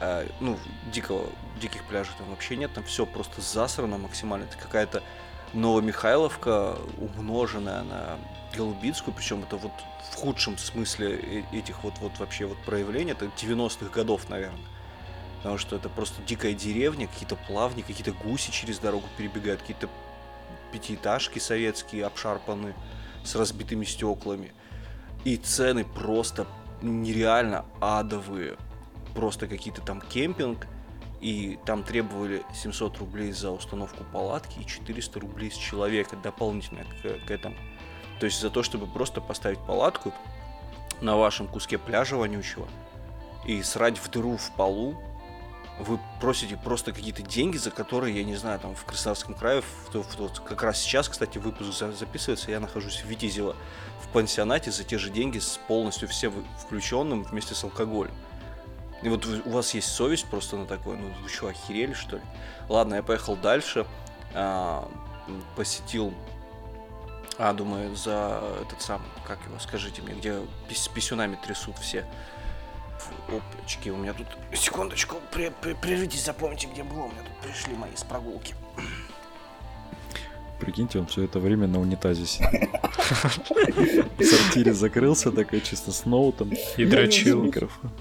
а, 0.00 0.26
ну, 0.40 0.58
дикого, 0.92 1.26
диких 1.60 1.84
пляжей 1.84 2.14
там 2.18 2.30
вообще 2.30 2.56
нет, 2.56 2.72
там 2.72 2.84
все 2.84 3.04
просто 3.04 3.40
засрано 3.40 3.98
максимально. 3.98 4.44
Это 4.44 4.58
какая-то 4.58 5.02
Новомихайловка, 5.52 6.76
умноженная 6.98 7.82
на 7.82 8.18
Голубицкую, 8.56 9.14
причем 9.14 9.42
это 9.42 9.56
вот 9.56 9.72
в 10.14 10.16
худшем 10.16 10.56
смысле 10.56 11.16
э- 11.16 11.56
этих 11.58 11.82
вот, 11.82 11.94
вот 12.00 12.18
вообще 12.18 12.46
вот 12.46 12.58
проявлений, 12.58 13.12
это 13.12 13.26
90-х 13.26 13.90
годов, 13.90 14.28
наверное. 14.28 14.66
Потому 15.38 15.58
что 15.58 15.76
это 15.76 15.88
просто 15.88 16.22
дикая 16.22 16.54
деревня, 16.54 17.08
какие-то 17.08 17.36
плавни, 17.36 17.82
какие-то 17.82 18.12
гуси 18.12 18.52
через 18.52 18.78
дорогу 18.78 19.06
перебегают, 19.18 19.60
какие-то 19.60 19.88
пятиэтажки 20.72 21.38
советские 21.40 22.06
обшарпаны 22.06 22.74
с 23.24 23.34
разбитыми 23.34 23.84
стеклами. 23.84 24.52
И 25.24 25.36
цены 25.36 25.84
просто 25.84 26.46
нереально 26.80 27.64
адовые. 27.80 28.56
Просто 29.14 29.48
какие-то 29.48 29.82
там 29.82 30.00
кемпинг, 30.00 30.66
и 31.20 31.58
там 31.64 31.82
требовали 31.82 32.42
700 32.54 32.98
рублей 32.98 33.32
за 33.32 33.50
установку 33.50 34.04
палатки 34.12 34.60
и 34.60 34.66
400 34.66 35.20
рублей 35.20 35.50
с 35.50 35.56
человека 35.56 36.16
дополнительно 36.16 36.84
к, 36.84 37.26
к 37.26 37.30
этому. 37.30 37.56
То 38.24 38.26
есть 38.26 38.40
за 38.40 38.48
то, 38.48 38.62
чтобы 38.62 38.86
просто 38.86 39.20
поставить 39.20 39.58
палатку 39.58 40.10
на 41.02 41.14
вашем 41.14 41.46
куске 41.46 41.76
пляжа 41.76 42.16
вонючего 42.16 42.66
и 43.44 43.62
срать 43.62 43.98
в 43.98 44.08
дыру 44.08 44.38
в 44.38 44.50
полу, 44.52 44.94
вы 45.78 46.00
просите 46.22 46.56
просто 46.56 46.94
какие-то 46.94 47.20
деньги, 47.20 47.58
за 47.58 47.70
которые, 47.70 48.16
я 48.16 48.24
не 48.24 48.34
знаю, 48.36 48.58
там 48.60 48.74
в 48.74 48.82
Краснодарском 48.86 49.34
крае, 49.34 49.60
в, 49.60 49.94
в- 49.94 50.18
в- 50.18 50.42
как 50.42 50.62
раз 50.62 50.80
сейчас, 50.80 51.10
кстати, 51.10 51.36
выпуск 51.36 51.74
за- 51.78 51.92
записывается, 51.92 52.50
я 52.50 52.60
нахожусь 52.60 53.02
в 53.02 53.04
Витязево 53.04 53.56
в 54.00 54.08
пансионате 54.08 54.70
за 54.70 54.84
те 54.84 54.96
же 54.96 55.10
деньги 55.10 55.38
с 55.38 55.60
полностью 55.68 56.08
все 56.08 56.32
включенным 56.62 57.24
вместе 57.24 57.54
с 57.54 57.62
алкоголем. 57.62 58.14
И 59.02 59.10
вот 59.10 59.26
у 59.26 59.50
вас 59.50 59.74
есть 59.74 59.88
совесть 59.88 60.24
просто 60.30 60.56
на 60.56 60.64
такое, 60.64 60.96
ну 60.96 61.10
вы 61.22 61.28
что, 61.28 61.48
охерели 61.48 61.92
что 61.92 62.16
ли? 62.16 62.22
Ладно, 62.70 62.94
я 62.94 63.02
поехал 63.02 63.36
дальше, 63.36 63.84
а, 64.32 64.88
посетил, 65.56 66.14
а, 67.38 67.52
думаю, 67.52 67.94
за 67.96 68.40
этот 68.62 68.80
самый, 68.82 69.06
как 69.26 69.38
его, 69.46 69.58
скажите 69.58 70.02
мне, 70.02 70.14
где 70.14 70.30
пис- 70.68 70.74
с 70.84 70.88
писюнами 70.88 71.38
трясут 71.44 71.76
все. 71.78 72.04
Опачки, 73.28 73.88
у 73.90 73.96
меня 73.96 74.14
тут, 74.14 74.26
секундочку, 74.54 75.16
при, 75.32 75.50
при- 75.60 75.74
прервитесь, 75.74 76.24
запомните, 76.24 76.68
где 76.72 76.82
было, 76.84 77.02
у 77.04 77.08
меня 77.08 77.22
тут 77.22 77.50
пришли 77.50 77.74
мои 77.74 77.94
с 77.94 78.02
прогулки. 78.04 78.54
Прикиньте, 80.60 80.98
он 81.00 81.06
все 81.06 81.24
это 81.24 81.40
время 81.40 81.66
на 81.66 81.80
унитазе 81.80 82.24
сидел. 82.24 82.48
В 84.18 84.24
сортире 84.24 84.72
закрылся, 84.72 85.30
такой 85.32 85.60
чисто 85.60 85.92
с 85.92 86.06
ноутом. 86.06 86.52
И 86.76 86.84
дрочил. 86.86 87.42
микрофоном. 87.42 87.92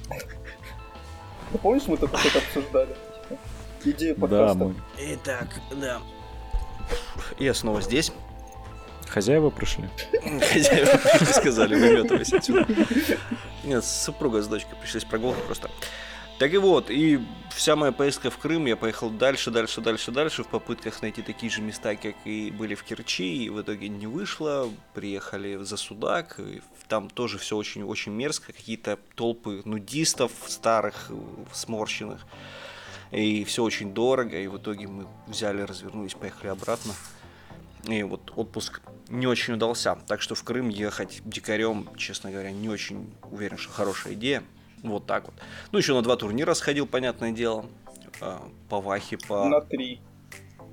Ты 1.51 1.57
помнишь, 1.57 1.83
мы 1.87 1.97
только 1.97 2.15
это 2.25 2.37
обсуждали? 2.37 2.95
Идею 3.83 4.15
Да, 4.15 4.21
подкаста. 4.21 4.57
мы. 4.59 4.75
Итак, 4.97 5.47
да. 5.75 5.99
Я 7.39 7.53
снова 7.53 7.81
здесь. 7.81 8.13
Хозяева 9.13 9.51
пришли. 9.51 9.87
Хозяева 10.21 10.97
пришли, 10.97 11.33
сказали, 11.33 11.75
выметывайся 11.75 12.37
отсюда. 12.37 12.65
Нет, 13.63 13.85
супруга 13.85 14.41
с 14.41 14.47
дочкой 14.47 14.75
пришли 14.81 15.01
с 15.01 15.05
прогулки 15.05 15.39
просто. 15.45 15.69
Так 16.39 16.51
и 16.51 16.57
вот, 16.57 16.89
и 16.89 17.19
вся 17.55 17.75
моя 17.75 17.91
поездка 17.91 18.31
в 18.31 18.39
Крым, 18.39 18.65
я 18.65 18.75
поехал 18.75 19.11
дальше, 19.11 19.51
дальше, 19.51 19.81
дальше, 19.81 20.09
дальше, 20.09 20.43
в 20.43 20.47
попытках 20.47 21.03
найти 21.03 21.21
такие 21.21 21.51
же 21.51 21.61
места, 21.61 21.95
как 21.95 22.15
и 22.25 22.49
были 22.49 22.73
в 22.73 22.83
Керчи, 22.83 23.45
и 23.45 23.49
в 23.49 23.61
итоге 23.61 23.87
не 23.87 24.07
вышло, 24.07 24.67
приехали 24.95 25.57
за 25.63 25.77
Судак, 25.77 26.39
и 26.39 26.63
там 26.87 27.07
тоже 27.07 27.37
все 27.37 27.55
очень-очень 27.55 28.11
мерзко, 28.11 28.51
какие-то 28.51 28.97
толпы 29.13 29.61
нудистов 29.63 30.31
старых, 30.47 31.11
сморщенных, 31.53 32.25
и 33.11 33.43
все 33.43 33.63
очень 33.63 33.93
дорого, 33.93 34.35
и 34.39 34.47
в 34.47 34.57
итоге 34.57 34.87
мы 34.87 35.05
взяли, 35.27 35.61
развернулись, 35.61 36.15
поехали 36.15 36.47
обратно. 36.47 36.95
И 37.87 38.01
вот 38.03 38.31
отпуск 38.35 38.81
не 39.09 39.27
очень 39.27 39.55
удался. 39.55 39.97
Так 40.07 40.21
что 40.21 40.35
в 40.35 40.43
Крым 40.43 40.69
ехать 40.69 41.21
дикарем, 41.25 41.89
честно 41.97 42.31
говоря, 42.31 42.51
не 42.51 42.69
очень 42.69 43.13
уверен, 43.29 43.57
что 43.57 43.71
хорошая 43.73 44.13
идея. 44.13 44.43
Вот 44.83 45.05
так 45.05 45.25
вот. 45.25 45.33
Ну, 45.71 45.77
еще 45.79 45.93
на 45.93 46.01
два 46.01 46.15
турнира 46.15 46.53
сходил, 46.53 46.85
понятное 46.87 47.31
дело. 47.31 47.65
А, 48.21 48.41
По 48.69 48.79
Вахе, 48.81 49.17
по 49.17 49.45
На 49.45 49.59
три. 49.61 50.01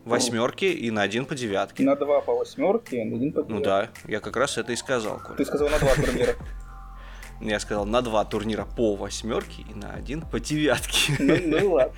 восьмерке 0.04 0.72
и 0.72 0.90
на 0.90 1.02
один 1.02 1.26
по 1.26 1.34
девятке. 1.34 1.82
На 1.84 1.96
два 1.96 2.20
по 2.20 2.34
восьмерке, 2.34 3.04
на 3.04 3.16
один 3.16 3.32
по 3.32 3.40
Ну 3.42 3.60
девятке. 3.60 3.64
да, 3.64 4.10
я 4.10 4.20
как 4.20 4.36
раз 4.36 4.58
это 4.58 4.72
и 4.72 4.76
сказал, 4.76 5.18
Коля. 5.18 5.36
Ты 5.36 5.44
сказал 5.44 5.68
на 5.68 5.78
два 5.78 5.94
турнира. 5.94 6.34
Я 7.40 7.58
сказал 7.58 7.86
на 7.86 8.02
два 8.02 8.24
турнира 8.26 8.66
по 8.66 8.94
восьмерке 8.96 9.62
и 9.62 9.74
на 9.74 9.94
один 9.94 10.20
по 10.20 10.38
девятке. 10.40 11.14
Ну, 11.18 11.36
ну 11.46 11.72
ладно. 11.72 11.94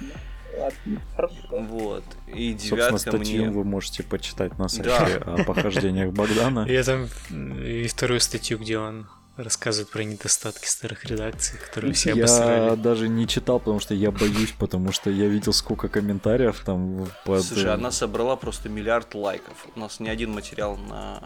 Вот. 1.51 2.05
И 2.27 2.53
Собственно, 2.53 2.77
девятка 2.77 2.99
статью 2.99 3.43
мне... 3.47 3.51
вы 3.51 3.65
можете 3.65 4.03
почитать 4.03 4.59
на 4.59 4.69
сайте 4.69 4.89
Да. 5.25 5.35
о 5.35 5.45
похождениях 5.45 6.13
Богдана. 6.13 6.67
Я 6.69 6.83
там 6.85 7.09
м, 7.31 7.63
и 7.63 7.87
вторую 7.89 8.21
статью, 8.21 8.59
где 8.59 8.79
он 8.79 9.09
рассказывает 9.37 9.91
про 9.91 10.05
недостатки 10.05 10.67
старых 10.67 11.05
редакций, 11.07 11.59
которые 11.59 11.95
все 11.95 12.11
я 12.11 12.25
обосрали. 12.25 12.77
даже 12.81 13.09
не 13.09 13.27
читал, 13.27 13.59
потому 13.59 13.81
что 13.81 13.95
я 13.95 14.11
боюсь, 14.11 14.53
потому 14.59 14.93
что 14.93 15.11
я 15.11 15.27
видел 15.27 15.53
сколько 15.55 15.89
комментариев 15.89 16.61
там 16.65 17.09
под... 17.25 17.43
Слушай, 17.43 17.73
она 17.73 17.91
собрала 17.91 18.37
просто 18.37 18.69
миллиард 18.69 19.15
лайков. 19.15 19.67
У 19.75 19.81
нас 19.81 20.01
ни 20.01 20.09
один 20.09 20.33
материал 20.33 20.77
на 20.77 21.23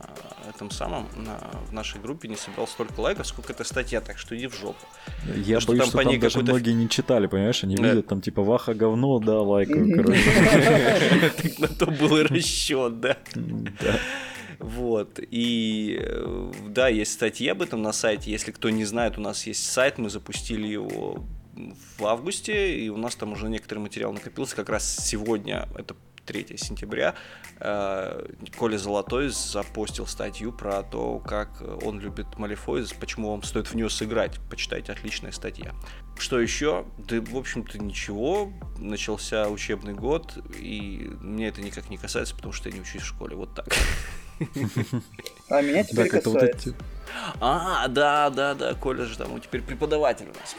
этом 0.48 0.70
самом, 0.70 1.08
на, 1.16 1.38
в 1.68 1.72
нашей 1.72 2.00
группе 2.00 2.28
не 2.28 2.36
собрал 2.36 2.68
столько 2.68 3.00
лайков, 3.00 3.26
сколько 3.26 3.52
эта 3.52 3.64
статья, 3.64 4.00
так 4.00 4.18
что 4.18 4.36
иди 4.36 4.46
в 4.46 4.54
жопу. 4.54 4.86
Я 5.34 5.58
что 5.58 5.72
боюсь, 5.72 5.82
там 5.90 6.02
что 6.02 6.10
там 6.10 6.20
даже 6.20 6.38
многие 6.42 6.72
не 6.72 6.88
читали, 6.88 7.26
понимаешь? 7.26 7.64
Они 7.64 7.74
Да. 7.76 7.90
видят 7.90 8.06
там 8.06 8.20
типа 8.20 8.42
Ваха 8.42 8.74
говно, 8.74 9.18
да, 9.18 9.40
лайкаю, 9.40 9.96
короче. 9.96 11.52
На 11.58 11.68
то 11.68 11.86
был 11.86 12.16
и 12.18 12.22
расчет, 12.22 13.00
да. 13.00 13.16
Вот. 14.58 15.20
И 15.30 15.98
э, 16.00 16.52
да, 16.68 16.88
есть 16.88 17.12
статьи 17.12 17.48
об 17.48 17.62
этом 17.62 17.82
на 17.82 17.92
сайте. 17.92 18.30
Если 18.30 18.52
кто 18.52 18.70
не 18.70 18.84
знает, 18.84 19.18
у 19.18 19.20
нас 19.20 19.46
есть 19.46 19.70
сайт, 19.70 19.98
мы 19.98 20.10
запустили 20.10 20.66
его 20.66 21.24
в 21.98 22.06
августе, 22.06 22.78
и 22.78 22.88
у 22.88 22.96
нас 22.96 23.16
там 23.16 23.32
уже 23.32 23.48
некоторый 23.48 23.78
материал 23.78 24.12
накопился. 24.12 24.56
Как 24.56 24.68
раз 24.68 24.96
сегодня, 24.96 25.68
это 25.76 25.96
3 26.26 26.56
сентября, 26.58 27.14
э, 27.60 28.26
Коля 28.58 28.78
Золотой 28.78 29.28
запостил 29.28 30.06
статью 30.06 30.52
про 30.52 30.82
то, 30.82 31.18
как 31.20 31.62
он 31.84 32.00
любит 32.00 32.38
Малифой, 32.38 32.84
почему 33.00 33.30
вам 33.30 33.42
стоит 33.42 33.68
в 33.68 33.74
нее 33.74 33.88
сыграть. 33.88 34.38
Почитайте, 34.50 34.92
отличная 34.92 35.32
статья. 35.32 35.72
Что 36.18 36.40
еще? 36.40 36.86
Да, 36.98 37.20
в 37.20 37.36
общем-то, 37.36 37.78
ничего. 37.78 38.52
Начался 38.78 39.48
учебный 39.48 39.94
год, 39.94 40.38
и 40.58 41.10
меня 41.20 41.48
это 41.48 41.60
никак 41.60 41.88
не 41.90 41.96
касается, 41.96 42.34
потому 42.34 42.52
что 42.52 42.68
я 42.68 42.74
не 42.74 42.80
учусь 42.80 43.02
в 43.02 43.06
школе. 43.06 43.36
Вот 43.36 43.54
так. 43.54 43.68
А 45.48 45.62
меня 45.62 45.84
теперь 45.84 46.10
Так, 46.10 46.14
это 46.14 46.30
вот 46.30 46.40
касается. 46.40 46.70
эти... 46.70 46.76
А, 47.40 47.86
да, 47.88 48.30
да, 48.30 48.54
да, 48.54 48.74
Коля 48.74 49.04
же 49.04 49.16
там, 49.16 49.40
теперь 49.40 49.62
преподаватель 49.62 50.26
у 50.26 50.38
нас. 50.38 50.56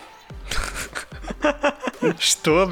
Что? 2.20 2.72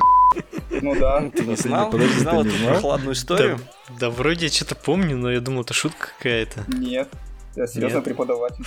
Ну 0.70 0.96
да. 0.96 1.30
Ты 1.30 1.46
не 1.46 1.56
ты 1.56 1.64
знал? 1.64 1.90
подожди, 1.90 2.16
не 2.16 2.20
знал 2.22 2.44
ты 2.44 2.50
эту 2.50 2.58
знал? 2.58 2.72
прохладную 2.72 3.14
историю? 3.14 3.60
Да, 4.00 4.10
вроде 4.10 4.48
я 4.48 4.52
что-то 4.52 4.76
помню, 4.76 5.18
но 5.18 5.32
я 5.32 5.40
думал, 5.40 5.62
это 5.62 5.74
шутка 5.74 6.10
какая-то. 6.18 6.64
Нет. 6.68 7.10
Я 7.56 7.68
серьезно 7.68 8.02
преподаватель. 8.02 8.66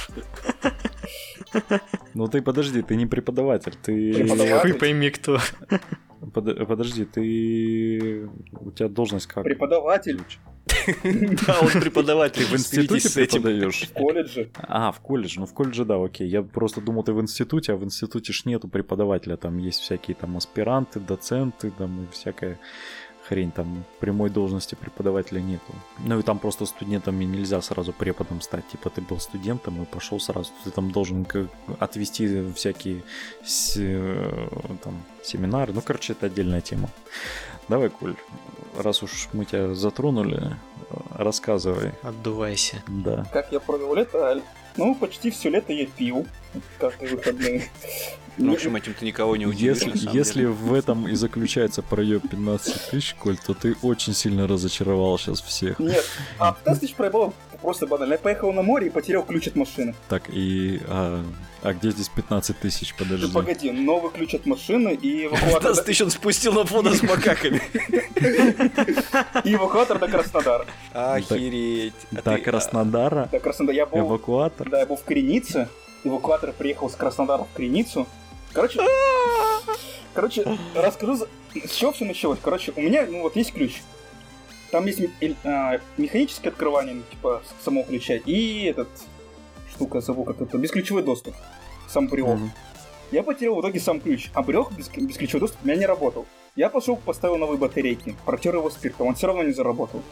Ну 2.15 2.27
ты 2.29 2.43
подожди, 2.43 2.83
ты 2.83 2.97
не 2.97 3.07
преподаватель, 3.07 3.75
ты... 3.83 4.15
Преподаватель. 4.15 4.61
Хуй 4.61 4.75
пойми 4.75 5.11
кто. 5.11 5.39
Под- 6.33 6.67
Подожди, 6.67 7.05
ты... 7.05 8.29
У 8.53 8.71
тебя 8.71 8.89
должность 8.89 9.27
как? 9.27 9.45
Преподаватель 9.45 10.21
Да, 11.47 11.61
он 11.61 11.81
преподаватель. 11.81 12.45
Ты 12.45 12.47
в 12.47 12.53
институте 12.55 12.89
смиритесь 12.89 13.13
с 13.13 13.17
этим. 13.17 13.43
преподаешь? 13.43 13.83
в 13.83 13.93
колледже. 13.93 14.51
А, 14.57 14.93
в 14.93 15.01
колледже. 15.01 15.41
Ну, 15.41 15.47
в 15.47 15.55
колледже, 15.55 15.85
да, 15.85 16.03
окей. 16.03 16.29
Я 16.29 16.43
просто 16.43 16.81
думал, 16.81 17.03
ты 17.05 17.13
в 17.13 17.21
институте, 17.21 17.73
а 17.73 17.77
в 17.77 17.85
институте 17.85 18.33
ж 18.33 18.45
нету 18.45 18.69
преподавателя. 18.69 19.37
Там 19.37 19.59
есть 19.59 19.81
всякие 19.81 20.15
там 20.15 20.37
аспиранты, 20.37 21.01
доценты, 21.01 21.71
там 21.71 22.05
и 22.05 22.13
всякая 22.13 22.59
хрень. 23.29 23.51
Там 23.51 23.85
прямой 24.01 24.31
должности 24.31 24.75
преподавателя 24.75 25.41
нету. 25.41 25.73
Ну 25.99 26.19
и 26.19 26.23
там 26.23 26.39
просто 26.39 26.67
студентами 26.67 27.25
нельзя 27.25 27.61
сразу 27.63 27.93
преподом 27.93 28.41
стать. 28.41 28.67
Типа 28.69 28.91
ты 28.91 29.01
был 29.01 29.19
студентом 29.21 29.83
и 29.83 29.85
пошел 29.85 30.21
сразу. 30.21 30.51
Ты 30.65 30.71
там 30.71 30.91
должен 30.91 31.27
отвести 31.79 32.51
всякие 32.53 33.03
с- 33.45 33.77
э, 33.77 34.49
там, 34.83 35.03
семинары. 35.23 35.73
Ну, 35.73 35.81
короче, 35.83 36.13
это 36.13 36.27
отдельная 36.27 36.61
тема. 36.61 36.89
Давай, 37.69 37.91
Коль, 37.91 38.17
раз 38.79 39.03
уж 39.03 39.29
мы 39.33 39.45
тебя 39.45 39.75
затронули, 39.75 40.57
рассказывай. 41.15 41.93
Отдувайся. 42.03 42.83
Да. 42.89 43.27
Как 43.33 43.53
я 43.53 43.61
провел 43.61 43.95
лето? 43.95 44.43
Ну, 44.79 44.95
почти 44.95 45.31
все 45.31 45.51
лето 45.51 45.73
я 45.73 45.87
пил. 45.87 46.27
Каждые 46.79 47.11
выходные. 47.17 47.65
Ну, 48.39 48.53
в 48.53 48.55
общем, 48.55 48.77
этим 48.77 48.95
ты 48.95 49.05
никого 49.05 49.37
не 49.37 49.47
удивишь. 49.47 49.79
Если, 49.79 49.91
на 49.91 49.97
самом 49.97 50.17
если 50.17 50.41
деле. 50.41 50.49
в 50.49 50.73
этом 50.73 51.09
и 51.09 51.15
заключается 51.17 51.83
проеб 51.83 52.23
15 52.31 52.91
тысяч, 52.91 53.15
Коль, 53.15 53.37
то 53.37 53.53
ты 53.53 53.75
очень 53.83 54.15
сильно 54.15 54.47
разочаровал 54.47 55.19
сейчас 55.19 55.41
всех. 55.41 55.81
Нет, 55.81 56.05
а 56.39 56.53
15 56.53 56.81
тысяч 56.81 56.95
проебал 56.95 57.35
просто 57.61 57.89
банально. 57.89 58.13
Я 58.13 58.19
поехал 58.19 58.53
на 58.53 58.63
море 58.63 58.87
и 58.87 58.91
потерял 58.91 59.25
ключ 59.25 59.49
от 59.49 59.57
машины. 59.57 59.95
Так, 60.09 60.31
и... 60.31 60.81
А, 60.87 61.25
а 61.63 61.73
где 61.73 61.91
здесь 61.91 62.09
15 62.09 62.59
тысяч, 62.61 62.95
Ну, 62.99 63.05
подожди? 63.05 63.33
погоди, 63.33 63.71
новый 63.71 64.11
ключ 64.13 64.35
от 64.35 64.47
машины 64.47 64.95
и 64.95 65.27
эвакуатор, 65.27 65.55
15 65.61 65.85
тысяч 65.85 66.03
он 66.03 66.11
спустил 66.11 66.53
на 66.53 66.65
фото 66.65 66.95
с 66.95 67.03
макаками. 67.03 67.61
и 69.45 69.55
эвакуатор 69.55 69.99
до 69.99 70.09
Краснодара. 70.09 70.67
Охереть. 70.93 71.95
А 72.13 72.23
До 72.23 72.35
ты- 72.37 72.39
Краснодара? 72.43 73.29
До 73.33 73.39
Краснодара. 73.41 73.77
Я 73.77 73.87
был, 73.87 73.99
Эвакуатор? 74.01 74.69
да, 74.69 74.81
я 74.81 74.87
был 74.87 74.97
в 74.97 75.05
Кренице. 75.05 75.69
Эвакуатор 76.05 76.53
приехал 76.53 76.89
с 76.89 76.95
Краснодара 76.95 77.43
в 77.45 77.57
Креницу. 77.57 78.07
Короче, 78.53 78.81
короче, 80.15 80.45
расскажу, 80.75 81.27
с 81.67 81.73
чего 81.75 81.93
все 81.93 82.05
началось. 82.05 82.39
Короче, 82.43 82.73
у 82.77 82.81
меня, 82.81 83.07
ну 83.07 83.23
вот 83.23 83.37
есть 83.37 83.53
ключ. 83.53 83.83
Там 84.71 84.87
есть 84.87 85.01
а, 85.45 85.79
механическое 85.97 86.51
открывание, 86.51 86.95
ну, 86.97 87.03
типа, 87.11 87.43
самого 87.65 87.85
ключа, 87.85 88.15
и 88.17 88.65
этот, 88.65 88.89
штука, 89.79 90.01
забыл 90.01 90.25
как 90.25 90.41
это, 90.41 90.59
бесключевой 90.59 91.03
доступ. 91.03 91.35
Сам 91.89 92.09
брелок. 92.09 92.37
Мгм. 92.39 92.51
Я 93.13 93.23
потерял 93.23 93.55
в 93.55 93.61
итоге 93.61 93.81
сам 93.81 94.01
ключ, 94.01 94.31
а 94.35 94.43
брелок 94.43 94.73
без, 94.73 94.89
бесключевой 94.89 95.41
доступ 95.41 95.61
у 95.63 95.67
меня 95.69 95.77
не 95.79 95.87
работал. 95.87 96.27
Я 96.57 96.69
пошел, 96.69 96.97
поставил 96.97 97.37
новые 97.39 97.59
батарейки, 97.59 98.17
протер 98.27 98.57
его 98.57 98.69
спиртом, 98.71 99.07
он 99.07 99.15
все 99.15 99.29
равно 99.29 99.45
не 99.45 99.53
заработал. 99.53 100.03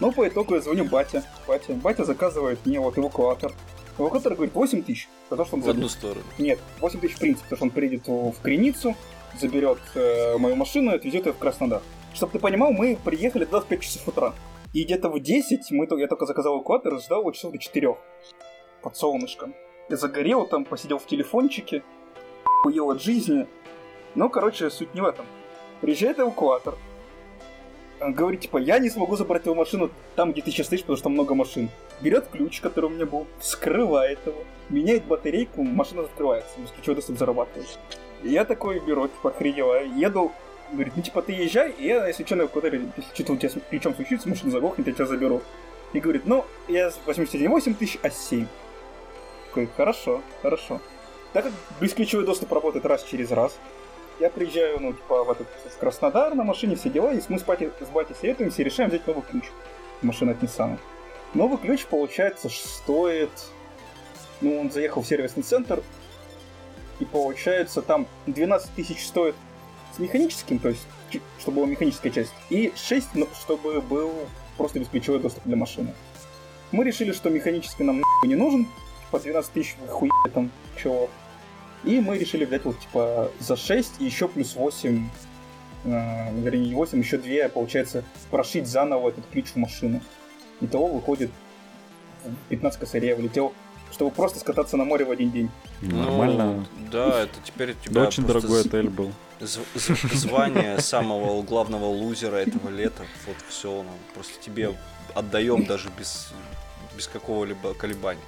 Ну, 0.00 0.12
по 0.12 0.28
итогу 0.28 0.54
я 0.54 0.60
звоню 0.60 0.84
батя. 0.84 1.24
Батя, 1.48 1.72
батя 1.74 2.04
заказывает 2.04 2.64
мне 2.64 2.78
вот 2.78 2.96
эвакуатор. 2.96 3.52
Эвакуатор 3.98 4.34
говорит 4.34 4.54
8 4.54 4.82
тысяч, 4.82 5.08
за 5.28 5.36
то, 5.36 5.44
что 5.44 5.56
он 5.56 5.62
В 5.62 5.68
одну 5.68 5.88
сторону. 5.88 6.22
Нет, 6.38 6.60
8 6.80 7.00
тысяч 7.00 7.16
в 7.16 7.18
принципе, 7.18 7.42
потому 7.50 7.56
что 7.56 7.64
он 7.64 7.70
приедет 7.70 8.06
в 8.06 8.40
Креницу, 8.40 8.94
заберет 9.40 9.80
э, 9.96 10.38
мою 10.38 10.54
машину 10.54 10.92
и 10.92 10.94
отвезет 10.94 11.26
ее 11.26 11.32
в 11.32 11.38
Краснодар. 11.38 11.82
Чтобы 12.14 12.32
ты 12.32 12.38
понимал, 12.38 12.70
мы 12.72 12.96
приехали 13.04 13.44
туда 13.44 13.60
в 13.60 13.66
5 13.66 13.80
часов 13.80 14.06
утра. 14.06 14.34
И 14.72 14.84
где-то 14.84 15.08
в 15.10 15.18
10 15.18 15.72
мы, 15.72 15.88
то- 15.88 15.98
я 15.98 16.06
только 16.06 16.26
заказал 16.26 16.54
эвакуатор 16.54 16.94
и 16.94 17.00
ждал 17.00 17.20
его 17.20 17.32
часов 17.32 17.50
до 17.52 17.58
4. 17.58 17.96
Под 18.82 18.96
солнышком. 18.96 19.54
Я 19.88 19.96
загорел 19.96 20.46
там, 20.46 20.64
посидел 20.64 20.98
в 20.98 21.06
телефончике, 21.06 21.82
уел 22.64 22.90
от 22.90 23.02
жизни. 23.02 23.46
Ну, 24.14 24.28
короче, 24.28 24.70
суть 24.70 24.94
не 24.94 25.00
в 25.00 25.06
этом. 25.06 25.26
Приезжает 25.80 26.18
эвакуатор. 26.18 26.76
Он 28.00 28.12
говорит, 28.12 28.42
типа, 28.42 28.58
я 28.58 28.78
не 28.78 28.90
смогу 28.90 29.16
забрать 29.16 29.44
его 29.44 29.54
машину 29.54 29.90
там, 30.14 30.32
где 30.32 30.42
ты 30.42 30.50
сейчас 30.50 30.66
стоишь, 30.66 30.82
потому 30.82 30.98
что 30.98 31.08
много 31.08 31.34
машин. 31.34 31.68
Берет 32.00 32.28
ключ, 32.28 32.60
который 32.60 32.86
у 32.86 32.90
меня 32.90 33.06
был, 33.06 33.26
вскрывает 33.40 34.20
его, 34.24 34.44
меняет 34.68 35.04
батарейку, 35.04 35.62
машина 35.62 36.02
открывается, 36.02 36.60
бесключевой 36.60 36.96
доступ 36.96 37.18
зарабатывает. 37.18 37.66
И 38.22 38.28
я 38.28 38.44
такой 38.44 38.78
беру, 38.78 39.08
типа, 39.08 39.30
охреневаю, 39.30 39.92
еду, 39.96 40.30
говорит, 40.72 40.92
ну, 40.96 41.02
типа, 41.02 41.22
ты 41.22 41.32
езжай, 41.32 41.72
и 41.72 41.86
я, 41.86 42.06
если 42.06 42.24
что, 42.24 42.36
на 42.36 42.42
эвакуаторе, 42.42 42.82
если 42.96 43.14
что-то 43.14 43.32
у 43.32 43.36
тебя 43.36 43.50
с 43.50 43.56
ключом 43.68 43.94
случится, 43.94 44.28
машина 44.28 44.52
заглохнет, 44.52 44.86
я 44.86 44.92
тебя 44.92 45.06
заберу. 45.06 45.42
И 45.92 46.00
говорит, 46.00 46.22
ну, 46.26 46.44
я 46.68 46.90
с 46.90 47.00
81 47.04 47.74
тысяч, 47.74 47.98
а 48.02 48.10
7. 48.10 48.46
Такой, 49.48 49.68
хорошо, 49.76 50.22
хорошо. 50.42 50.80
Так 51.32 51.44
как 51.44 51.52
бесключевой 51.80 52.24
доступ 52.24 52.52
работает 52.52 52.86
раз 52.86 53.04
через 53.04 53.30
раз, 53.30 53.56
я 54.20 54.30
приезжаю, 54.30 54.80
ну, 54.80 54.92
типа, 54.92 55.24
в 55.24 55.30
этот 55.30 55.46
в 55.46 55.78
Краснодар 55.78 56.34
на 56.34 56.44
машине, 56.44 56.76
все 56.76 56.90
дела, 56.90 57.12
и 57.12 57.20
мы 57.28 57.38
с, 57.38 57.42
батей, 57.42 57.70
с 57.80 57.88
батей 57.88 58.16
советуемся 58.18 58.62
и 58.62 58.64
решаем 58.64 58.90
взять 58.90 59.06
новый 59.06 59.22
ключ. 59.22 59.44
Машина 60.02 60.32
от 60.32 60.42
Nissan. 60.42 60.78
Новый 61.34 61.58
ключ, 61.58 61.86
получается, 61.86 62.48
стоит... 62.48 63.30
Ну, 64.40 64.60
он 64.60 64.70
заехал 64.70 65.02
в 65.02 65.06
сервисный 65.06 65.42
центр, 65.42 65.82
и 67.00 67.04
получается, 67.04 67.82
там 67.82 68.06
12 68.26 68.72
тысяч 68.74 69.04
стоит 69.04 69.34
с 69.94 69.98
механическим, 69.98 70.58
то 70.58 70.68
есть, 70.68 70.86
чтобы 71.40 71.56
была 71.56 71.66
механическая 71.66 72.12
часть, 72.12 72.32
и 72.50 72.72
6, 72.76 73.08
ну, 73.14 73.28
чтобы 73.40 73.80
был 73.80 74.12
просто 74.56 74.78
бесключевой 74.78 75.18
доступ 75.20 75.42
для 75.44 75.56
машины. 75.56 75.92
Мы 76.70 76.84
решили, 76.84 77.12
что 77.12 77.30
механический 77.30 77.82
нам 77.82 78.02
не 78.24 78.36
нужен, 78.36 78.68
по 79.10 79.18
12 79.18 79.52
тысяч 79.52 79.76
хуй 79.88 80.10
там, 80.34 80.50
чего. 80.82 81.08
И 81.84 82.00
мы 82.00 82.18
решили 82.18 82.44
взять 82.44 82.64
вот, 82.64 82.78
типа, 82.80 83.30
за 83.40 83.56
6 83.56 84.00
и 84.00 84.04
еще 84.04 84.28
плюс 84.28 84.56
8, 84.56 85.08
э, 85.84 86.40
вернее, 86.40 86.66
не 86.68 86.74
8, 86.74 86.98
еще 86.98 87.18
2, 87.18 87.48
получается, 87.50 88.04
прошить 88.30 88.66
заново 88.66 89.10
этот 89.10 89.26
ключ 89.26 89.46
в 89.52 89.56
машину. 89.56 90.00
Итого 90.60 90.88
выходит 90.88 91.30
15 92.48 92.80
косарей 92.80 93.10
я 93.10 93.16
влетел, 93.16 93.52
чтобы 93.92 94.10
просто 94.10 94.40
скататься 94.40 94.76
на 94.76 94.84
море 94.84 95.04
в 95.04 95.10
один 95.10 95.30
день. 95.30 95.50
Нормально. 95.80 96.44
Ну, 96.76 96.88
да, 96.90 97.22
это 97.22 97.34
теперь 97.44 97.70
у 97.72 97.74
тебя 97.74 98.02
Да, 98.02 98.08
очень 98.08 98.24
дорогой 98.26 98.60
отель 98.62 98.88
был. 98.90 99.12
зв- 99.40 99.60
зв- 99.76 100.14
звание 100.14 100.80
самого 100.80 101.40
главного 101.42 101.86
лузера 101.86 102.36
этого 102.36 102.70
лета. 102.70 103.04
Вот 103.26 103.36
все, 103.48 103.84
просто 104.14 104.32
тебе 104.40 104.74
отдаем 105.14 105.64
даже 105.64 105.90
без, 105.96 106.32
без 106.96 107.06
какого-либо 107.06 107.72
колебания. 107.74 108.20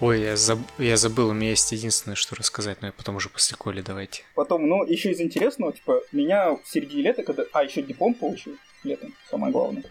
Ой, 0.00 0.20
я, 0.20 0.34
заб- 0.34 0.70
я 0.78 0.96
забыл, 0.96 1.30
у 1.30 1.32
меня 1.32 1.50
есть 1.50 1.72
единственное, 1.72 2.14
что 2.14 2.36
рассказать, 2.36 2.80
но 2.82 2.86
я 2.86 2.92
потом 2.92 3.16
уже 3.16 3.28
после 3.28 3.56
Коли 3.56 3.80
давайте. 3.82 4.22
Потом, 4.36 4.68
ну, 4.68 4.84
еще 4.84 5.10
из 5.10 5.20
интересного, 5.20 5.72
типа, 5.72 6.02
меня 6.12 6.52
в 6.52 6.60
середине 6.64 7.02
лета, 7.02 7.24
когда... 7.24 7.44
А, 7.52 7.64
еще 7.64 7.82
диплом 7.82 8.14
получил 8.14 8.56
летом, 8.84 9.12
самое 9.28 9.52
главное. 9.52 9.82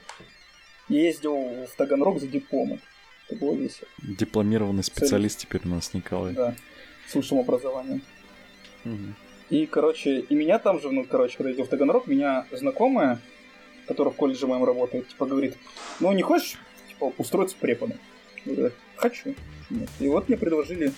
Я 0.88 1.02
ездил 1.02 1.36
в 1.66 1.76
Таганрог 1.76 2.22
за 2.22 2.28
дипломом. 2.28 2.80
Это 3.28 3.38
было 3.38 3.54
весело. 3.54 3.90
Дипломированный 4.02 4.84
специалист 4.84 5.40
теперь 5.40 5.62
у 5.66 5.70
нас 5.70 5.94
Николай. 5.94 6.34
Да, 6.34 6.56
с 7.10 7.14
высшим 7.14 7.40
образованием. 7.40 8.02
Мгм. 8.86 9.14
И, 9.50 9.66
короче, 9.66 10.20
и 10.22 10.36
меня 10.36 10.60
там 10.60 10.80
же, 10.80 10.90
ну, 10.90 11.04
короче, 11.04 11.36
когда 11.36 11.50
я 11.50 11.56
идел 11.56 11.66
в 11.66 11.70
Таганрог, 11.70 12.08
меня 12.08 12.48
знакомая, 12.52 13.20
которая 13.88 14.14
в 14.14 14.18
колледже 14.18 14.48
моем 14.48 14.64
работает, 14.64 15.10
типа, 15.10 15.26
говорит, 15.26 15.58
ну, 16.00 16.14
не 16.14 16.22
хочешь, 16.22 16.58
типа, 16.88 17.12
устроиться 17.18 17.58
преподом? 17.60 17.98
Я 18.48 18.56
говорю, 18.56 18.74
хочу. 18.96 19.36
Нет. 19.70 19.90
И 20.00 20.08
вот 20.08 20.30
мне 20.30 20.38
предложили 20.38 20.94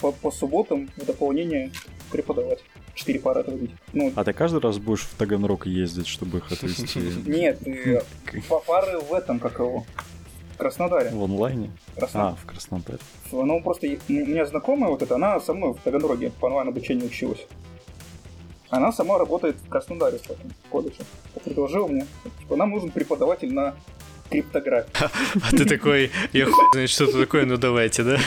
по, 0.00 0.12
по 0.12 0.30
субботам 0.30 0.90
в 0.96 1.04
дополнение 1.04 1.70
преподавать. 2.10 2.62
Четыре 2.94 3.20
пары 3.20 3.40
отводить. 3.40 3.70
Ну, 3.92 4.12
А 4.16 4.24
ты 4.24 4.32
каждый 4.32 4.60
раз 4.60 4.78
будешь 4.78 5.02
в 5.02 5.14
Таганрог 5.16 5.66
ездить, 5.66 6.06
чтобы 6.06 6.38
их 6.38 6.52
отвезти 6.52 7.00
нет, 7.26 7.66
и 7.66 7.98
по 8.48 8.58
пары 8.60 8.98
в 8.98 9.14
этом, 9.14 9.38
как 9.38 9.58
его, 9.58 9.86
в 10.54 10.58
Краснодаре. 10.58 11.10
в 11.10 11.22
онлайне? 11.22 11.70
Краснодар. 11.96 12.32
А, 12.32 12.36
в 12.36 12.46
Краснодаре. 12.46 12.98
Ну, 13.32 13.62
просто 13.62 13.86
у 13.86 14.12
меня 14.12 14.44
знакомая 14.44 14.90
вот 14.90 15.02
эта, 15.02 15.14
она 15.14 15.40
со 15.40 15.54
мной 15.54 15.72
в 15.72 15.78
Таганроге 15.78 16.30
по 16.40 16.46
онлайн-обучению 16.46 17.06
училась. 17.06 17.46
Она 18.68 18.92
сама 18.92 19.18
работает 19.18 19.56
в 19.56 19.68
Краснодаре, 19.68 20.18
в 20.18 20.68
колледже. 20.68 21.02
Предложила 21.44 21.88
мне, 21.88 22.06
типа, 22.40 22.56
нам 22.56 22.70
нужен 22.70 22.90
преподаватель 22.90 23.52
на 23.52 23.74
криптографию. 24.30 24.90
А 25.42 25.50
ты 25.50 25.64
такой, 25.64 26.10
я 26.32 26.46
хуй 26.46 26.64
знает, 26.72 26.90
что 26.90 27.04
это 27.04 27.18
такое, 27.20 27.46
ну 27.46 27.56
давайте, 27.56 28.02
да? 28.02 28.18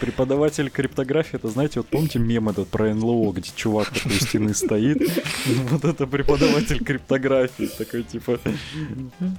Преподаватель. 0.00 0.70
Криптографии, 0.70 1.36
это 1.36 1.48
знаете, 1.48 1.80
вот 1.80 1.88
помните 1.88 2.18
мем 2.18 2.48
этот 2.48 2.68
про 2.68 2.92
НЛО, 2.94 3.32
где 3.32 3.50
чувак 3.54 3.90
такой 3.90 4.16
у 4.16 4.20
стены 4.20 4.54
стоит? 4.54 4.98
Вот 5.70 5.84
это 5.84 6.06
преподаватель 6.06 6.82
криптографии, 6.84 7.66
такой 7.78 8.02
типа... 8.02 8.38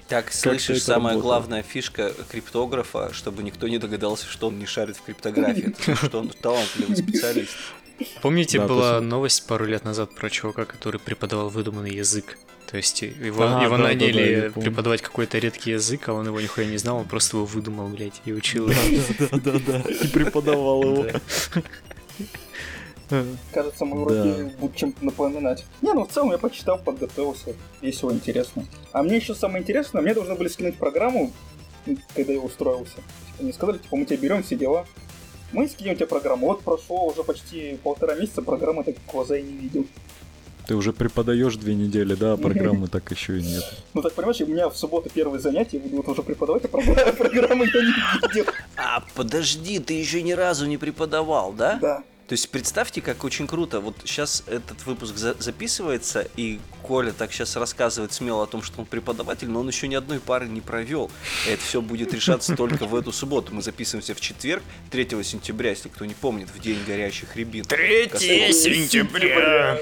Так, 0.07 0.31
слышишь, 0.31 0.83
самая 0.83 1.17
главная 1.17 1.63
фишка 1.63 2.11
криптографа, 2.29 3.11
чтобы 3.13 3.43
никто 3.43 3.67
не 3.67 3.77
догадался, 3.77 4.27
что 4.27 4.47
он 4.47 4.59
не 4.59 4.65
шарит 4.65 4.97
в 4.97 5.03
криптографии, 5.03 5.73
что 6.05 6.19
он 6.19 6.29
талантливый 6.29 6.95
специалист. 6.95 7.51
Помните, 8.21 8.59
Да, 8.59 8.67
была 8.67 8.93
точно. 8.93 9.07
новость 9.09 9.45
пару 9.47 9.65
лет 9.65 9.83
назад 9.83 10.15
про 10.15 10.29
чувака, 10.29 10.65
который 10.65 10.99
преподавал 10.99 11.49
выдуманный 11.49 11.93
язык? 11.93 12.37
То 12.69 12.77
есть 12.77 13.01
его, 13.01 13.43
А, 13.43 13.63
его 13.63 13.77
да, 13.77 13.77
да, 13.77 13.77
да, 13.77 13.83
наняли 13.89 14.43
я 14.45 14.51
помню. 14.51 14.69
преподавать 14.69 15.01
какой-то 15.01 15.39
редкий 15.39 15.71
язык, 15.71 16.07
а 16.09 16.13
он 16.13 16.27
его 16.27 16.39
нихуя 16.39 16.67
не 16.67 16.77
знал, 16.77 16.97
он 16.97 17.05
просто 17.05 17.37
его 17.37 17.45
выдумал, 17.47 17.87
блядь, 17.87 18.21
и 18.25 18.31
учил. 18.33 18.69
Да-да-да, 19.31 19.79
и 19.89 20.07
преподавал 20.07 20.83
его. 20.83 21.05
Кажется, 23.51 23.85
мои 23.85 24.05
Да. 24.05 24.21
уроки 24.21 24.55
будут 24.59 24.75
чем-то 24.75 25.03
напоминать. 25.03 25.65
Не, 25.81 25.93
ну 25.93 26.05
в 26.05 26.11
целом 26.11 26.31
я 26.31 26.37
почитал, 26.37 26.77
подготовился. 26.77 27.55
Весело, 27.81 28.11
интересно. 28.11 28.65
А 28.91 29.01
мне 29.01 29.17
еще 29.17 29.33
самое 29.33 29.63
интересное, 29.63 30.03
мне 30.03 30.13
должны 30.13 30.35
были 30.35 30.47
скинуть 30.47 30.75
программу, 30.75 31.31
когда 32.15 32.33
я 32.33 32.39
устроился. 32.39 32.97
Типа, 32.97 33.43
мне 33.43 33.53
сказали, 33.53 33.77
типа, 33.79 33.95
мы 33.95 34.05
тебя 34.05 34.17
берем, 34.17 34.43
все 34.43 34.55
дела. 34.55 34.85
Мы 35.51 35.67
скинем 35.67 35.95
тебе 35.95 36.05
программу. 36.05 36.45
Вот 36.45 36.61
прошло 36.61 37.07
уже 37.07 37.23
почти 37.23 37.79
полтора 37.81 38.13
месяца, 38.13 38.43
программы 38.43 38.83
так 38.83 38.95
глаза 39.11 39.37
и 39.37 39.41
не 39.41 39.53
видел. 39.53 39.87
Ты 40.67 40.75
уже 40.75 40.93
преподаешь 40.93 41.55
две 41.55 41.75
недели, 41.75 42.13
да, 42.15 42.33
а 42.33 42.37
программы 42.37 42.87
так 42.87 43.09
еще 43.11 43.39
и 43.39 43.41
нет. 43.41 43.63
Ну 43.93 44.01
так 44.01 44.13
понимаешь, 44.13 44.41
у 44.41 44.45
меня 44.45 44.69
в 44.69 44.77
субботу 44.77 45.09
первое 45.13 45.39
занятие, 45.39 45.77
я 45.77 45.83
буду 45.83 45.97
вот 45.97 46.07
уже 46.09 46.21
преподавать, 46.23 46.65
а 46.65 46.67
программы 46.67 47.13
программы 47.17 47.65
я 47.73 47.81
не 47.81 48.27
видел. 48.27 48.45
А, 48.75 49.03
подожди, 49.15 49.79
ты 49.79 49.93
еще 49.93 50.21
ни 50.21 50.31
разу 50.33 50.65
не 50.65 50.77
преподавал, 50.77 51.53
да? 51.53 51.79
Да. 51.81 52.03
То 52.27 52.33
есть 52.33 52.47
представьте, 52.51 53.01
как 53.01 53.23
очень 53.23 53.47
круто. 53.47 53.79
Вот 53.79 53.95
сейчас 54.05 54.43
этот 54.45 54.85
выпуск 54.85 55.17
за- 55.17 55.35
записывается, 55.39 56.27
и 56.35 56.59
Коля 56.83 57.11
так 57.11 57.33
сейчас 57.33 57.55
рассказывает 57.55 58.13
смело 58.13 58.43
о 58.43 58.45
том, 58.45 58.61
что 58.61 58.81
он 58.81 58.85
преподаватель, 58.85 59.49
но 59.49 59.61
он 59.61 59.67
еще 59.67 59.87
ни 59.87 59.95
одной 59.95 60.19
пары 60.19 60.47
не 60.47 60.61
провел. 60.61 61.09
И 61.47 61.49
это 61.49 61.63
все 61.63 61.81
будет 61.81 62.13
решаться 62.13 62.55
только 62.55 62.85
в 62.85 62.95
эту 62.95 63.11
субботу. 63.11 63.51
Мы 63.51 63.63
записываемся 63.63 64.13
в 64.13 64.21
четверг, 64.21 64.61
3 64.91 65.23
сентября, 65.23 65.71
если 65.71 65.89
кто 65.89 66.05
не 66.05 66.13
помнит, 66.13 66.49
в 66.55 66.59
день 66.61 66.77
горящих 66.85 67.35
рябин. 67.35 67.65
3 67.65 68.11
сентября! 68.13 69.79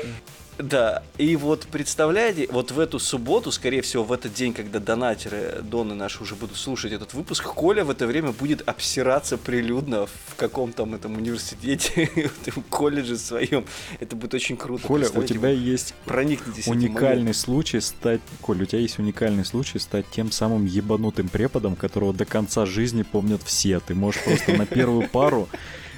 Да, 0.58 1.04
и 1.18 1.36
вот 1.36 1.68
представляете, 1.68 2.48
вот 2.52 2.72
в 2.72 2.80
эту 2.80 2.98
субботу, 3.00 3.52
скорее 3.52 3.82
всего, 3.82 4.04
в 4.04 4.12
этот 4.12 4.34
день, 4.34 4.54
когда 4.54 4.80
донатеры, 4.80 5.62
доны 5.62 5.94
наши 5.94 6.24
уже 6.24 6.36
будут 6.36 6.58
слушать 6.58 6.92
этот 6.92 7.14
выпуск, 7.14 7.44
Коля 7.44 7.84
в 7.84 7.92
это 7.92 8.08
время 8.08 8.32
будет 8.32 8.68
обсираться 8.68 9.38
прилюдно 9.38 10.08
в 10.08 10.36
каком 10.36 10.74
там 10.74 10.96
этом 10.96 11.16
университете, 11.16 12.08
в 12.46 12.48
этом 12.48 12.64
колледже 12.70 13.18
своем. 13.18 13.66
Это 14.00 14.16
будет 14.16 14.34
очень 14.34 14.58
круто. 14.58 14.88
Коля, 14.88 15.10
у 15.14 15.24
тебя 15.24 15.50
есть 15.50 15.94
проникнетесь 16.06 16.68
этим 16.68 16.72
уникальный 16.72 17.34
случай 17.34 17.80
стать... 17.80 18.22
Коль, 18.42 18.64
у 18.64 18.66
тебя 18.66 18.80
есть 18.80 18.98
уникальный 18.98 19.46
случай 19.46 19.78
стать 19.78 20.06
тем 20.10 20.32
самым 20.32 20.66
ебанутым 20.66 21.30
преподом, 21.30 21.76
которого 21.76 22.14
до 22.14 22.26
конца 22.26 22.66
жизни 22.66 23.04
помнят 23.04 23.44
все. 23.44 23.80
Ты 23.80 23.94
можешь 23.94 24.24
просто 24.24 24.54
на 24.54 24.66
первую 24.78 25.08
пару 25.08 25.48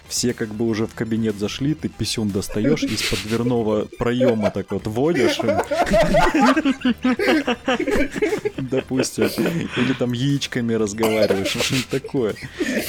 все 0.10 0.34
как 0.34 0.50
бы 0.54 0.66
уже 0.68 0.88
в 0.88 0.94
кабинет 0.96 1.38
зашли, 1.38 1.74
ты 1.74 1.88
писюн 1.88 2.30
достаешь 2.30 2.84
из-под 2.84 3.22
дверного 3.24 3.88
проема 3.98 4.52
так 4.52 4.72
вот 4.72 4.88
водишь, 4.88 5.40
допустим, 8.58 9.30
или 9.78 9.94
там 9.94 10.12
яичками 10.14 10.74
разговариваешь, 10.74 11.48
что-нибудь 11.48 11.90
такое. 11.90 12.36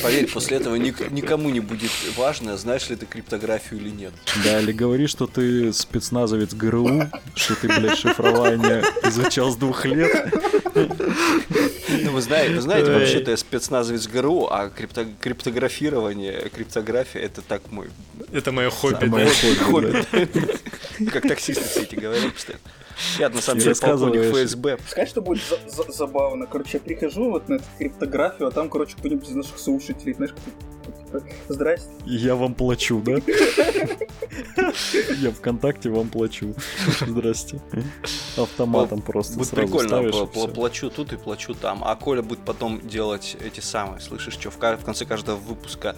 Поверь, 0.02 0.26
после 0.30 0.56
этого 0.56 0.76
ник- 0.76 1.10
никому 1.10 1.50
не 1.50 1.60
будет 1.60 1.90
важно, 2.16 2.56
знаешь 2.56 2.88
ли 2.88 2.96
ты 2.96 3.06
криптографию 3.06 3.80
или 3.80 3.90
нет. 3.90 4.12
Да, 4.44 4.60
или 4.60 4.72
говори, 4.72 5.06
что 5.06 5.26
ты 5.26 5.72
спецназовец 5.72 6.54
ГРУ, 6.54 7.10
что 7.34 7.54
ты, 7.54 7.68
блядь, 7.68 7.98
шифрование 7.98 8.82
изучал 9.04 9.50
с 9.52 9.56
двух 9.56 9.84
лет. 9.84 10.32
Ну, 10.74 12.12
вы 12.12 12.20
знаете, 12.20 12.54
вы 12.54 12.60
знаете, 12.60 12.92
вообще-то 12.92 13.30
я 13.32 13.36
спецназовец 13.36 14.06
ГРУ, 14.06 14.46
а 14.50 14.68
крипто- 14.68 15.12
криптографирование, 15.20 16.48
криптография 16.54 17.22
это 17.22 17.42
так 17.42 17.62
мой 17.70 17.88
Это 18.32 18.52
мое 18.52 18.70
хобби, 18.70 19.06
да? 19.06 19.26
хобби. 19.64 20.04
Как 21.10 21.22
таксисты 21.26 21.64
все 21.64 21.80
эти 21.82 21.94
говорят 21.96 22.32
постоянно. 22.32 22.62
Я 23.18 23.28
на 23.30 23.40
самом 23.40 23.60
деле 23.60 23.74
полковник. 23.74 24.22
ФСБ. 24.34 24.78
Сказать, 24.88 25.08
что 25.08 25.22
будет 25.22 25.42
за- 25.48 25.58
за- 25.84 25.90
забавно. 25.90 26.46
Короче, 26.46 26.70
я 26.74 26.80
прихожу 26.80 27.30
вот 27.30 27.48
на 27.48 27.54
эту 27.54 27.64
криптографию, 27.78 28.48
а 28.48 28.50
там, 28.50 28.68
короче, 28.68 28.94
кто-нибудь 28.98 29.26
из 29.28 29.34
наших 29.34 29.58
слушателей, 29.58 30.12
знаешь, 30.14 30.34
здрасте. 31.48 31.90
Я 32.06 32.34
вам 32.34 32.54
плачу, 32.54 33.02
да? 33.04 33.20
Я 35.20 35.30
ВКонтакте 35.30 35.90
вам 35.90 36.08
плачу. 36.08 36.54
Здрасте. 37.06 37.60
Автоматом 38.36 39.02
просто 39.02 39.38
Будет 39.38 39.50
прикольно, 39.50 40.26
плачу 40.48 40.90
тут 40.90 41.12
и 41.12 41.16
плачу 41.16 41.54
там. 41.54 41.82
А 41.84 41.96
Коля 41.96 42.22
будет 42.22 42.40
потом 42.40 42.86
делать 42.86 43.36
эти 43.44 43.60
самые, 43.60 44.00
слышишь, 44.00 44.34
что 44.34 44.50
в, 44.50 44.58
конце 44.58 45.04
каждого 45.04 45.36
выпуска 45.36 45.96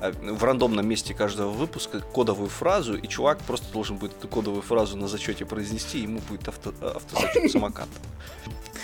э, 0.00 0.12
в 0.12 0.42
рандомном 0.44 0.86
месте 0.86 1.14
каждого 1.14 1.50
выпуска 1.50 2.00
кодовую 2.00 2.48
фразу, 2.48 2.96
и 2.96 3.06
чувак 3.06 3.38
просто 3.40 3.72
должен 3.72 3.96
будет 3.96 4.16
эту 4.18 4.28
кодовую 4.28 4.62
фразу 4.62 4.96
на 4.96 5.08
зачете 5.08 5.44
произнести, 5.44 6.00
и 6.00 6.02
ему 6.02 6.20
будет 6.28 6.48
авто, 6.48 6.72
автозачет 6.80 7.50
самокат. 7.52 7.88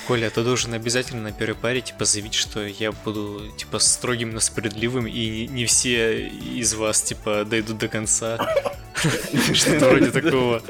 Коля, 0.06 0.30
ты 0.30 0.42
должен 0.42 0.74
обязательно 0.74 1.22
на 1.22 1.32
первой 1.32 1.54
паре, 1.54 1.80
типа, 1.80 2.04
заявить, 2.04 2.34
что 2.34 2.64
я 2.64 2.92
буду, 2.92 3.42
типа, 3.56 3.78
строгим, 3.78 4.32
но 4.32 4.40
справедливым, 4.40 5.06
и 5.06 5.46
не 5.46 5.64
все 5.64 6.28
из 6.28 6.74
вас, 6.74 7.02
типа, 7.02 7.44
дойдут 7.44 7.78
до 7.78 7.88
конца. 7.88 8.38
Что-то 9.52 9.88
вроде 9.88 10.10
такого. 10.10 10.62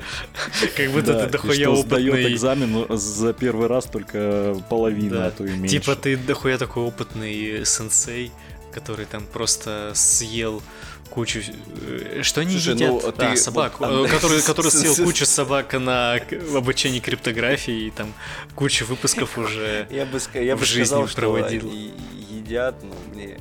Как 0.76 0.90
будто 0.90 1.24
ты 1.24 1.30
дохуя 1.30 1.70
опытный. 1.70 2.32
экзамен 2.32 2.86
за 2.96 3.32
первый 3.32 3.68
раз 3.68 3.84
только 3.84 4.56
половина, 4.68 5.26
а 5.26 5.30
то 5.30 5.44
и 5.44 5.50
меньше. 5.50 5.78
Типа 5.78 5.94
ты 5.94 6.16
дохуя 6.16 6.58
такой 6.58 6.84
опытный 6.84 7.64
сенсей, 7.64 8.32
который 8.72 9.06
там 9.06 9.26
просто 9.26 9.92
съел 9.94 10.62
кучу... 11.10 11.40
э, 11.40 12.20
Что 12.22 12.40
они 12.40 12.52
Слушай, 12.52 12.74
едят? 12.74 12.90
ну, 12.90 13.00
Да, 13.16 13.30
ты 13.30 13.36
собак. 13.36 13.80
вот- 13.80 14.06
э, 14.06 14.08
который, 14.10 14.42
который 14.42 14.70
съел 14.70 14.94
кучу 15.04 15.26
собак 15.26 15.72
на 15.74 16.18
обучении 16.54 17.00
криптографии, 17.00 17.86
и 17.86 17.90
там 17.90 18.12
куча 18.54 18.84
выпусков 18.84 19.38
уже... 19.38 19.86
Я 19.90 20.06
бы, 20.06 20.18
я 20.34 20.56
В 20.56 20.60
бы 20.60 20.64
жизни 20.66 20.84
сказал, 20.84 21.06
что 21.08 21.20
проводил. 21.20 21.68
они 21.68 21.94
едят, 22.30 22.82
но 22.82 22.94
мне 23.12 23.38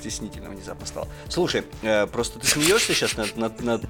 стеснительно 0.00 0.50
внезапно 0.50 0.86
стало. 0.86 1.08
Слушай, 1.28 1.64
э, 1.82 2.06
просто 2.06 2.38
ты 2.38 2.46
смеешься 2.46 2.94
сейчас 2.94 3.16
над, 3.16 3.36
над, 3.36 3.60
над 3.62 3.82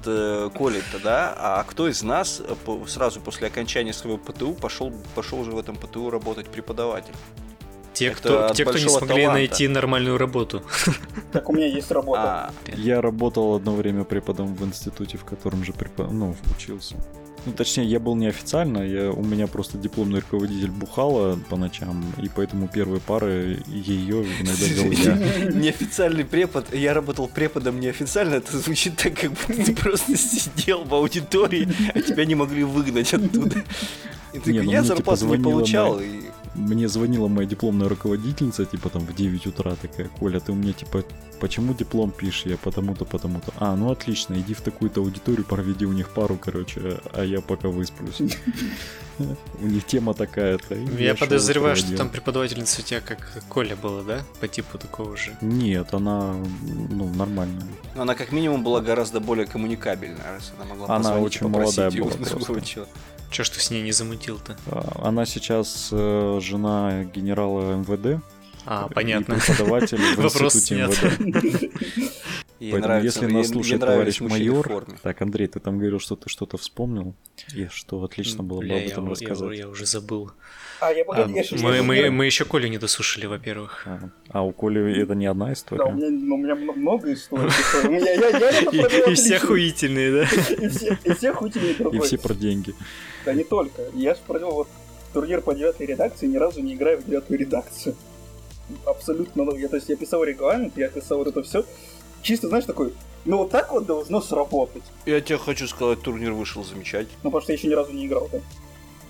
Колей-то, 0.53 0.99
да? 1.03 1.33
А 1.37 1.63
кто 1.63 1.87
из 1.87 2.01
нас 2.01 2.41
сразу 2.87 3.19
после 3.19 3.47
окончания 3.47 3.93
своего 3.93 4.17
ПТУ 4.17 4.53
пошел, 4.53 4.91
пошел 5.15 5.39
уже 5.41 5.51
в 5.51 5.59
этом 5.59 5.75
ПТУ 5.75 6.09
работать 6.09 6.47
преподавателем? 6.47 7.15
Те, 7.99 8.07
Это 8.07 8.17
кто, 8.17 8.49
те, 8.53 8.63
кто 8.65 8.77
не 8.77 8.89
смогли 8.89 9.07
таланта. 9.23 9.33
найти 9.33 9.67
нормальную 9.67 10.17
работу. 10.17 10.61
Так 11.31 11.49
у 11.49 11.53
меня 11.53 11.67
есть 11.67 11.91
работа. 11.91 12.21
А, 12.21 12.51
Я 12.77 13.01
работал 13.01 13.55
одно 13.55 13.75
время 13.75 14.03
преподом 14.03 14.55
в 14.55 14.63
институте, 14.65 15.17
в 15.17 15.25
котором 15.25 15.63
же 15.63 15.71
препо- 15.71 16.09
ну, 16.11 16.35
учился. 16.55 16.95
Ну, 17.45 17.53
точнее, 17.53 17.85
я 17.85 17.99
был 18.01 18.15
неофициально, 18.15 18.79
я, 18.79 19.09
у 19.09 19.23
меня 19.23 19.47
просто 19.47 19.77
дипломный 19.77 20.19
руководитель 20.19 20.69
бухала 20.69 21.39
по 21.49 21.55
ночам, 21.55 22.03
и 22.21 22.27
поэтому 22.27 22.67
первые 22.67 22.99
пары 22.99 23.63
ее 23.67 24.23
иногда 24.41 24.65
вел 24.67 24.91
я. 24.91 25.51
неофициальный 25.53 26.25
препод. 26.25 26.73
Я 26.73 26.93
работал 26.93 27.27
преподом 27.29 27.79
неофициально. 27.79 28.35
Это 28.35 28.57
звучит 28.57 28.97
так, 28.97 29.13
как 29.13 29.31
будто 29.31 29.63
ты 29.63 29.73
просто 29.73 30.17
сидел 30.17 30.83
в 30.83 30.93
аудитории, 30.93 31.69
а 31.95 32.01
тебя 32.01 32.25
не 32.25 32.35
могли 32.35 32.63
выгнать 32.65 33.13
оттуда. 33.13 33.63
И 34.33 34.39
ты 34.39 34.51
Не, 34.51 34.59
ну 34.61 34.71
я 34.71 34.81
типа, 34.83 34.95
зарплату 34.95 35.25
не 35.27 35.41
получал. 35.41 35.99
и 36.01 36.23
мне 36.57 36.87
звонила 36.87 37.27
моя 37.27 37.47
дипломная 37.47 37.87
руководительница, 37.87 38.65
типа 38.65 38.89
там 38.89 39.01
в 39.03 39.15
9 39.15 39.47
утра 39.47 39.75
такая, 39.75 40.07
Коля, 40.07 40.39
ты 40.39 40.51
у 40.51 40.55
меня 40.55 40.73
типа, 40.73 41.03
почему 41.39 41.73
диплом 41.73 42.11
пишешь? 42.11 42.45
Я 42.45 42.57
потому-то, 42.57 43.05
потому-то. 43.05 43.53
А, 43.57 43.75
ну 43.75 43.91
отлично, 43.91 44.35
иди 44.35 44.53
в 44.53 44.61
такую-то 44.61 45.01
аудиторию, 45.01 45.45
проведи 45.45 45.85
у 45.85 45.93
них 45.93 46.09
пару, 46.09 46.37
короче, 46.37 46.99
а 47.13 47.23
я 47.23 47.41
пока 47.41 47.69
высплюсь. 47.69 48.21
У 49.61 49.67
них 49.67 49.85
тема 49.85 50.13
такая-то. 50.13 50.75
Я 50.75 51.15
подозреваю, 51.15 51.75
что 51.75 51.95
там 51.95 52.09
преподавательница 52.09 52.81
у 52.81 52.83
тебя 52.83 53.01
как 53.01 53.43
Коля 53.49 53.75
была, 53.75 54.03
да? 54.03 54.23
По 54.39 54.47
типу 54.47 54.77
такого 54.77 55.17
же. 55.17 55.35
Нет, 55.41 55.93
она, 55.93 56.35
ну, 56.89 57.11
нормальная. 57.13 57.63
Она 57.95 58.15
как 58.15 58.31
минимум 58.31 58.63
была 58.63 58.81
гораздо 58.81 59.19
более 59.19 59.47
коммуникабельная, 59.47 60.33
раз 60.33 60.53
она 60.57 60.65
могла 60.69 60.95
Она 60.95 61.17
очень 61.19 61.47
молодая 61.47 61.91
была 61.91 62.11
Че 63.31 63.43
ж 63.43 63.49
ты 63.49 63.59
с 63.59 63.71
ней 63.71 63.81
не 63.81 63.91
замутил-то? 63.91 64.57
А, 64.67 65.07
она 65.07 65.25
сейчас 65.25 65.89
э, 65.91 66.39
жена 66.41 67.03
генерала 67.03 67.75
МВД. 67.75 68.21
А, 68.65 68.87
понятно. 68.87 69.35
И 69.35 69.39
преподаватель 69.39 69.97
в 69.97 70.19
институте 70.23 70.75
МВД. 70.75 72.13
Ей 72.59 72.71
Поэтому 72.71 72.93
нравится, 72.93 73.19
если 73.21 73.33
нас 73.33 73.47
слушает 73.49 73.81
товарищ 73.81 74.19
майор... 74.19 74.85
Так, 75.03 75.21
Андрей, 75.21 75.47
ты 75.47 75.59
там 75.59 75.77
говорил, 75.77 75.99
что 75.99 76.15
ты 76.15 76.27
что-то 76.27 76.57
вспомнил, 76.57 77.13
и 77.53 77.67
что 77.67 78.03
отлично 78.03 78.43
было 78.43 78.61
бы 78.61 78.65
об 78.65 78.87
этом 78.87 79.05
я, 79.05 79.11
рассказать. 79.11 79.51
Я, 79.51 79.57
я 79.65 79.69
уже 79.69 79.85
забыл. 79.85 80.31
А, 80.79 80.91
я 80.91 81.03
а, 81.07 81.27
мы, 81.27 81.81
мы, 81.81 82.11
мы 82.11 82.25
еще 82.25 82.45
Колю 82.45 82.67
не 82.67 82.77
дослушали, 82.77 83.25
во-первых. 83.25 83.83
А, 83.87 84.09
а 84.29 84.43
у 84.43 84.51
Коли 84.51 85.01
это 85.01 85.15
не 85.15 85.25
одна 85.25 85.53
история? 85.53 85.83
Да, 85.83 85.89
у 85.89 85.93
меня, 85.93 86.09
ну, 86.09 86.35
у 86.35 86.37
меня 86.37 86.55
много 86.55 87.13
историй. 87.13 87.47
И 89.11 89.13
все 89.15 89.37
охуительные, 89.37 90.11
да? 90.11 90.23
И 91.03 91.13
все 91.13 91.31
охуительные 91.31 91.73
И 91.93 91.99
все 91.99 92.17
про 92.17 92.33
деньги. 92.33 92.75
Да 93.25 93.33
не 93.33 93.43
только. 93.43 93.81
Я 93.93 94.13
же 94.13 94.21
провел 94.27 94.51
вот 94.51 94.67
турнир 95.13 95.41
по 95.41 95.55
девятой 95.55 95.87
редакции, 95.87 96.27
ни 96.27 96.37
разу 96.37 96.61
не 96.61 96.75
играю 96.75 96.99
в 96.99 97.05
девятую 97.05 97.39
редакцию. 97.39 97.95
Абсолютно. 98.85 99.49
Я, 99.57 99.67
то 99.67 99.77
есть 99.77 99.89
я 99.89 99.95
писал 99.95 100.23
регламент, 100.23 100.77
я 100.77 100.89
писал 100.89 101.19
вот 101.19 101.27
это 101.27 101.41
все. 101.41 101.65
Чисто, 102.21 102.49
знаешь, 102.49 102.65
такой, 102.65 102.93
ну 103.25 103.37
вот 103.37 103.51
так 103.51 103.71
вот 103.71 103.85
должно 103.85 104.21
сработать. 104.21 104.83
Я 105.05 105.21
тебе 105.21 105.37
хочу 105.37 105.67
сказать, 105.67 106.01
турнир 106.01 106.33
вышел 106.33 106.63
замечательно. 106.63 107.17
Ну, 107.23 107.31
потому 107.31 107.41
что 107.41 107.51
я 107.51 107.57
еще 107.57 107.67
ни 107.67 107.73
разу 107.73 107.93
не 107.93 108.05
играл, 108.05 108.29
да. 108.31 108.39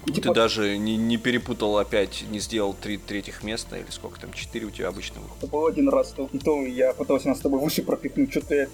И, 0.07 0.11
типа... 0.11 0.29
Ты 0.29 0.33
даже 0.33 0.77
не, 0.77 0.95
не 0.95 1.17
перепутал 1.17 1.77
опять, 1.77 2.23
не 2.31 2.39
сделал 2.39 2.73
три 2.73 2.97
третьих 2.97 3.43
места, 3.43 3.77
или 3.77 3.89
сколько 3.89 4.19
там, 4.19 4.31
четыре 4.33 4.65
у 4.65 4.71
тебя 4.71 4.87
обычно 4.87 5.21
выходит? 5.21 5.49
Был 5.51 5.67
один 5.67 5.89
раз, 5.89 6.11
то, 6.11 6.29
то 6.43 6.65
я 6.65 6.93
пытался 6.93 7.27
нас 7.27 7.39
с 7.39 7.41
тобой 7.41 7.59
выше 7.59 7.83
пропихнуть, 7.83 8.31
что-то 8.31 8.55
я 8.55 8.67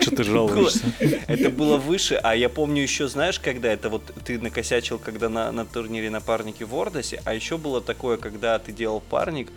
что 0.00 0.16
ты 0.16 0.24
жалуешься? 0.24 0.84
Это 1.26 1.50
было 1.50 1.78
выше, 1.78 2.14
а 2.22 2.34
я 2.36 2.48
помню 2.48 2.82
еще, 2.82 3.08
знаешь, 3.08 3.40
когда 3.40 3.72
это 3.72 3.88
вот 3.88 4.02
ты 4.24 4.38
накосячил, 4.38 4.98
когда 4.98 5.28
на, 5.28 5.50
на 5.52 5.64
турнире 5.64 6.10
напарники 6.10 6.62
в 6.62 6.74
Ордосе, 6.74 7.20
а 7.24 7.34
еще 7.34 7.58
было 7.58 7.80
такое, 7.80 8.16
когда 8.16 8.58
ты 8.58 8.72
делал 8.72 9.00
парник, 9.00 9.50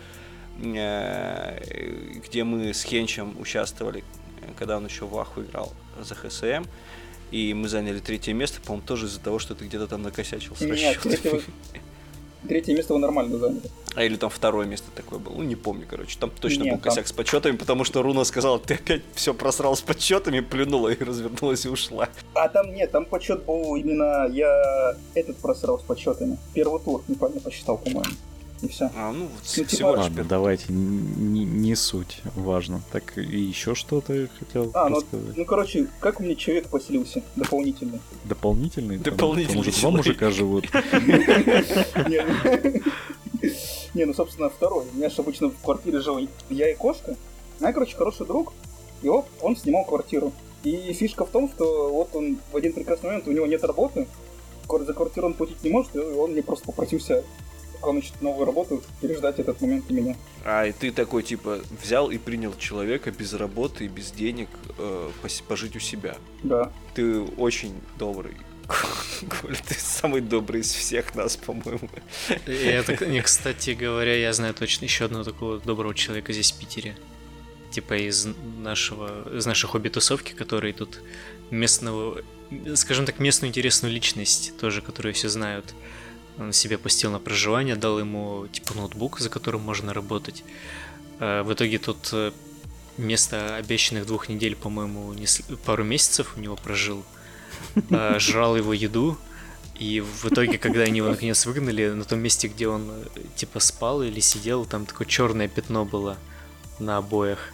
э, 0.62 1.60
где 2.24 2.44
мы 2.44 2.74
с 2.74 2.82
Хенчем 2.82 3.36
участвовали, 3.40 4.02
когда 4.58 4.76
он 4.76 4.86
еще 4.86 5.06
в 5.06 5.16
Аху 5.18 5.42
играл 5.42 5.72
за 6.00 6.14
ХСМ, 6.14 6.64
и 7.30 7.54
мы 7.54 7.68
заняли 7.68 8.00
третье 8.00 8.32
место, 8.32 8.60
по-моему, 8.60 8.86
тоже 8.86 9.06
из-за 9.06 9.20
того, 9.20 9.38
что 9.38 9.54
ты 9.54 9.64
где-то 9.64 9.86
там 9.86 10.02
накосячил 10.02 10.56
с 10.56 10.62
расчетами. 10.62 11.42
Третье 12.48 12.74
место 12.74 12.94
вы 12.94 13.00
нормально 13.00 13.38
заняли. 13.38 13.70
А 13.94 14.02
или 14.02 14.16
там 14.16 14.30
второе 14.30 14.66
место 14.66 14.86
такое 14.94 15.18
было. 15.18 15.34
Ну, 15.34 15.42
не 15.42 15.56
помню, 15.56 15.86
короче. 15.88 16.16
Там 16.18 16.30
точно 16.30 16.62
Нет, 16.62 16.74
был 16.74 16.80
косяк 16.80 17.06
с 17.06 17.12
подсчетами, 17.12 17.56
потому 17.56 17.84
что 17.84 18.02
Руна 18.02 18.24
сказала, 18.24 18.58
ты 18.58 18.74
опять 18.74 19.02
все 19.14 19.34
просрал 19.34 19.76
с 19.76 19.82
подсчетами, 19.82 20.40
плюнула 20.40 20.88
и 20.88 21.04
развернулась 21.04 21.66
и 21.66 21.68
ушла. 21.68 22.08
А 22.34 22.48
там 22.48 22.72
нет, 22.72 22.92
там 22.92 23.04
подсчет 23.04 23.44
был 23.44 23.76
именно 23.76 24.26
я 24.28 24.96
этот 25.14 25.36
просрал 25.36 25.78
с 25.78 25.82
подсчетами. 25.82 26.38
Первый 26.54 26.80
тур 26.80 27.02
неправильно 27.08 27.42
посчитал, 27.42 27.76
по-моему 27.76 28.10
и 28.62 28.68
все. 28.68 28.90
А, 28.94 29.12
ну, 29.12 29.28
ну 29.56 29.64
типа, 29.64 29.86
ладно, 29.86 30.24
давайте, 30.24 30.66
не, 30.68 31.44
не 31.44 31.74
суть 31.74 32.20
важно. 32.34 32.82
Так, 32.92 33.16
и 33.16 33.38
еще 33.38 33.74
что-то 33.74 34.14
я 34.14 34.28
хотел 34.38 34.70
а, 34.74 34.88
ну, 34.88 34.96
рассказать. 34.96 35.28
Ну, 35.28 35.34
ну, 35.36 35.44
короче, 35.44 35.86
как 36.00 36.20
у 36.20 36.22
меня 36.22 36.34
человек 36.34 36.68
поселился 36.68 37.22
дополнительный? 37.36 38.00
Дополнительный? 38.24 38.98
Дополнительный 38.98 39.56
Может, 39.56 39.80
два 39.80 39.90
мужика 39.90 40.30
живут? 40.30 40.66
Не, 43.94 44.04
ну, 44.04 44.14
собственно, 44.14 44.50
второй. 44.50 44.84
У 44.92 44.96
меня 44.96 45.08
же 45.08 45.16
обычно 45.18 45.48
в 45.48 45.60
квартире 45.62 46.00
жил 46.00 46.18
я 46.48 46.70
и 46.70 46.74
кошка. 46.74 47.16
Меня, 47.58 47.72
короче, 47.72 47.96
хороший 47.96 48.26
друг, 48.26 48.52
и 49.02 49.08
вот 49.08 49.26
он 49.40 49.56
снимал 49.56 49.84
квартиру. 49.84 50.32
И 50.62 50.92
фишка 50.92 51.24
в 51.24 51.30
том, 51.30 51.48
что 51.48 51.90
вот 51.90 52.14
он 52.14 52.38
в 52.52 52.56
один 52.56 52.72
прекрасный 52.72 53.06
момент, 53.06 53.26
у 53.26 53.32
него 53.32 53.46
нет 53.46 53.64
работы, 53.64 54.06
за 54.78 54.94
квартиру 54.94 55.26
он 55.26 55.34
платить 55.34 55.62
не 55.64 55.70
может, 55.70 55.94
и 55.96 55.98
он 55.98 56.32
мне 56.32 56.42
просто 56.42 56.66
попросился 56.66 57.24
пока 57.80 57.90
он 57.90 57.98
ищет 57.98 58.20
новую 58.20 58.44
работу, 58.44 58.82
переждать 59.00 59.38
этот 59.38 59.60
момент 59.60 59.84
и 59.88 59.94
меня. 59.94 60.16
А, 60.44 60.66
и 60.66 60.72
ты 60.72 60.92
такой, 60.92 61.22
типа, 61.22 61.60
взял 61.82 62.10
и 62.10 62.18
принял 62.18 62.54
человека 62.56 63.10
без 63.10 63.32
работы 63.32 63.86
и 63.86 63.88
без 63.88 64.10
денег 64.10 64.48
э, 64.78 65.10
пожить 65.48 65.76
у 65.76 65.80
себя. 65.80 66.16
Да. 66.42 66.70
Ты 66.94 67.20
очень 67.20 67.72
добрый. 67.98 68.36
Коля, 69.40 69.56
ты 69.66 69.74
самый 69.74 70.20
добрый 70.20 70.60
из 70.60 70.72
всех 70.72 71.14
нас, 71.14 71.36
по-моему. 71.36 71.88
Это, 72.46 73.06
не, 73.06 73.20
кстати 73.22 73.70
говоря, 73.70 74.14
я 74.14 74.32
знаю 74.32 74.54
точно 74.54 74.84
еще 74.84 75.06
одного 75.06 75.24
такого 75.24 75.58
доброго 75.58 75.94
человека 75.94 76.32
здесь, 76.32 76.52
в 76.52 76.58
Питере. 76.58 76.96
Типа 77.70 77.94
из 77.94 78.28
нашего, 78.58 79.36
из 79.36 79.46
нашей 79.46 79.68
хобби-тусовки, 79.68 80.32
который 80.32 80.72
тут 80.72 81.00
местного, 81.50 82.20
скажем 82.74 83.06
так, 83.06 83.20
местную 83.20 83.48
интересную 83.48 83.94
личность 83.94 84.52
тоже, 84.58 84.82
которую 84.82 85.14
все 85.14 85.28
знают 85.28 85.74
себе 86.52 86.78
пустил 86.78 87.10
на 87.10 87.18
проживание, 87.18 87.76
дал 87.76 87.98
ему 87.98 88.46
типа 88.50 88.74
ноутбук, 88.74 89.20
за 89.20 89.28
которым 89.28 89.62
можно 89.62 89.92
работать. 89.92 90.44
Э, 91.18 91.42
в 91.42 91.52
итоге 91.52 91.78
тут 91.78 92.10
э, 92.12 92.32
вместо 92.96 93.56
обещанных 93.56 94.06
двух 94.06 94.28
недель, 94.28 94.56
по-моему, 94.56 95.14
пару 95.64 95.84
месяцев 95.84 96.34
у 96.36 96.40
него 96.40 96.56
прожил. 96.56 97.04
Э, 97.90 98.16
жрал 98.18 98.56
его 98.56 98.72
еду, 98.72 99.18
и 99.78 100.00
в 100.00 100.26
итоге, 100.26 100.58
когда 100.58 100.82
они 100.82 100.98
его 100.98 101.08
наконец 101.08 101.46
выгнали, 101.46 101.88
на 101.90 102.04
том 102.04 102.18
месте, 102.18 102.48
где 102.48 102.68
он 102.68 102.90
типа 103.36 103.60
спал 103.60 104.02
или 104.02 104.20
сидел, 104.20 104.66
там 104.66 104.86
такое 104.86 105.06
черное 105.06 105.48
пятно 105.48 105.84
было 105.84 106.18
на 106.78 106.98
обоях. 106.98 107.52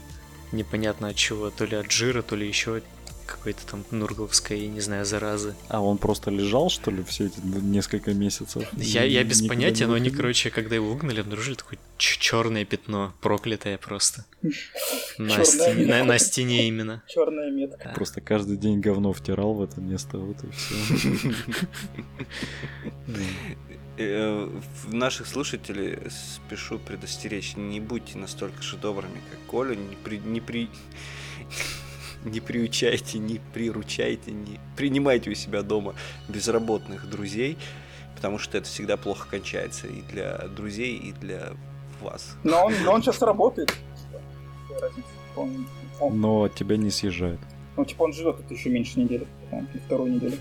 Непонятно 0.53 1.09
от 1.09 1.17
чего, 1.17 1.51
то 1.51 1.65
ли 1.65 1.77
от 1.77 1.91
жира, 1.91 2.23
то 2.23 2.37
ли 2.37 2.47
еще 2.47 2.83
какой-то 3.27 3.67
там 3.67 3.85
нургловской, 3.91 4.61
я 4.61 4.69
не 4.69 4.81
знаю, 4.81 5.05
заразы. 5.05 5.55
А 5.69 5.81
он 5.81 5.99
просто 5.99 6.31
лежал, 6.31 6.71
что 6.71 6.91
ли, 6.91 7.03
все 7.05 7.27
эти 7.27 7.41
несколько 7.41 8.15
месяцев? 8.15 8.67
Я, 8.75 9.05
я 9.05 9.25
без 9.25 9.43
понятия, 9.47 9.87
но 9.87 9.95
они, 9.95 10.11
короче, 10.11 10.51
когда 10.51 10.75
его 10.77 10.89
выгнали, 10.93 11.21
обнаружили 11.21 11.55
такое 11.55 11.79
черное 11.99 12.65
пятно, 12.65 13.15
проклятое 13.21 13.79
просто. 13.79 14.25
На 15.19 15.45
стене, 15.45 15.87
на, 15.87 16.05
на 16.05 16.19
стене 16.19 16.69
именно. 16.69 17.03
Черная 17.09 17.51
метка. 17.51 17.93
Просто 17.95 18.21
каждый 18.21 18.57
день 18.57 18.81
говно 18.81 19.13
втирал 19.13 19.55
в 19.55 19.63
это 19.63 19.81
место, 19.81 20.19
вот 20.19 20.37
и 20.45 20.51
все. 20.51 20.75
Э, 23.99 24.51
наших 24.89 25.27
слушателей 25.27 25.99
спешу 26.11 26.79
предостеречь, 26.79 27.57
не 27.57 27.81
будьте 27.81 28.19
настолько 28.19 28.61
же 28.63 28.77
добрыми, 28.77 29.23
как 29.31 29.41
Коля, 29.47 29.75
не 29.75 29.97
при, 29.97 30.19
не 30.19 30.43
при, 30.43 30.69
не 32.27 32.41
приучайте, 32.41 33.19
не 33.19 33.41
приручайте, 33.53 34.33
не 34.33 34.61
принимайте 34.77 35.31
у 35.31 35.35
себя 35.35 35.63
дома 35.63 35.95
безработных 36.29 37.09
друзей, 37.09 37.57
потому 38.15 38.39
что 38.39 38.59
это 38.59 38.67
всегда 38.67 38.97
плохо 38.97 39.29
кончается 39.29 39.87
и 39.87 40.03
для 40.03 40.39
друзей, 40.49 40.97
и 40.97 41.13
для 41.13 41.53
вас. 42.01 42.37
Но 42.45 42.67
он, 42.67 42.75
но 42.85 42.93
он 42.93 43.03
сейчас 43.03 43.23
работает. 43.23 43.75
Он, 45.37 45.67
он... 46.01 46.21
Но 46.21 46.49
тебя 46.49 46.77
не 46.77 46.91
съезжает. 46.91 47.41
Ну, 47.77 47.85
типа 47.85 48.05
он 48.05 48.13
живет 48.13 48.37
тут 48.39 48.51
еще 48.51 48.71
меньше 48.71 49.01
недели, 49.01 49.27
вторую 49.87 50.15
неделю. 50.15 50.37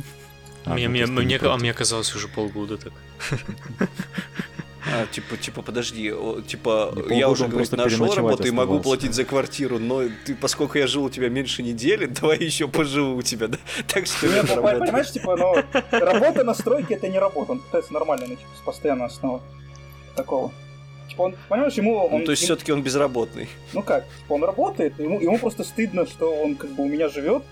А, 0.65 0.73
мне, 0.73 0.88
ну, 0.88 0.93
мне, 0.93 1.05
мне, 1.05 1.38
а 1.38 1.57
мне 1.57 1.73
казалось 1.73 2.15
уже 2.15 2.27
полгода 2.27 2.77
так. 2.77 2.93
А, 4.93 5.07
типа, 5.07 5.38
типа, 5.38 5.61
подожди, 5.61 6.11
о, 6.11 6.41
типа, 6.41 6.93
не 7.09 7.19
я 7.19 7.29
уже, 7.29 7.47
говорит, 7.47 7.71
нашел 7.71 8.13
работу 8.13 8.47
и 8.47 8.51
могу 8.51 8.79
платить 8.79 9.13
за 9.13 9.25
квартиру, 9.25 9.79
но 9.79 10.03
ты, 10.25 10.36
поскольку 10.36 10.77
я 10.77 10.88
жил 10.88 11.05
у 11.05 11.09
тебя 11.09 11.29
меньше 11.29 11.63
недели, 11.63 12.05
давай 12.21 12.38
еще 12.38 12.67
поживу 12.67 13.17
у 13.17 13.21
тебя, 13.21 13.47
да? 13.47 13.57
Так 13.88 14.05
что 14.05 14.27
Нет, 14.27 14.45
ну, 14.55 14.61
понимаешь, 14.61 15.11
типа, 15.11 15.36
ну, 15.36 15.55
работа 15.91 16.43
на 16.43 16.53
стройке 16.53 16.95
это 16.95 17.07
не 17.07 17.19
работа, 17.19 17.53
он 17.53 17.59
пытается 17.59 17.93
нормально, 17.93 18.25
ну, 18.27 18.36
типа, 18.36 18.49
с 18.61 18.65
постоянной 18.65 19.05
основы 19.05 19.41
такого. 20.15 20.51
Типа 21.09 21.21
он, 21.21 21.36
понимаешь, 21.49 21.73
ему... 21.73 21.95
Он, 21.95 22.19
ну, 22.19 22.25
то 22.25 22.31
есть 22.31 22.43
все-таки 22.43 22.71
он 22.71 22.81
безработный. 22.81 23.47
Ну 23.73 23.81
как, 23.81 24.05
типа 24.21 24.33
он 24.33 24.43
работает, 24.43 24.99
ему, 24.99 25.19
ему 25.19 25.38
просто 25.38 25.63
стыдно, 25.63 26.05
что 26.05 26.33
он 26.33 26.55
как 26.55 26.71
бы 26.71 26.83
у 26.83 26.88
меня 26.88 27.09
живет, 27.09 27.43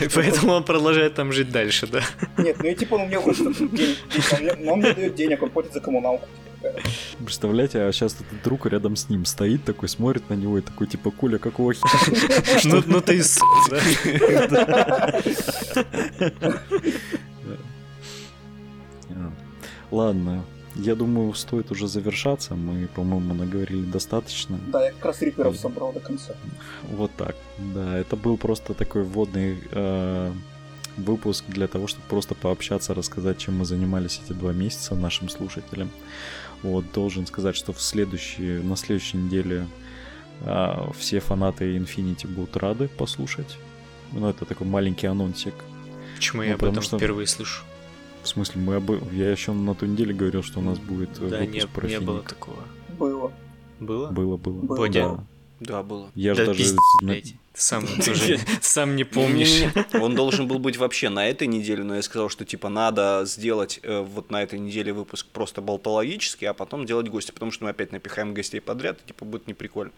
и 0.00 0.08
Поэтому 0.14 0.52
он 0.52 0.64
продолжает 0.64 1.14
там 1.14 1.32
жить 1.32 1.50
дальше, 1.50 1.86
да? 1.86 2.02
Нет, 2.36 2.56
ну 2.58 2.68
и 2.68 2.74
типа 2.74 2.94
он 2.94 3.06
мне 3.06 3.18
хочет 3.18 3.56
денег, 3.72 3.98
он 4.70 4.78
мне 4.80 4.92
дает 4.92 5.14
денег, 5.14 5.42
он 5.42 5.50
платит 5.50 5.72
за 5.72 5.80
коммуналку. 5.80 6.26
Представляете, 7.18 7.82
а 7.82 7.92
сейчас 7.92 8.14
этот 8.14 8.42
друг 8.42 8.66
рядом 8.66 8.96
с 8.96 9.08
ним 9.08 9.24
стоит, 9.24 9.64
такой 9.64 9.88
смотрит 9.88 10.28
на 10.28 10.34
него 10.34 10.58
и 10.58 10.60
такой, 10.60 10.88
типа, 10.88 11.10
Коля, 11.10 11.38
какого 11.38 11.72
хера? 11.74 11.88
Ну, 12.64 12.82
ну 12.86 13.00
ты 13.00 13.22
с... 13.22 13.40
Ладно, 19.90 20.44
я 20.78 20.94
думаю, 20.94 21.34
стоит 21.34 21.70
уже 21.70 21.86
завершаться. 21.88 22.54
Мы, 22.54 22.86
по-моему, 22.86 23.34
наговорили 23.34 23.82
достаточно. 23.84 24.58
Да, 24.68 24.84
я 24.86 24.92
как 24.92 25.04
раз 25.04 25.22
риперов 25.22 25.56
собрал 25.56 25.92
до 25.92 26.00
конца. 26.00 26.34
Вот 26.90 27.10
так. 27.16 27.36
Да, 27.74 27.98
это 27.98 28.16
был 28.16 28.36
просто 28.38 28.74
такой 28.74 29.02
вводный 29.02 29.58
э, 29.72 30.32
выпуск 30.96 31.44
для 31.48 31.66
того, 31.66 31.86
чтобы 31.88 32.06
просто 32.08 32.34
пообщаться, 32.34 32.94
рассказать, 32.94 33.38
чем 33.38 33.58
мы 33.58 33.64
занимались 33.64 34.20
эти 34.24 34.32
два 34.32 34.52
месяца 34.52 34.94
нашим 34.94 35.28
слушателям. 35.28 35.90
Вот, 36.62 36.84
должен 36.92 37.26
сказать, 37.26 37.56
что 37.56 37.72
в 37.72 37.80
следующей, 37.82 38.60
на 38.62 38.76
следующей 38.76 39.16
неделе 39.18 39.66
э, 40.44 40.90
все 40.96 41.20
фанаты 41.20 41.76
Infinity 41.76 42.26
будут 42.28 42.56
рады 42.56 42.88
послушать. 42.88 43.58
Ну, 44.12 44.28
это 44.28 44.44
такой 44.44 44.66
маленький 44.66 45.06
анонсик. 45.08 45.54
Почему 46.16 46.42
Ну, 46.42 46.48
я 46.48 46.54
об 46.54 46.64
этом 46.64 46.82
что- 46.82 46.96
впервые 46.98 47.26
слышу? 47.26 47.62
В 48.22 48.28
смысле, 48.28 48.60
мы 48.60 48.76
об... 48.76 48.90
я 49.12 49.30
еще 49.30 49.52
на 49.52 49.74
той 49.74 49.88
неделе 49.88 50.12
говорил, 50.12 50.42
что 50.42 50.58
у 50.60 50.62
нас 50.62 50.78
будет 50.78 51.10
э, 51.20 51.28
Да, 51.28 51.38
выпуск 51.38 51.54
не, 51.54 51.66
про 51.66 51.86
не 51.86 51.94
Финик. 51.94 52.06
было 52.06 52.22
такого. 52.22 52.58
Было. 52.98 53.32
Было? 53.80 54.10
Было, 54.10 54.36
было. 54.36 54.60
Было. 54.62 54.76
Бодя. 54.76 55.02
Да. 55.02 55.24
Да, 55.60 55.82
было. 55.82 56.10
Я 56.14 56.34
же 56.34 56.46
Да 56.46 56.52
даже... 56.52 56.76
блядь. 57.02 57.34
Ты 57.52 57.60
сам 57.60 57.84
уже 57.98 58.38
сам 58.60 58.94
не 58.96 59.02
помнишь. 59.04 59.64
Он 59.94 60.14
должен 60.14 60.46
был 60.46 60.58
быть 60.60 60.76
вообще 60.76 61.08
на 61.08 61.26
этой 61.28 61.48
неделе, 61.48 61.82
но 61.82 61.96
я 61.96 62.02
сказал, 62.02 62.28
что 62.28 62.44
типа 62.44 62.68
надо 62.68 63.22
сделать 63.24 63.80
э, 63.82 64.00
вот 64.02 64.30
на 64.30 64.42
этой 64.42 64.58
неделе 64.60 64.92
выпуск 64.92 65.26
просто 65.32 65.60
болтологический, 65.60 66.46
а 66.48 66.54
потом 66.54 66.86
делать 66.86 67.08
гости, 67.08 67.32
потому 67.32 67.50
что 67.50 67.64
мы 67.64 67.70
опять 67.70 67.90
напихаем 67.92 68.34
гостей 68.34 68.60
подряд, 68.60 69.00
и 69.04 69.08
типа 69.08 69.24
будет 69.24 69.46
неприкольно. 69.48 69.92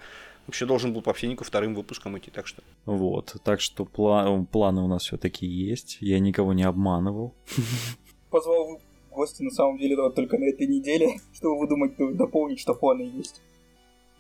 Вообще 0.47 0.65
должен 0.65 0.95
был 0.95 1.03
по 1.03 1.13
финику 1.13 1.45
вторым 1.45 1.75
выпуском 1.75 2.17
идти, 2.17 2.31
так 2.31 2.47
что. 2.47 2.63
Вот, 2.87 3.37
так 3.45 3.61
что 3.61 3.85
пла- 3.85 4.47
планы 4.47 4.81
у 4.81 4.89
нас 4.89 5.03
все-таки 5.03 5.47
есть. 5.47 5.99
Я 6.01 6.19
никого 6.19 6.55
не 6.55 6.63
обманывал. 6.63 7.35
Позвал 8.31 8.79
в 9.11 9.15
гости 9.15 9.43
на 9.43 9.51
самом 9.51 9.79
деле 9.79 9.97
вот 9.97 10.15
только 10.15 10.39
на 10.39 10.45
этой 10.45 10.67
неделе, 10.67 11.21
чтобы 11.35 11.59
выдумать, 11.59 11.99
ну, 11.99 12.13
дополнить, 12.15 12.61
что 12.61 12.75
планы 12.75 13.03
есть. 13.03 13.41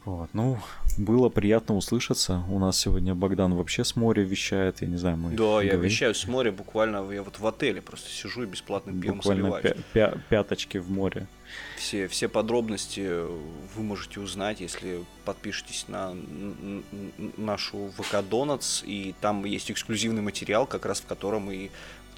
Вот, 0.07 0.31
ну, 0.33 0.57
было 0.97 1.29
приятно 1.29 1.77
услышаться. 1.77 2.43
У 2.51 2.59
нас 2.59 2.79
сегодня 2.79 3.15
Богдан 3.15 3.55
вообще 3.55 3.85
с 3.85 3.97
моря 3.97 4.23
вещает, 4.23 4.81
я 4.81 4.89
не 4.89 4.97
знаю, 4.97 5.19
мы 5.19 5.33
Да, 5.33 5.61
я 5.61 5.73
говорим. 5.73 5.83
вещаю 5.83 6.15
с 6.15 6.27
моря 6.27 6.51
буквально, 6.53 7.07
я 7.13 7.23
вот 7.23 7.39
в 7.39 7.47
отеле 7.47 7.83
просто 7.83 8.09
сижу 8.09 8.43
и 8.45 8.47
бесплатным 8.47 8.99
пьем 8.99 9.17
Буквально 9.17 9.43
сливаюсь. 9.61 9.65
пя- 9.67 9.77
пя- 9.93 10.19
пяточки 10.31 10.79
в 10.79 10.91
море. 10.91 11.27
Все, 11.77 12.09
все 12.09 12.29
подробности 12.31 13.11
вы 13.77 13.83
можете 13.83 14.21
узнать, 14.21 14.61
если 14.63 15.01
подпишетесь 15.27 15.85
на 15.89 16.15
нашу 17.37 17.91
ВК 17.99 18.23
Донатс, 18.29 18.83
и 18.87 19.15
там 19.21 19.45
есть 19.45 19.71
эксклюзивный 19.71 20.23
материал, 20.23 20.67
как 20.67 20.87
раз 20.87 21.01
в 21.03 21.07
котором 21.07 21.51
и 21.51 21.69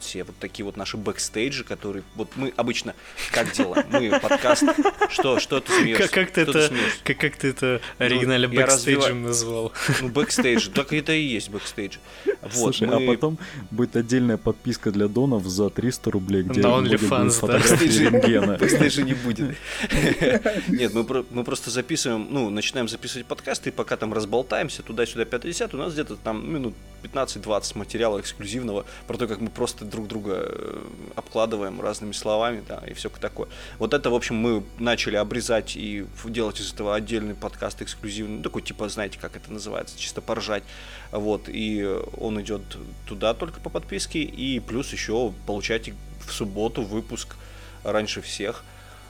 все 0.03 0.25
вот 0.25 0.37
такие 0.39 0.65
вот 0.65 0.77
наши 0.77 0.97
бэкстейджи, 0.97 1.65
которые... 1.65 2.03
Вот 2.15 2.29
мы 2.37 2.53
обычно 2.57 2.95
как 3.31 3.53
делаем? 3.53 3.87
Мы 3.91 4.19
подкаст... 4.21 4.65
Что, 5.11 5.39
что 5.39 5.61
ты 5.61 5.73
смеешься? 5.81 6.03
Как, 6.09 6.13
как 6.13 6.31
ты 6.33 6.43
Что 6.43 6.59
это, 6.59 6.69
смеешься? 6.69 6.99
как, 7.05 7.19
как 7.19 7.37
ты 7.37 7.49
это 7.49 7.81
оригинально 7.99 8.49
Ну, 8.49 8.55
я 8.55 8.67
бэкстейджем 8.67 9.23
назвал? 9.23 9.73
Ну, 10.01 10.09
бэкстейдж, 10.09 10.69
так 10.71 10.93
это 10.93 11.13
и 11.13 11.23
есть 11.23 11.49
бэкстейдж. 11.51 11.97
Вот, 12.43 12.53
Слушай, 12.77 12.89
мы- 12.89 13.05
а 13.05 13.15
потом 13.15 13.39
будет 13.71 13.97
отдельная 13.97 14.37
подписка 14.37 14.91
для 14.91 15.09
донов 15.09 15.47
за 15.47 15.71
300 15.71 16.11
рублей, 16.11 16.43
где 16.43 16.61
На 16.61 16.77
будет 16.81 17.01
OnlyFans, 17.01 17.25
да? 17.27 17.31
фотографии 17.31 17.87
Бэкстейджа- 17.87 18.11
рентгена. 18.11 18.57
Бэкстейджа 18.59 19.03
не 19.03 19.15
будет. 19.15 19.57
Нет, 20.69 20.95
мы, 20.95 21.05
про- 21.05 21.25
мы 21.31 21.45
просто 21.45 21.71
записываем, 21.71 22.27
ну, 22.31 22.51
начинаем 22.51 22.89
записывать 22.89 23.27
подкасты, 23.27 23.71
и 23.71 23.73
пока 23.73 23.97
там 23.97 24.13
разболтаемся 24.13 24.83
туда-сюда 24.83 25.25
50 25.25 25.75
у 25.75 25.79
нас 25.79 25.93
где-то 25.93 26.17
там 26.17 26.53
минут 26.53 26.75
15-20 27.03 27.79
материала 27.79 28.21
эксклюзивного 28.21 28.85
про 29.07 29.17
то, 29.17 29.27
как 29.27 29.41
мы 29.41 29.49
просто 29.51 29.85
друг 29.93 30.09
друга 30.09 30.43
э, 30.45 30.85
обкладываем 31.15 31.81
разными 31.81 32.13
словами, 32.13 32.65
да, 32.67 32.83
и 32.87 32.95
все 32.95 33.09
такое. 33.09 33.49
Вот 33.79 33.95
это, 33.95 34.11
в 34.11 34.15
общем, 34.15 34.37
мы 34.37 34.65
начали 34.79 35.17
обрезать 35.17 35.77
и 35.77 36.07
делать 36.25 36.61
из 36.61 36.73
этого 36.73 36.95
отдельный 36.95 37.35
подкаст 37.35 37.83
эксклюзивный, 37.83 38.39
ну, 38.39 38.43
такой, 38.43 38.63
типа, 38.63 38.89
знаете, 38.89 39.19
как 39.21 39.37
это 39.37 39.53
называется, 39.53 39.99
чисто 39.99 40.21
поржать. 40.21 40.65
Вот, 41.13 41.49
и 41.49 41.85
он 42.19 42.41
идет 42.41 42.63
туда 43.07 43.35
только 43.35 43.61
по 43.61 43.71
подписке, 43.71 44.23
и 44.23 44.59
плюс 44.61 44.93
еще 44.93 45.33
получаете 45.47 45.95
в 46.27 46.33
субботу 46.33 46.83
выпуск 46.83 47.37
раньше 47.85 48.23
всех. 48.23 48.65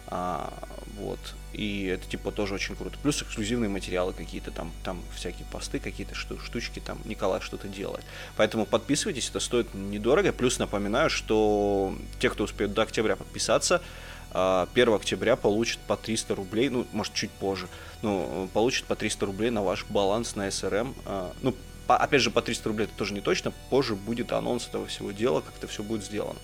А, 0.08 0.52
вот. 0.98 1.18
И 1.52 1.84
это 1.86 2.08
типа 2.08 2.30
тоже 2.32 2.54
очень 2.54 2.74
круто. 2.76 2.96
Плюс 3.02 3.22
эксклюзивные 3.22 3.68
материалы 3.68 4.12
какие-то 4.12 4.50
там, 4.50 4.72
там 4.84 5.02
всякие 5.14 5.46
посты, 5.50 5.78
какие-то 5.78 6.14
шту- 6.14 6.38
штучки, 6.38 6.80
там 6.80 6.98
Николай 7.04 7.40
что-то 7.40 7.68
делает. 7.68 8.04
Поэтому 8.36 8.64
подписывайтесь, 8.66 9.28
это 9.28 9.38
стоит 9.40 9.74
недорого. 9.74 10.32
Плюс 10.32 10.58
напоминаю, 10.58 11.10
что 11.10 11.94
те, 12.20 12.30
кто 12.30 12.44
успеет 12.44 12.72
до 12.72 12.82
октября 12.82 13.16
подписаться, 13.16 13.82
а, 14.30 14.66
1 14.72 14.94
октября 14.94 15.36
получат 15.36 15.78
по 15.86 15.96
300 15.96 16.34
рублей, 16.34 16.70
ну, 16.70 16.86
может, 16.92 17.12
чуть 17.12 17.30
позже, 17.30 17.68
ну, 18.00 18.48
получат 18.54 18.86
по 18.86 18.96
300 18.96 19.26
рублей 19.26 19.50
на 19.50 19.62
ваш 19.62 19.84
баланс 19.84 20.36
на 20.36 20.50
СРМ. 20.50 20.94
А, 21.04 21.32
Ну, 21.42 21.54
по- 21.86 21.96
опять 21.98 22.22
же, 22.22 22.30
по 22.30 22.40
300 22.40 22.68
рублей 22.70 22.84
это 22.84 22.94
тоже 22.96 23.12
не 23.12 23.20
точно, 23.20 23.52
позже 23.68 23.94
будет 23.94 24.32
анонс 24.32 24.68
этого 24.68 24.86
всего 24.86 25.10
дела, 25.12 25.40
как 25.42 25.54
это 25.58 25.66
все 25.66 25.82
будет 25.82 26.02
сделано. 26.04 26.38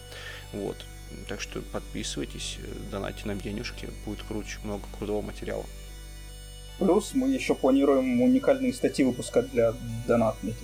Вот. 0.53 0.77
Так 1.29 1.41
что 1.41 1.61
подписывайтесь, 1.61 2.59
э, 2.63 2.91
донатьте 2.91 3.27
нам 3.27 3.41
денежки, 3.41 3.89
будет 4.05 4.23
круче, 4.23 4.59
много 4.65 4.85
крутого 4.99 5.23
материала. 5.23 5.65
Плюс 6.79 7.13
мы 7.15 7.29
еще 7.29 7.55
планируем 7.55 8.21
уникальные 8.21 8.73
статьи 8.73 9.05
выпускать 9.05 9.51
для 9.51 9.75
донатных, 10.07 10.55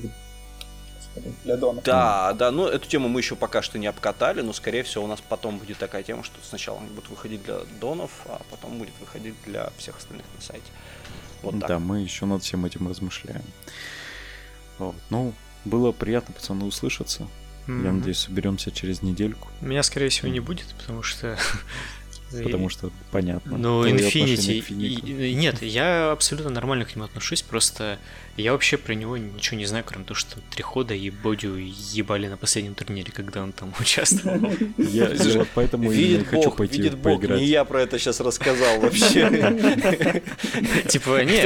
для 1.45 1.57
донов. 1.57 1.85
Да, 1.85 2.33
да, 2.33 2.51
ну 2.51 2.67
эту 2.67 2.89
тему 2.89 3.09
мы 3.09 3.21
еще 3.21 3.37
пока 3.37 3.63
что 3.63 3.79
не 3.79 3.87
обкатали, 3.87 4.41
но 4.41 4.53
скорее 4.53 4.83
всего 4.83 5.05
у 5.05 5.07
нас 5.07 5.21
потом 5.21 5.59
будет 5.59 5.79
такая 5.79 6.03
тема, 6.03 6.25
что 6.25 6.37
сначала 6.43 6.79
они 6.79 6.89
будут 6.89 7.11
выходить 7.11 7.43
для 7.45 7.59
донов, 7.81 8.11
а 8.27 8.41
потом 8.51 8.79
будет 8.79 8.95
выходить 9.01 9.35
для 9.45 9.71
всех 9.77 9.99
остальных 9.99 10.27
на 10.37 10.43
сайте. 10.43 10.67
Вот 11.43 11.59
так. 11.61 11.69
Да, 11.69 11.79
мы 11.79 12.01
еще 12.01 12.27
над 12.27 12.43
всем 12.43 12.65
этим 12.65 12.89
размышляем. 12.89 13.45
Вот. 14.79 14.97
Ну, 15.11 15.33
было 15.65 15.93
приятно, 15.93 16.35
пацаны, 16.35 16.65
услышаться. 16.65 17.29
Я 17.67 17.73
Мгм. 17.75 17.99
надеюсь, 17.99 18.19
соберемся 18.19 18.71
через 18.71 19.01
недельку, 19.03 19.49
Меня, 19.61 19.83
скорее 19.83 20.09
всего, 20.11 20.29
не 20.29 20.41
будет, 20.41 20.67
потому 20.79 21.03
что... 21.03 21.39
потому 22.43 22.69
что 22.69 22.91
понятно. 23.11 23.57
Ну, 23.59 23.87
Infinity... 23.87 24.65
и- 24.69 25.31
и- 25.31 25.35
Нет, 25.35 25.63
я 25.63 26.11
абсолютно 26.11 26.51
нормально 26.51 26.85
к 26.85 26.95
нему 26.97 27.05
отношусь, 27.05 27.43
просто 27.43 27.99
я 28.37 28.53
вообще 28.53 28.77
про 28.77 28.95
него 28.95 29.17
ничего 29.17 29.57
не 29.57 29.67
знаю, 29.67 29.85
кроме 29.87 30.05
того, 30.05 30.17
что 30.17 30.39
три 30.51 30.63
хода 30.63 30.95
и 30.95 31.11
Бодю 31.11 31.55
ебали 31.57 32.27
на 32.27 32.37
последнем 32.37 32.75
турнире, 32.75 33.13
когда 33.13 33.43
он 33.43 33.53
там 33.53 33.73
участвовал. 33.81 34.51
Я, 34.77 35.11
вот 35.37 35.49
поэтому 35.55 35.93
и 35.93 36.25
хочу 36.25 36.51
пойти 36.51 36.91
поиграть. 36.91 37.41
не 37.41 37.47
я 37.47 37.65
про 37.65 37.83
это 37.83 37.99
сейчас 37.99 38.21
рассказал 38.21 38.81
вообще. 38.81 39.29
Типа, 40.89 41.23
не, 41.25 41.43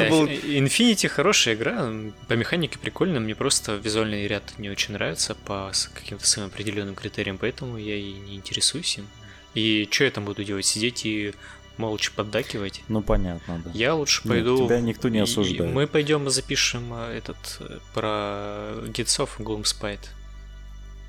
Infinity 0.60 1.08
хорошая 1.08 1.54
игра, 1.54 1.90
по 2.26 2.32
механике 2.34 2.78
прикольно, 2.78 3.20
мне 3.20 3.34
просто 3.34 3.76
визуальный 3.76 4.26
ряд 4.26 4.42
не 4.58 4.70
очень 4.70 4.94
нравится 4.94 5.34
по 5.34 5.70
каким-то 5.94 6.26
своим 6.26 6.48
определенным 6.48 6.94
критериям, 6.94 7.38
поэтому 7.38 7.76
я 7.76 7.96
и 7.96 8.12
не 8.12 8.36
интересуюсь 8.36 8.98
им. 8.98 9.06
И 9.54 9.88
что 9.90 10.04
я 10.04 10.10
там 10.10 10.24
буду 10.24 10.44
делать? 10.44 10.66
Сидеть 10.66 11.04
и 11.06 11.34
молча 11.76 12.10
поддакивать? 12.14 12.82
Ну, 12.88 13.02
понятно, 13.02 13.62
да. 13.64 13.70
Я 13.74 13.94
лучше 13.94 14.20
Нет, 14.24 14.28
пойду... 14.32 14.66
тебя 14.66 14.80
никто 14.80 15.08
не 15.08 15.18
и- 15.18 15.22
осуждает. 15.22 15.72
Мы 15.72 15.86
пойдем 15.86 16.26
и 16.26 16.30
запишем 16.30 16.92
э, 16.92 17.16
этот 17.18 17.36
э, 17.60 17.78
про 17.94 18.86
гитсов 18.88 19.38
Gloomspite. 19.40 20.08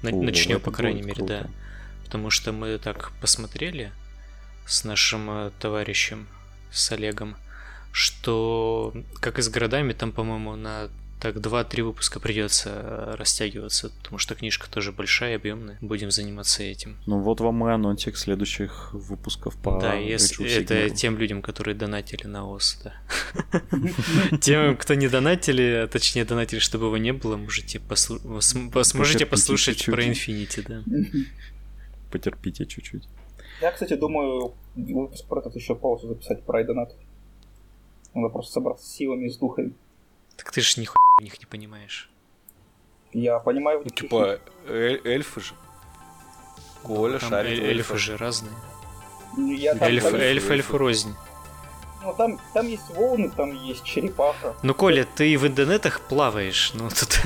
На- 0.02 0.12
О, 0.12 0.22
Начнем, 0.22 0.60
по 0.62 0.72
крайней 0.72 1.02
мере, 1.02 1.24
да. 1.26 1.40
круто. 1.40 1.52
Потому 2.06 2.30
что 2.30 2.52
мы 2.52 2.78
так 2.78 3.12
посмотрели 3.22 3.92
с 4.66 4.84
нашим 4.84 5.30
э, 5.30 5.52
товарищем, 5.60 6.28
с 6.72 6.92
Олегом, 6.92 7.36
что 7.92 8.94
как 9.20 9.40
и 9.40 9.42
с 9.42 9.50
городами, 9.50 9.94
там, 9.94 10.12
по-моему, 10.12 10.56
на 10.56 10.90
так 11.20 11.36
2-3 11.36 11.84
выпуска 11.84 12.20
придется 12.20 12.70
э, 12.70 13.15
растягиваться, 13.15 13.89
потому 13.89 14.20
что 14.20 14.36
книжка 14.36 14.70
тоже 14.70 14.91
большая, 14.91 15.36
объемная. 15.36 15.78
Будем 15.82 16.11
заниматься 16.11 16.63
этим. 16.63 16.97
Ну, 17.05 17.20
вот 17.20 17.41
вам 17.41 17.67
и 17.67 17.72
анонсик 17.72 18.15
следующих 18.15 18.93
выпусков 18.93 19.55
по 19.57 19.80
да, 19.80 19.95
если 19.95 20.49
это 20.49 20.89
тем 20.89 21.17
людям, 21.17 21.41
которые 21.41 21.76
донатили 21.76 22.26
на 22.26 22.49
ОС, 22.49 22.82
да. 22.84 22.93
Тем, 24.41 24.78
кто 24.78 24.93
не 24.93 25.09
донатили, 25.09 25.84
а 25.84 25.88
точнее 25.88 26.26
донатили, 26.26 26.59
чтобы 26.59 26.86
его 26.86 26.97
не 26.97 27.11
было, 27.11 27.36
можете 27.36 27.82
сможете 28.41 29.26
послушать 29.26 29.86
про 29.86 30.03
Infinity, 30.03 30.65
да. 30.67 30.84
Потерпите 32.11 32.65
чуть-чуть. 32.65 33.03
Я, 33.61 33.72
кстати, 33.72 33.95
думаю, 33.95 34.53
выпуск 34.76 35.26
про 35.28 35.41
этот 35.41 35.55
еще 35.55 35.76
паузу 35.76 36.07
записать 36.07 36.43
про 36.43 36.63
донат. 36.63 36.95
Надо 38.13 38.30
просто 38.30 38.53
собраться 38.53 38.86
с 38.86 38.91
силами 38.91 39.26
и 39.26 39.30
с 39.30 39.38
духами. 39.38 39.74
Так 40.40 40.52
ты 40.54 40.62
ж 40.62 40.78
нихуя 40.78 40.96
в 41.20 41.22
них 41.24 41.38
не 41.40 41.46
понимаешь. 41.46 42.10
Я 43.12 43.40
понимаю... 43.40 43.82
Ну, 43.84 43.90
Типа 43.90 44.40
эль- 44.68 45.02
эльфы 45.04 45.42
же. 45.42 45.54
Коля 46.82 47.20
Там 47.20 47.30
шарит 47.30 47.60
эль- 47.60 47.66
эльфы 47.72 47.98
же 47.98 48.16
разные. 48.16 48.54
Ну, 49.36 49.52
я 49.52 49.72
Эльф, 49.74 49.82
эльфы, 49.82 50.08
эльф, 50.08 50.22
эльфы. 50.22 50.54
эльф 50.54 50.72
рознь. 50.74 51.14
Ну, 52.02 52.14
там, 52.18 52.39
там 52.54 52.68
есть 52.68 52.89
волны, 52.95 53.30
там 53.30 53.52
есть 53.54 53.84
черепаха. 53.84 54.56
Ну, 54.64 54.74
Коля, 54.74 55.06
ты 55.16 55.38
в 55.38 55.45
интернетах 55.45 56.00
плаваешь, 56.02 56.72
ну 56.74 56.89
тут... 56.89 57.20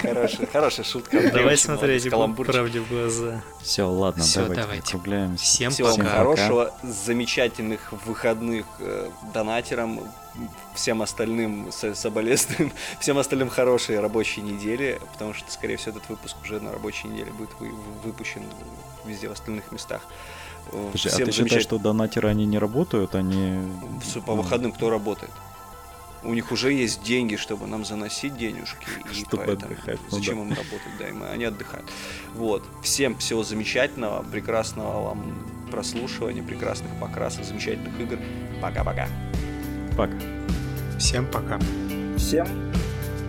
Хорошая, 0.00 0.46
хорошая 0.52 0.84
шутка. 0.84 1.30
Давай 1.32 1.56
смотреть 1.56 2.08
правде 2.10 2.80
в 2.80 2.88
глаза. 2.88 3.42
Все, 3.62 3.82
ладно, 3.88 4.24
давайте, 4.34 4.60
давайте. 4.60 4.86
закругляемся. 4.86 5.44
Всем 5.44 5.72
пока. 5.76 6.08
хорошего, 6.08 6.74
замечательных 6.82 7.92
выходных 8.06 8.66
э, 8.80 9.10
донатерам, 9.34 10.00
всем 10.74 11.02
остальным 11.02 11.70
с- 11.70 11.94
соболезнуем, 11.94 12.72
всем 13.00 13.18
остальным 13.18 13.50
хорошей 13.50 14.00
рабочей 14.00 14.40
недели, 14.40 15.00
потому 15.12 15.34
что, 15.34 15.50
скорее 15.50 15.76
всего, 15.76 15.96
этот 15.96 16.08
выпуск 16.08 16.36
уже 16.42 16.60
на 16.60 16.72
рабочей 16.72 17.08
неделе 17.08 17.30
будет 17.32 17.50
вы- 17.60 17.72
выпущен 18.04 18.42
везде 19.04 19.28
в 19.28 19.32
остальных 19.32 19.70
местах. 19.72 20.02
Подожди, 20.70 21.08
а 21.08 21.12
всем 21.12 21.26
ты 21.26 21.32
считаешь, 21.32 21.62
что 21.62 21.78
донатеры, 21.78 22.28
они 22.28 22.46
не 22.46 22.58
работают, 22.58 23.14
они... 23.14 23.60
По 24.26 24.34
выходным 24.34 24.72
кто 24.72 24.90
работает? 24.90 25.32
У 26.24 26.34
них 26.34 26.52
уже 26.52 26.72
есть 26.72 27.02
деньги, 27.02 27.34
чтобы 27.34 27.66
нам 27.66 27.84
заносить 27.84 28.36
денежки, 28.36 28.86
и 29.10 29.14
Чтобы 29.14 29.42
поэтому 29.44 29.72
отдыхать, 29.72 29.98
ну 30.10 30.18
зачем 30.18 30.40
им 30.42 30.50
работать, 30.50 30.96
да, 30.98 31.08
и 31.08 31.12
мы- 31.12 31.28
они 31.28 31.44
отдыхают. 31.44 31.86
Вот. 32.34 32.62
Всем 32.82 33.16
всего 33.18 33.42
замечательного, 33.42 34.22
прекрасного 34.22 35.02
вам 35.02 35.44
прослушивания, 35.70 36.42
прекрасных 36.42 36.90
покрасок, 37.00 37.44
замечательных 37.44 37.98
игр. 37.98 38.18
Пока-пока. 38.60 39.08
Пока. 39.96 40.16
Всем 40.98 41.26
пока. 41.26 41.58
Всем 42.16 42.46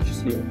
счастливо. 0.05 0.43